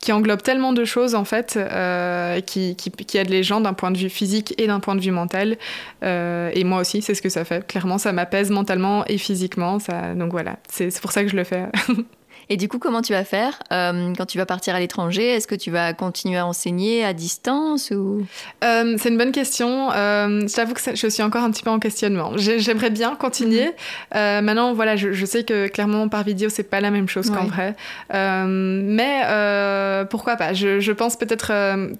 qui 0.00 0.12
englobe 0.12 0.42
tellement 0.42 0.72
de 0.72 0.84
choses 0.84 1.14
en 1.14 1.24
fait. 1.24 1.56
Euh, 1.56 2.15
qui, 2.40 2.76
qui, 2.76 3.18
aide 3.18 3.30
les 3.30 3.42
gens 3.42 3.60
d'un 3.60 3.74
point 3.74 3.90
de 3.90 3.98
vue 3.98 4.08
physique 4.08 4.54
et 4.58 4.66
d'un 4.66 4.80
point 4.80 4.94
de 4.94 5.00
vue 5.00 5.10
mental. 5.10 5.56
Euh, 6.02 6.50
et 6.54 6.64
moi 6.64 6.80
aussi, 6.80 7.02
c'est 7.02 7.14
ce 7.14 7.22
que 7.22 7.28
ça 7.28 7.44
fait. 7.44 7.66
Clairement, 7.66 7.98
ça 7.98 8.12
m'apaise 8.12 8.50
mentalement 8.50 9.04
et 9.06 9.18
physiquement. 9.18 9.78
Ça, 9.78 10.14
donc 10.14 10.30
voilà, 10.32 10.56
c'est 10.68 11.00
pour 11.00 11.12
ça 11.12 11.22
que 11.22 11.30
je 11.30 11.36
le 11.36 11.44
fais. 11.44 11.66
Et 12.48 12.56
du 12.56 12.68
coup, 12.68 12.78
comment 12.78 13.02
tu 13.02 13.12
vas 13.12 13.24
faire 13.24 13.60
euh, 13.72 14.12
quand 14.16 14.26
tu 14.26 14.38
vas 14.38 14.46
partir 14.46 14.74
à 14.74 14.80
l'étranger? 14.80 15.26
Est-ce 15.26 15.48
que 15.48 15.56
tu 15.56 15.70
vas 15.72 15.92
continuer 15.94 16.36
à 16.36 16.46
enseigner 16.46 17.04
à 17.04 17.12
distance 17.12 17.90
ou? 17.90 18.24
Euh, 18.62 18.96
C'est 18.98 19.08
une 19.08 19.18
bonne 19.18 19.32
question. 19.32 19.90
Euh, 19.92 20.46
J'avoue 20.54 20.74
que 20.74 20.80
je 20.94 21.06
suis 21.08 21.22
encore 21.22 21.42
un 21.42 21.50
petit 21.50 21.64
peu 21.64 21.70
en 21.70 21.80
questionnement. 21.80 22.32
J'aimerais 22.36 22.90
bien 22.90 23.16
continuer. 23.16 23.66
Mhm. 23.66 23.72
Euh, 24.14 24.40
maintenant, 24.42 24.74
voilà, 24.74 24.94
je, 24.94 25.24
sais 25.26 25.42
que 25.42 25.66
clairement 25.66 26.08
par 26.08 26.22
vidéo, 26.22 26.48
c'est 26.48 26.70
pas 26.70 26.80
la 26.80 26.92
même 26.92 27.08
chose 27.08 27.30
qu'en 27.30 27.46
vrai. 27.46 27.74
mais 28.12 30.04
pourquoi 30.08 30.36
pas? 30.36 30.52
Je, 30.52 30.78
je, 30.78 30.92
pense 30.92 31.16
peut-être, 31.16 31.52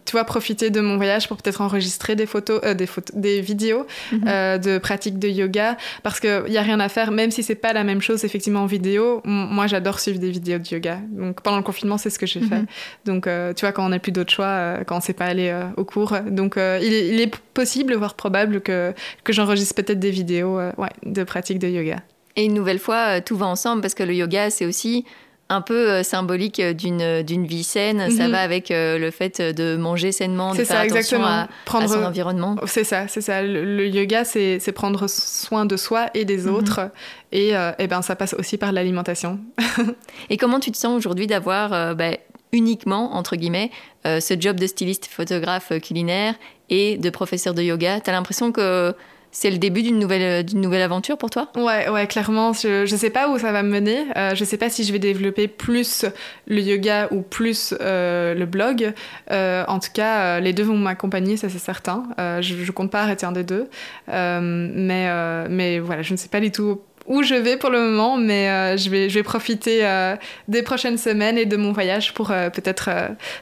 tu 0.05 0.13
vois, 0.13 0.25
profiter 0.25 0.71
de 0.71 0.81
mon 0.81 0.97
voyage 0.97 1.27
pour 1.27 1.37
peut-être 1.39 1.61
enregistrer 1.61 2.15
des 2.15 2.27
photos, 2.27 2.61
des 2.63 2.87
photos, 2.87 3.17
des 3.17 3.41
vidéos 3.41 3.87
mhm. 4.13 4.59
de 4.59 4.79
pratique 4.79 5.19
de 5.19 5.29
yoga, 5.29 5.77
parce 6.05 6.21
qu'il 6.21 6.45
y 6.49 6.59
a 6.59 6.63
rien 6.63 6.79
à 6.79 6.89
faire, 6.89 7.11
même 7.11 7.33
si 7.33 7.43
c'est 7.43 7.57
pas 7.57 7.73
la 7.73 7.83
même 7.83 8.01
chose 8.01 8.25
effectivement 8.25 8.61
en 8.61 8.67
vidéo. 8.67 9.23
Moi, 9.25 9.67
j'adore 9.67 9.99
suivre 9.99 10.21
des 10.21 10.36
vidéos 10.39 10.59
de 10.59 10.69
yoga. 10.69 10.99
Donc 11.11 11.43
pendant 11.43 11.57
le 11.57 11.63
confinement, 11.63 11.99
c'est 11.99 12.11
ce 12.11 12.19
que 12.19 12.27
j'ai 12.27 12.41
fait. 12.41 12.61
Mhm. 12.61 12.67
Donc 13.05 13.27
euh, 13.27 13.53
tu 13.53 13.65
vois, 13.65 13.73
quand 13.73 13.85
on 13.85 13.91
n'a 13.91 13.99
plus 13.99 14.13
d'autre 14.13 14.33
choix, 14.33 14.47
euh, 14.47 14.85
quand 14.85 14.95
on 14.95 14.99
ne 14.99 15.03
sait 15.03 15.13
pas 15.13 15.27
aller 15.27 15.55
au 15.77 15.85
cours, 15.85 16.15
donc 16.31 16.55
il 16.57 16.63
est, 16.63 17.09
il, 17.09 17.21
est, 17.21 17.35
possible, 17.55 17.95
voire 17.95 18.15
probable 18.15 18.61
que, 18.61 18.93
que 19.25 19.33
j'enregistre 19.33 19.75
peut-être 19.75 19.99
des 19.99 20.11
vidéos 20.11 20.59
ouais, 20.59 20.91
de 21.05 21.25
pratique 21.25 21.59
de 21.59 21.69
yoga. 21.69 21.97
Et 22.37 22.45
une 22.45 22.55
nouvelle 22.55 22.79
fois, 22.79 23.21
tout 23.23 23.37
va 23.37 23.47
ensemble 23.47 23.81
parce 23.81 23.95
que 23.95 24.03
le 24.03 24.15
yoga, 24.15 24.51
c'est 24.51 24.67
aussi 24.67 25.07
un 25.49 25.61
peu 25.61 25.91
euh, 25.91 26.03
symbolique 26.03 26.61
d'une 26.61 27.23
d'une 27.23 27.47
vie 27.47 27.63
saine. 27.63 28.11
Ça 28.11 28.25
mhm. 28.25 28.33
va 28.33 28.41
avec 28.41 28.71
euh, 28.71 28.99
le 28.99 29.11
fait 29.11 29.41
de 29.41 29.77
manger 29.77 30.13
sainement, 30.13 30.53
de 30.53 30.57
faire 30.57 30.67
ça, 30.67 30.81
attention 30.81 31.25
à, 31.25 31.49
prendre, 31.65 31.89
son 31.89 32.03
environnement. 32.03 32.57
C'est 32.67 32.85
ça, 32.85 33.07
c'est 33.09 33.21
ça. 33.21 33.43
Le, 33.43 33.87
yoga, 33.87 34.25
c'est 34.25 34.73
prendre 34.75 35.07
soin 35.09 35.65
de 35.65 35.77
soi 35.77 36.09
et 36.15 36.25
des 36.25 36.43
mhm. 36.43 36.55
autres. 36.55 36.91
Et, 37.33 37.49
et, 37.49 37.57
euh, 37.57 37.73
eh 37.79 37.87
ben, 37.87 38.03
ça 38.03 38.17
passe 38.17 38.35
aussi 38.35 38.57
par 38.57 38.73
l'alimentation. 38.73 39.39
et 40.31 40.37
comment 40.37 40.61
tu 40.61 40.73
te 40.73 40.77
sens 40.77 40.97
aujourd'hui 40.97 41.27
d'avoir 41.27 41.95
ben, 41.95 42.17
uniquement, 42.53 43.15
entre 43.15 43.37
guillemets, 43.37 43.71
ce 44.05 44.35
job 44.39 44.59
de 44.59 44.67
styliste 44.67 45.07
photographe 45.07 45.73
culinaire 45.81 46.35
et 46.71 46.97
de 46.97 47.11
professeur 47.11 47.55
de 47.55 47.63
yoga? 47.63 48.01
Tu 48.01 48.11
as 48.11 48.13
l'impression 48.13 48.53
que 48.53 48.95
c'est 49.31 49.51
le 49.51 49.59
début 49.59 49.83
d'une 49.83 49.99
nouvelle, 49.99 50.23
euh, 50.23 50.43
d'une 50.43 50.61
nouvelle 50.61 50.83
aventure 50.83 51.19
pour 51.19 51.31
toi? 51.31 51.49
Ouais, 51.57 51.89
ouais, 51.91 52.07
clairement. 52.07 52.53
Je 52.53 52.91
ne 52.91 52.99
sais 52.99 53.11
pas 53.11 53.29
où 53.29 53.39
ça 53.39 53.53
va 53.53 53.63
me 53.63 53.69
mener. 53.69 54.07
Euh, 54.17 54.35
je 54.35 54.41
ne 54.41 54.47
sais 54.47 54.57
pas 54.57 54.71
si 54.71 54.83
je 54.83 54.93
vais 54.93 54.99
développer 54.99 55.47
plus 55.47 56.07
le 56.47 56.61
yoga 56.61 57.09
ou 57.11 57.21
plus 57.21 57.75
euh, 57.81 58.35
le 58.35 58.47
blog. 58.47 58.95
en 59.31 59.79
tout 59.79 59.91
cas, 59.93 60.41
les 60.41 60.53
deux 60.53 60.63
vont 60.63 60.79
m'accompagner, 60.79 61.37
ça 61.37 61.49
c'est 61.49 61.59
certain. 61.59 62.05
je 62.19 62.55
ne 62.55 62.71
compte 62.71 62.91
pas 62.91 63.03
arrêter 63.03 63.27
un 63.27 63.33
des 63.33 63.45
deux. 63.45 63.69
mais, 64.09 65.49
mais 65.51 65.79
voilà, 65.81 66.03
je 66.03 66.13
ne 66.13 66.17
sais 66.17 66.29
pas 66.29 66.41
du 66.41 66.51
tout 66.51 66.81
où 67.07 67.23
je 67.23 67.35
vais 67.35 67.57
pour 67.57 67.71
le 67.71 67.79
moment, 67.81 68.17
mais 68.17 68.77
je, 68.79 68.91
vais, 68.91 69.09
je 69.09 69.15
vais 69.15 69.23
profiter 69.23 69.87
des 70.49 70.63
prochaines 70.63 70.99
semaines 70.99 71.39
et 71.39 71.47
de 71.47 71.57
mon 71.57 71.73
voyage 71.73 72.15
pour 72.15 72.29
peut-être 72.29 72.91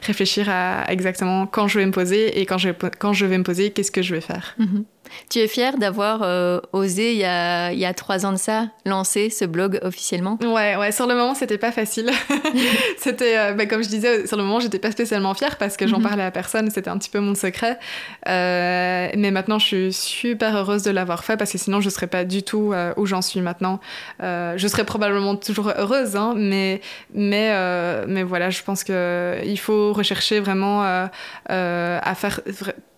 réfléchir 0.01 0.49
à 0.49 0.91
exactement 0.91 1.47
quand 1.47 1.67
je 1.67 1.79
vais 1.79 1.85
me 1.85 1.91
poser 1.91 2.39
et 2.39 2.45
quand 2.45 2.57
je, 2.57 2.69
quand 2.99 3.13
je 3.13 3.25
vais 3.25 3.37
me 3.37 3.43
poser, 3.43 3.71
qu'est-ce 3.71 3.91
que 3.91 4.01
je 4.01 4.13
vais 4.13 4.21
faire. 4.21 4.55
Mm-hmm. 4.59 4.83
Tu 5.29 5.39
es 5.39 5.47
fière 5.47 5.77
d'avoir 5.77 6.21
euh, 6.23 6.59
osé, 6.73 7.13
il 7.13 7.17
y, 7.17 7.25
a, 7.25 7.71
il 7.71 7.79
y, 7.79 7.85
a, 7.85 7.93
trois 7.93 8.25
ans 8.25 8.31
de 8.31 8.37
ça, 8.37 8.67
lancer 8.85 9.29
ce 9.29 9.45
blog 9.45 9.79
officiellement? 9.81 10.37
Ouais, 10.41 10.75
ouais, 10.75 10.91
sur 10.91 11.07
le 11.07 11.15
moment, 11.15 11.33
c'était 11.33 11.57
pas 11.57 11.71
facile. 11.71 12.11
c'était, 12.97 13.37
euh, 13.37 13.53
bah, 13.53 13.65
comme 13.65 13.83
je 13.83 13.89
disais, 13.89 14.27
sur 14.27 14.37
le 14.37 14.43
moment, 14.43 14.59
j'étais 14.59 14.79
pas 14.79 14.91
spécialement 14.91 15.33
fière 15.33 15.57
parce 15.57 15.77
que 15.77 15.87
j'en 15.87 15.97
mhm. 15.97 16.03
parlais 16.03 16.23
à 16.23 16.31
personne, 16.31 16.69
c'était 16.71 16.89
un 16.89 16.97
petit 16.97 17.09
peu 17.09 17.19
mon 17.19 17.35
secret. 17.35 17.79
Euh, 18.27 19.09
mais 19.15 19.31
maintenant, 19.31 19.59
je 19.59 19.65
suis 19.65 19.93
super 19.93 20.55
heureuse 20.55 20.83
de 20.83 20.91
l'avoir 20.91 21.23
fait 21.23 21.37
parce 21.37 21.51
que 21.51 21.57
sinon, 21.57 21.81
je 21.81 21.89
serais 21.89 22.07
pas 22.07 22.23
du 22.23 22.43
tout 22.43 22.73
où 22.97 23.05
j'en 23.05 23.21
suis 23.21 23.41
maintenant. 23.41 23.79
je 24.19 24.67
serais 24.67 24.85
probablement 24.85 25.35
toujours 25.35 25.71
heureuse, 25.75 26.15
hein, 26.15 26.33
mais, 26.35 26.81
mais, 27.13 28.05
mais 28.07 28.23
voilà, 28.23 28.49
je 28.49 28.61
pense 28.63 28.83
qu'il 28.83 29.59
faut 29.59 29.93
rechercher 29.93 30.39
vraiment 30.39 30.83
à 30.83 32.15
faire 32.15 32.41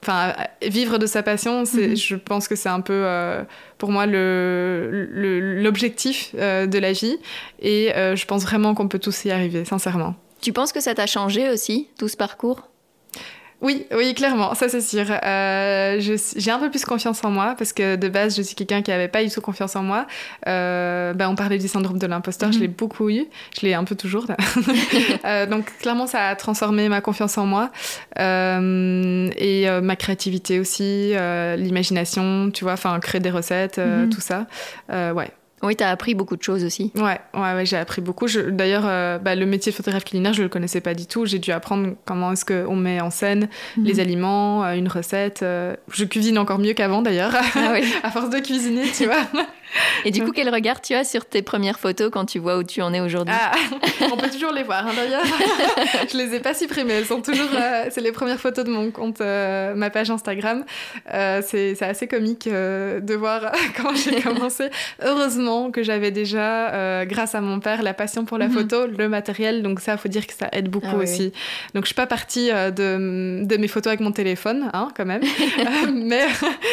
enfin 0.03 0.33
vivre 0.61 0.97
de 0.97 1.05
sa 1.05 1.23
passion 1.23 1.65
c'est 1.65 1.89
mhm. 1.89 1.96
Je 1.97 2.15
pense 2.15 2.47
que 2.47 2.55
c'est 2.55 2.69
un 2.69 2.79
peu 2.81 2.93
euh, 2.93 3.43
pour 3.77 3.91
moi 3.91 4.05
l'objectif 4.05 6.33
euh, 6.37 6.65
de 6.67 6.79
la 6.79 6.93
vie. 6.93 7.17
Et 7.59 7.93
euh, 7.95 8.15
je 8.15 8.25
pense 8.25 8.43
vraiment 8.43 8.73
qu'on 8.75 8.87
peut 8.87 8.99
tous 8.99 9.25
y 9.25 9.31
arriver 9.31 9.65
sincèrement. 9.65 10.15
Tu 10.41 10.53
penses 10.53 10.71
que 10.71 10.79
ça 10.79 10.93
t'a 10.93 11.07
changé 11.07 11.49
aussi 11.49 11.87
tout 11.97 12.07
ce 12.07 12.15
parcours? 12.15 12.69
Oui, 13.59 13.87
oui, 13.91 14.13
clairement, 14.13 14.53
ça 14.53 14.69
c'est 14.69 14.81
sûr. 14.81 15.05
Euh, 15.09 15.99
j'ai 15.99 16.51
un 16.51 16.59
peu 16.59 16.69
plus 16.69 16.85
confiance 16.85 17.23
en 17.23 17.31
moi 17.31 17.55
parce 17.57 17.73
que 17.73 17.95
de 17.95 18.07
base, 18.07 18.37
je 18.37 18.43
suis 18.43 18.55
quelqu'un 18.55 18.83
qui 18.83 18.91
n'avait 18.91 19.07
pas 19.07 19.23
du 19.23 19.31
tout 19.31 19.41
confiance 19.41 19.75
en 19.75 19.81
moi. 19.81 20.05
Euh, 20.47 21.13
ben, 21.13 21.27
on 21.27 21.35
parlait 21.35 21.57
du 21.57 21.67
syndrome 21.67 21.97
de 21.97 22.05
l'imposteur, 22.05 22.51
je 22.51 22.57
mhm. 22.57 22.61
l'ai 22.61 22.67
beaucoup 22.67 23.09
eu, 23.09 23.25
je 23.59 23.65
l'ai 23.65 23.73
un 23.73 23.83
peu 23.83 23.95
toujours. 23.95 24.27
euh, 25.25 25.47
donc 25.47 25.71
clairement, 25.79 26.05
ça 26.05 26.27
a 26.27 26.35
transformé 26.35 26.87
ma 26.87 27.01
confiance 27.01 27.37
en 27.39 27.47
moi 27.47 27.71
et 28.15 29.67
ma 29.81 29.95
créativité 29.95 30.59
aussi, 30.59 31.13
l'imagination, 31.57 32.51
tu 32.51 32.63
vois, 32.63 32.73
enfin 32.73 32.99
créer 32.99 33.21
des 33.21 33.31
recettes, 33.31 33.79
mhm. 33.79 34.09
tout 34.09 34.21
ça. 34.21 34.45
ouais. 34.89 35.31
Oui, 35.63 35.75
tu 35.75 35.83
as 35.83 35.89
appris 35.89 36.13
beaucoup 36.13 36.35
de 36.37 36.43
choses 36.43 36.63
aussi. 36.63 36.91
Ouais, 36.95 37.19
ouais, 37.33 37.53
ouais 37.53 37.65
j'ai 37.65 37.77
appris 37.77 38.01
beaucoup. 38.01 38.27
D'ailleurs, 38.27 38.83
euh, 38.85 39.17
bah, 39.17 39.33
le 39.35 39.45
métier 39.45 39.71
de 39.71 39.75
photographe 39.75 40.05
culinaire, 40.05 40.33
je 40.33 40.39
ne 40.39 40.43
le 40.43 40.49
connaissais 40.49 40.81
pas 40.81 40.93
du 40.93 41.07
tout. 41.07 41.25
J'ai 41.25 41.39
dû 41.39 41.51
apprendre 41.51 41.95
comment 42.05 42.31
est-ce 42.31 42.45
qu'on 42.45 42.75
met 42.75 43.01
en 43.01 43.09
scène 43.09 43.49
mhm. 43.75 43.83
les 43.83 43.99
aliments, 43.99 44.63
euh, 44.63 44.73
une 44.73 44.87
recette. 44.87 45.41
Euh, 45.41 45.75
je 45.91 46.05
cuisine 46.05 46.37
encore 46.37 46.59
mieux 46.59 46.73
qu'avant 46.73 47.01
d'ailleurs, 47.01 47.31
ah 47.55 47.73
à 48.03 48.11
force 48.11 48.29
de 48.29 48.39
cuisiner, 48.39 48.83
tu 48.95 49.05
vois. 49.05 49.25
Et 50.05 50.11
du 50.11 50.23
coup, 50.23 50.31
quel 50.31 50.49
regard 50.49 50.81
tu 50.81 50.93
as 50.93 51.03
sur 51.03 51.25
tes 51.25 51.41
premières 51.41 51.79
photos 51.79 52.09
quand 52.11 52.25
tu 52.25 52.39
vois 52.39 52.57
où 52.57 52.63
tu 52.63 52.81
en 52.81 52.93
es 52.93 52.99
aujourd'hui 52.99 53.35
ah, 53.37 53.51
On 54.11 54.17
peut 54.17 54.29
toujours 54.29 54.51
les 54.51 54.63
voir, 54.63 54.87
hein, 54.87 54.91
d'ailleurs. 54.95 55.23
je 56.11 56.17
les 56.17 56.35
ai 56.35 56.39
pas 56.39 56.53
supprimées, 56.53 56.93
elles 56.93 57.05
sont 57.05 57.21
toujours. 57.21 57.49
Euh, 57.53 57.85
c'est 57.89 58.01
les 58.01 58.11
premières 58.11 58.39
photos 58.39 58.65
de 58.65 58.69
mon 58.69 58.91
compte, 58.91 59.21
euh, 59.21 59.75
ma 59.75 59.89
page 59.89 60.09
Instagram. 60.09 60.63
Euh, 61.13 61.41
c'est 61.45 61.81
assez 61.81 62.07
comique 62.07 62.47
de 62.47 63.13
voir 63.13 63.51
comment 63.75 63.95
j'ai 63.95 64.21
commencé. 64.21 64.69
Heureusement 65.03 65.71
que 65.71 65.83
j'avais 65.83 66.11
déjà, 66.11 67.05
grâce 67.05 67.35
à 67.35 67.41
mon 67.41 67.59
père, 67.59 67.83
la 67.83 67.93
passion 67.93 68.25
pour 68.25 68.37
la 68.37 68.47
mhm. 68.47 68.53
photo, 68.53 68.87
le 68.87 69.09
matériel. 69.09 69.63
Donc 69.63 69.79
ça, 69.79 69.93
il 69.93 69.97
faut 69.97 70.09
dire 70.09 70.27
que 70.27 70.33
ça 70.33 70.49
aide 70.51 70.69
beaucoup 70.69 70.87
ah 70.91 71.03
aussi. 71.03 71.31
Donc 71.73 71.83
je 71.83 71.87
suis 71.87 71.95
pas 71.95 72.07
partie 72.07 72.49
de, 72.49 73.43
de, 73.43 73.57
mes 73.57 73.67
photos 73.67 73.87
avec 73.87 73.99
mon 73.99 74.11
téléphone, 74.11 74.69
hein, 74.73 74.89
quand 74.95 75.05
même. 75.05 75.21
mais 75.93 76.25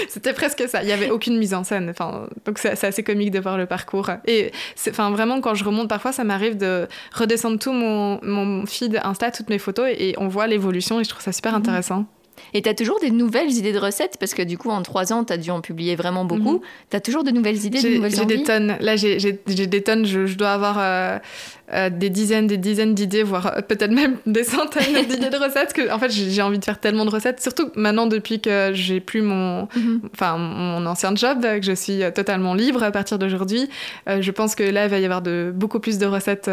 c'était 0.08 0.32
presque 0.32 0.64
ça. 0.68 0.82
Il 0.82 0.88
y 0.88 0.92
avait 0.92 1.10
aucune 1.10 1.38
mise 1.38 1.54
en 1.54 1.64
scène. 1.64 1.90
Enfin, 1.90 2.28
donc 2.44 2.58
c'est 2.58 2.83
c'est 2.84 2.88
assez 2.88 3.02
comique 3.02 3.30
de 3.30 3.40
voir 3.40 3.56
le 3.56 3.66
parcours. 3.66 4.10
Et 4.26 4.52
enfin, 4.88 5.10
vraiment, 5.10 5.40
quand 5.40 5.54
je 5.54 5.64
remonte, 5.64 5.88
parfois, 5.88 6.12
ça 6.12 6.24
m'arrive 6.24 6.56
de 6.56 6.86
redescendre 7.14 7.58
tout 7.58 7.72
mon, 7.72 8.20
mon 8.22 8.66
feed 8.66 9.00
Insta, 9.02 9.30
toutes 9.30 9.48
mes 9.48 9.58
photos, 9.58 9.88
et, 9.90 10.14
on 10.18 10.28
voit 10.28 10.46
l'évolution, 10.46 11.00
et 11.00 11.04
je 11.04 11.08
trouve 11.08 11.22
ça 11.22 11.32
super 11.32 11.52
mhm. 11.52 11.58
intéressant. 11.58 12.06
Et 12.52 12.62
tu 12.62 12.68
as 12.68 12.74
toujours 12.74 13.00
des 13.00 13.10
nouvelles 13.10 13.50
idées 13.52 13.72
de 13.72 13.78
recettes 13.78 14.16
Parce 14.18 14.34
que 14.34 14.42
du 14.42 14.58
coup, 14.58 14.70
en 14.70 14.82
trois 14.82 15.12
ans, 15.12 15.24
tu 15.24 15.32
as 15.32 15.36
dû 15.36 15.50
en 15.50 15.60
publier 15.60 15.96
vraiment 15.96 16.24
beaucoup. 16.24 16.54
Mhm. 16.54 16.60
Tu 16.90 16.96
as 16.96 17.00
toujours 17.00 17.24
de 17.24 17.30
nouvelles 17.30 17.64
idées, 17.64 17.82
de 17.82 17.96
nouvelles 17.96 18.14
J'ai 18.14 18.24
des 18.24 18.42
tonnes. 18.42 18.76
Là, 18.80 18.96
j'ai 18.96 19.16
des 19.16 19.82
tonnes. 19.82 20.04
Je, 20.04 20.34
dois 20.34 20.50
avoir 20.50 20.76
euh, 20.78 21.18
euh, 21.72 21.90
des 21.90 22.10
dizaines, 22.10 22.46
des 22.46 22.56
dizaines 22.56 22.94
d'idées, 22.94 23.22
voire 23.22 23.46
euh, 23.56 23.60
peut-être 23.60 23.92
même 23.92 24.16
des 24.26 24.44
centaines 24.44 25.04
d'idées 25.08 25.30
de 25.30 25.36
recettes. 25.36 25.72
Que, 25.72 25.92
en 25.92 25.98
fait, 25.98 26.10
j'ai 26.10 26.42
envie 26.42 26.58
de 26.58 26.64
faire 26.64 26.78
tellement 26.78 27.04
de 27.04 27.10
recettes. 27.10 27.40
Surtout 27.40 27.70
maintenant, 27.74 28.06
depuis 28.06 28.40
que 28.40 28.72
j'ai 28.74 29.00
plus 29.00 29.22
mon, 29.22 29.68
mhm. 29.76 30.00
mon 30.20 30.86
ancien 30.86 31.14
job, 31.14 31.42
que 31.42 31.62
je 31.62 31.72
suis 31.72 32.00
totalement 32.14 32.54
libre 32.54 32.82
à 32.82 32.90
partir 32.90 33.18
d'aujourd'hui, 33.18 33.68
je 34.06 34.30
pense 34.30 34.54
que 34.54 34.62
là, 34.62 34.84
il 34.84 34.90
va 34.90 34.98
y 34.98 35.04
avoir 35.04 35.22
de, 35.22 35.52
beaucoup 35.54 35.80
plus 35.80 35.98
de 35.98 36.06
recettes 36.06 36.50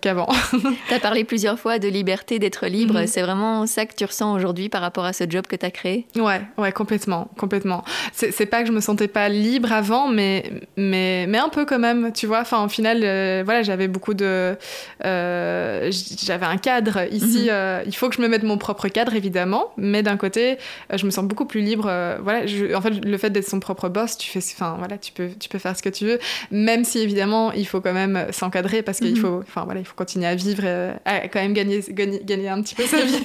qu'avant. 0.00 0.28
tu 0.88 0.94
as 0.94 1.00
parlé 1.00 1.24
plusieurs 1.24 1.58
fois 1.58 1.78
de 1.78 1.88
liberté, 1.88 2.38
d'être 2.38 2.66
libre. 2.66 3.00
Mhm. 3.00 3.06
C'est 3.06 3.22
vraiment 3.22 3.66
ça 3.66 3.86
que 3.86 3.94
tu 3.94 4.04
ressens 4.04 4.34
aujourd'hui 4.34 4.68
par 4.68 4.80
rapport 4.80 5.04
à 5.04 5.12
ce 5.12 5.21
job 5.28 5.46
que 5.46 5.56
tu 5.56 5.66
as 5.66 5.70
créé 5.70 6.06
Ouais, 6.16 6.40
ouais, 6.58 6.72
complètement, 6.72 7.28
complètement. 7.38 7.84
C'est 8.12 8.46
pas 8.46 8.62
que 8.62 8.68
je 8.68 8.72
me 8.72 8.80
sentais 8.80 9.08
pas 9.08 9.28
libre 9.28 9.72
avant, 9.72 10.08
mais, 10.08 10.44
mais, 10.76 11.26
mais 11.28 11.38
un 11.38 11.48
peu 11.48 11.64
quand 11.64 11.78
même, 11.78 12.12
tu 12.12 12.26
vois. 12.26 12.40
Enfin, 12.40 12.64
au 12.64 12.68
final, 12.68 12.98
voilà, 13.44 13.62
j'avais 13.62 13.88
beaucoup 13.88 14.14
de 14.14 14.56
euh, 15.04 15.90
j'avais 16.24 16.46
un 16.46 16.56
cadre. 16.56 17.06
Ici, 17.12 17.44
mhm. 17.44 17.48
euh, 17.50 17.82
il 17.86 17.94
faut 17.94 18.08
que 18.08 18.16
je 18.16 18.22
me 18.22 18.28
mette 18.28 18.42
mon 18.42 18.58
propre 18.58 18.88
cadre, 18.88 19.14
évidemment, 19.14 19.72
mais 19.76 20.02
d'un 20.02 20.16
côté, 20.16 20.58
euh, 20.92 20.96
je 20.96 21.06
me 21.06 21.10
sens 21.10 21.24
beaucoup 21.24 21.44
plus 21.44 21.60
libre. 21.60 21.84
voilà, 22.22 22.40
en 22.76 22.80
fait, 22.80 22.90
le 22.90 23.18
fait 23.18 23.30
d'être 23.30 23.48
son 23.48 23.60
propre 23.60 23.88
boss, 23.88 24.16
tu 24.16 24.30
fais, 24.30 24.40
enfin, 24.54 24.76
voilà, 24.78 24.98
tu 24.98 25.12
peux, 25.12 25.28
tu 25.38 25.48
peux 25.48 25.58
faire 25.58 25.76
ce 25.76 25.82
que 25.82 25.88
tu 25.88 26.06
veux, 26.06 26.18
même 26.50 26.84
si 26.84 26.98
évidemment, 26.98 27.52
il 27.52 27.66
faut 27.66 27.80
quand 27.80 27.92
même 27.92 28.26
s'encadrer 28.30 28.82
parce 28.82 28.98
qu'il 28.98 29.14
mhm. 29.14 29.20
faut, 29.20 29.40
enfin 29.40 29.64
voilà, 29.64 29.80
il 29.80 29.86
faut 29.86 29.94
continuer 29.96 30.26
à 30.26 30.34
vivre, 30.34 30.64
à 31.04 31.28
quand 31.28 31.40
même 31.40 31.54
gagner, 31.54 31.80
gagner, 31.90 32.48
un 32.48 32.62
petit 32.62 32.74
peu 32.74 32.84
sa 32.84 33.00
vie. 33.04 33.22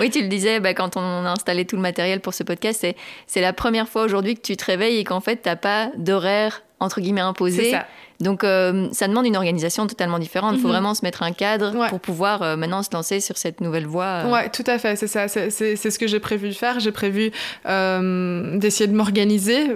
oui, 0.00 0.10
tu 0.10 0.22
le 0.22 0.28
disais, 0.28 0.60
bah, 0.60 0.74
quand 0.74 0.96
on 0.96 1.15
a 1.24 1.30
installé 1.30 1.64
tout 1.64 1.76
le 1.76 1.82
matériel 1.82 2.20
pour 2.20 2.34
ce 2.34 2.42
podcast, 2.42 2.86
c'est 3.26 3.40
la 3.40 3.52
première 3.52 3.88
fois 3.88 4.02
aujourd'hui 4.02 4.34
que 4.34 4.42
tu 4.42 4.56
te 4.56 4.64
réveilles 4.64 4.98
et 4.98 5.04
qu'en 5.04 5.20
fait, 5.20 5.36
t'as 5.36 5.56
pas 5.56 5.90
d'horaire 5.96 6.62
entre 6.80 7.00
guillemets 7.00 7.22
imposé. 7.22 7.74
Donc 8.20 8.44
euh, 8.44 8.88
ça 8.92 9.08
demande 9.08 9.26
une 9.26 9.36
organisation 9.36 9.86
totalement 9.86 10.18
différente. 10.18 10.54
Il 10.56 10.60
faut 10.60 10.68
mhm. 10.68 10.72
vraiment 10.72 10.94
se 10.94 11.04
mettre 11.04 11.22
un 11.22 11.32
cadre 11.32 11.88
pour 11.88 12.00
pouvoir 12.00 12.42
euh, 12.42 12.56
maintenant 12.56 12.82
se 12.82 12.90
lancer 12.92 13.20
sur 13.20 13.36
cette 13.36 13.60
nouvelle 13.60 13.86
voie. 13.86 14.04
Euh. 14.04 14.30
Ouais, 14.30 14.48
tout 14.48 14.64
à 14.66 14.78
fait, 14.78 14.96
c'est 14.96 15.06
ça. 15.06 15.28
C'est 15.28 15.50
ce 15.76 15.98
que 15.98 16.06
j'ai 16.06 16.20
prévu 16.20 16.48
de 16.48 16.54
faire. 16.54 16.80
J'ai 16.80 16.92
prévu 16.92 17.30
d'essayer 17.64 18.86
de 18.86 18.94
m'organiser 18.94 19.68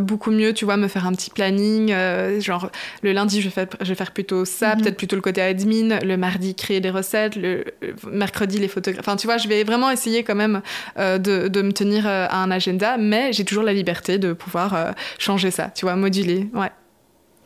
beaucoup 0.00 0.30
mieux, 0.30 0.52
tu 0.52 0.64
vois, 0.64 0.76
me 0.76 0.88
faire 0.88 1.06
un 1.06 1.12
petit 1.12 1.30
planning. 1.30 1.94
genre 2.40 2.70
le 3.02 3.12
lundi, 3.12 3.40
je 3.40 3.48
vais 3.48 3.52
faire, 3.52 3.66
je 3.80 3.88
vais 3.88 3.94
faire 3.94 4.12
plutôt 4.12 4.44
ça, 4.44 4.74
mhm. 4.74 4.82
peut-être 4.82 4.96
plutôt 4.96 5.16
le 5.16 5.22
côté 5.22 5.40
admin. 5.40 5.98
Le 6.00 6.16
mardi, 6.16 6.54
créer 6.54 6.80
des 6.80 6.90
recettes. 6.90 7.36
Le, 7.36 7.64
mercredi, 8.10 8.58
les 8.58 8.68
photographes. 8.68 9.06
Enfin, 9.06 9.16
tu 9.16 9.26
vois, 9.26 9.38
je 9.38 9.48
vais 9.48 9.64
vraiment 9.64 9.90
essayer 9.90 10.24
quand 10.24 10.34
même 10.34 10.62
de, 10.96 11.48
de, 11.48 11.62
me 11.62 11.72
tenir 11.72 12.06
à 12.06 12.42
un 12.42 12.50
agenda, 12.50 12.96
mais 12.98 13.32
j'ai 13.32 13.44
toujours 13.44 13.64
la 13.64 13.72
liberté 13.72 14.18
de 14.18 14.32
pouvoir 14.32 14.94
changer 15.18 15.50
ça, 15.50 15.70
tu 15.74 15.84
vois, 15.84 15.96
moduler. 15.96 16.48
Ouais. 16.54 16.70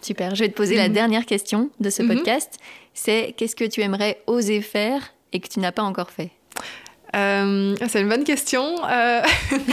Super. 0.02 0.34
Je 0.34 0.44
vais 0.44 0.48
te 0.48 0.56
poser 0.56 0.76
la 0.76 0.88
mhm. 0.88 0.94
dernière 0.94 1.26
question 1.26 1.70
de 1.80 1.90
ce 1.90 2.02
mhm. 2.02 2.14
podcast. 2.14 2.58
C'est 2.94 3.34
qu'est-ce 3.36 3.56
que 3.56 3.64
tu 3.64 3.80
aimerais 3.80 4.20
oser 4.26 4.60
faire 4.60 5.12
et 5.32 5.40
que 5.40 5.48
tu 5.48 5.60
n'as 5.60 5.72
pas 5.72 5.82
encore 5.82 6.10
fait? 6.10 6.30
Euh, 7.16 7.74
C'est 7.88 8.00
une 8.00 8.08
bonne 8.08 8.24
question. 8.24 8.76
Euh, 8.90 9.22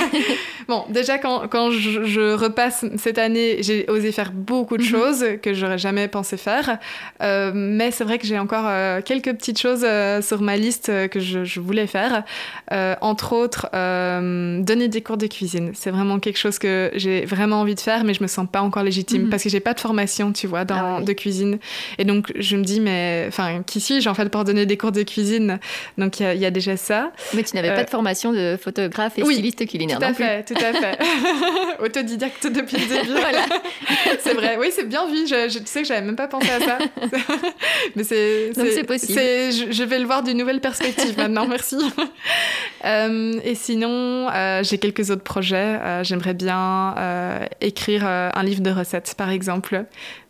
bon, 0.68 0.84
déjà, 0.90 1.18
quand, 1.18 1.48
quand 1.48 1.72
je, 1.72 2.34
repasse 2.36 2.86
cette 2.98 3.18
année, 3.18 3.58
j'ai 3.62 3.90
osé 3.90 4.12
faire 4.12 4.32
beaucoup 4.32 4.78
de 4.78 4.84
mhm. 4.84 4.90
choses 4.90 5.26
que 5.42 5.54
j'aurais 5.54 5.78
jamais 5.78 6.08
pensé 6.08 6.38
faire. 6.38 6.78
Euh, 7.22 7.52
mais 7.54 7.92
c'est 7.92 8.04
vrai 8.04 8.18
que 8.18 8.28
j'ai 8.28 8.40
encore 8.40 8.70
quelques 9.04 9.34
petites 9.34 9.60
choses 9.60 9.86
sur 10.22 10.42
ma 10.42 10.58
liste 10.58 10.92
que 11.10 11.20
je, 11.20 11.60
voulais 11.60 11.88
faire. 11.88 12.24
entre 13.02 13.34
autres, 13.34 13.70
donner 13.72 14.88
des 14.88 15.02
cours 15.02 15.18
de 15.18 15.28
cuisine. 15.28 15.72
C'est 15.74 15.92
vraiment 15.92 16.20
quelque 16.20 16.38
chose 16.38 16.60
que 16.60 16.92
j'ai 16.96 17.26
vraiment 17.26 17.62
envie 17.62 17.76
de 17.76 17.80
faire, 17.80 18.04
mais 18.04 18.14
je 18.14 18.22
me 18.22 18.28
sens 18.28 18.48
pas 18.52 18.62
encore 18.62 18.84
légitime 18.84 19.24
mhm. 19.24 19.30
parce 19.30 19.44
que 19.44 19.50
j'ai 19.50 19.60
pas 19.60 19.74
de 19.74 19.80
formation, 19.80 20.32
tu 20.32 20.48
vois, 20.48 20.66
dans, 20.66 20.98
ah 20.98 21.02
de 21.02 21.14
cuisine. 21.14 21.60
Et 21.98 22.06
donc, 22.06 22.32
je 22.36 22.58
me 22.58 22.64
dis, 22.64 22.80
mais 22.80 23.26
enfin, 23.28 23.64
qui 23.66 23.80
suis-je 23.80 24.10
en 24.10 24.14
fait 24.14 24.30
pour 24.30 24.44
donner 24.44 24.66
des 24.66 24.78
cours 24.78 24.92
de 24.92 25.04
cuisine? 25.04 25.60
Donc, 25.98 26.20
il 26.20 26.38
y, 26.38 26.46
a 26.46 26.52
déjà 26.52 26.78
ça. 26.78 27.12
Mais 27.34 27.44
tu 27.44 27.56
n'avais 27.56 27.70
pas 27.70 27.84
de 27.84 27.88
euh, 27.88 27.92
formation 27.92 28.32
de 28.32 28.58
photographe 28.62 29.18
et 29.18 29.24
styliste 29.24 29.68
culinaire 29.68 30.00
tout 30.00 30.06
à 30.06 30.14
fait, 30.14 30.44
Tout 30.44 30.56
à 30.56 30.74
fait, 30.74 30.98
Autodidacte 31.84 32.48
depuis 32.48 32.78
le 32.78 32.86
début. 32.88 33.20
voilà. 33.20 33.46
c'est 34.20 34.34
vrai, 34.34 34.58
oui, 34.60 34.68
c'est 34.72 34.88
bien 34.88 35.08
vu. 35.08 35.28
Je, 35.28 35.60
sais 35.66 35.82
que 35.82 35.88
j'avais 35.88 36.02
même 36.06 36.16
pas 36.16 36.28
pensé 36.28 36.50
à 36.50 36.60
ça. 36.60 36.78
Mais 37.96 38.04
c'est 38.04 38.84
possible. 38.86 39.20
Je, 39.20 39.68
je, 39.72 39.84
vais 39.84 40.00
le 40.00 40.06
voir 40.06 40.24
d'une 40.24 40.38
nouvelle 40.38 40.62
perspective 40.62 41.18
maintenant, 41.18 41.48
merci. 41.48 41.78
Euh, 42.86 43.40
et 43.44 43.56
sinon, 43.56 44.30
euh, 44.30 44.64
j'ai 44.64 44.78
quelques 44.78 45.10
autres 45.10 45.24
projets. 45.24 46.04
J'aimerais 46.04 46.34
bien 46.34 46.96
écrire 47.62 48.06
un 48.06 48.44
livre 48.44 48.62
de 48.62 48.72
recettes, 48.72 49.16
par 49.18 49.30
exemple. 49.30 49.86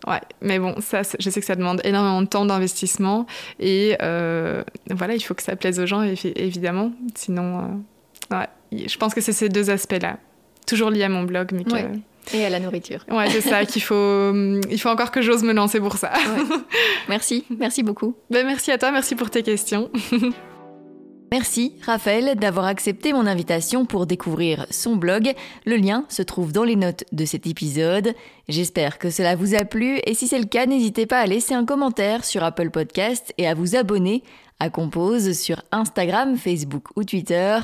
Ouais, 0.08 0.22
mais 0.41 0.60
bon, 0.60 0.76
ça, 0.82 1.02
je 1.20 1.30
sais 1.30 1.39
que 1.39 1.46
ça 1.46 1.56
demande 1.56 1.82
énormément 1.84 2.22
de 2.22 2.28
temps 2.28 2.46
d'investissement 2.46 3.26
et 3.60 3.96
voilà, 4.00 5.16
il 5.16 5.22
faut 5.22 5.34
que 5.34 5.43
ça 5.43 5.56
plaise 5.56 5.80
aux 5.80 5.86
gens, 5.86 6.02
évidemment. 6.02 6.84
Sinon, 7.15 7.59
euh, 8.31 8.38
ouais, 8.38 8.88
je 8.88 8.97
pense 8.97 9.13
que 9.13 9.21
c'est 9.21 9.33
ces 9.33 9.49
deux 9.49 9.69
aspects-là. 9.69 10.17
Toujours 10.67 10.89
liés 10.89 11.03
à 11.03 11.09
mon 11.09 11.23
blog, 11.23 11.51
mais 11.53 11.63
Et 12.33 12.45
à 12.45 12.49
la 12.49 12.59
nourriture. 12.59 13.05
Ouais, 13.09 13.29
c'est 13.29 13.41
ça 13.41 13.65
qu'il 13.65 13.83
faut. 13.83 14.33
Il 14.69 14.79
faut 14.79 14.89
encore 14.89 15.11
que 15.11 15.21
j'ose 15.21 15.43
me 15.43 15.53
lancer 15.53 15.79
pour 15.79 15.97
ça. 15.97 16.11
Merci, 17.07 17.45
merci 17.55 17.83
beaucoup. 17.83 18.15
Ben, 18.31 18.45
merci 18.45 18.71
à 18.71 18.77
toi, 18.77 18.91
merci 18.91 19.15
pour 19.15 19.29
tes 19.29 19.43
questions. 19.43 19.91
Merci 21.31 21.73
Raphaël 21.86 22.36
d'avoir 22.38 22.65
accepté 22.65 23.11
mon 23.11 23.25
invitation 23.25 23.86
pour 23.86 24.05
découvrir 24.05 24.67
son 24.69 24.95
blog. 24.95 25.33
Le 25.65 25.75
lien 25.75 26.05
se 26.07 26.21
trouve 26.21 26.51
dans 26.51 26.63
les 26.63 26.75
notes 26.75 27.03
de 27.11 27.25
cet 27.25 27.47
épisode. 27.47 28.13
J'espère 28.47 28.99
que 28.99 29.09
cela 29.09 29.36
vous 29.36 29.55
a 29.55 29.65
plu 29.65 29.99
et 30.05 30.13
si 30.13 30.27
c'est 30.27 30.39
le 30.39 30.45
cas, 30.45 30.65
n'hésitez 30.65 31.05
pas 31.05 31.19
à 31.19 31.25
laisser 31.25 31.53
un 31.53 31.65
commentaire 31.65 32.23
sur 32.23 32.43
Apple 32.43 32.69
Podcast 32.69 33.33
et 33.38 33.47
à 33.47 33.55
vous 33.55 33.75
abonner 33.75 34.23
à 34.60 34.70
Compose 34.70 35.34
sur 35.34 35.62
Instagram, 35.72 36.38
Facebook 36.38 36.86
ou 36.95 37.03
Twitter. 37.03 37.60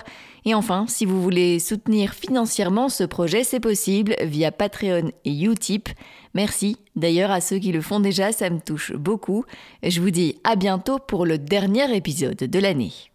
Et 0.46 0.54
enfin, 0.54 0.86
si 0.88 1.06
vous 1.06 1.22
voulez 1.22 1.60
soutenir 1.60 2.14
financièrement 2.14 2.90
ce 2.90 3.04
projet, 3.04 3.44
c'est 3.44 3.60
possible 3.60 4.16
via 4.24 4.52
Patreon 4.52 5.12
et 5.26 5.44
Utip. 5.44 5.90
Merci 6.34 6.78
d'ailleurs 6.96 7.32
à 7.32 7.42
ceux 7.42 7.60
qui 7.60 7.72
le 7.72 7.82
font 7.82 8.00
déjà, 8.00 8.32
ça 8.32 8.50
me 8.50 8.60
touche 8.60 8.94
beaucoup. 8.94 9.46
Je 9.84 10.02
vous 10.02 10.12
dis 10.12 10.40
à 10.44 10.56
bientôt 10.56 11.00
pour 11.00 11.26
le 11.26 11.38
dernier 11.38 11.96
épisode 11.96 12.38
de 12.38 12.60
l'année. 12.60 13.11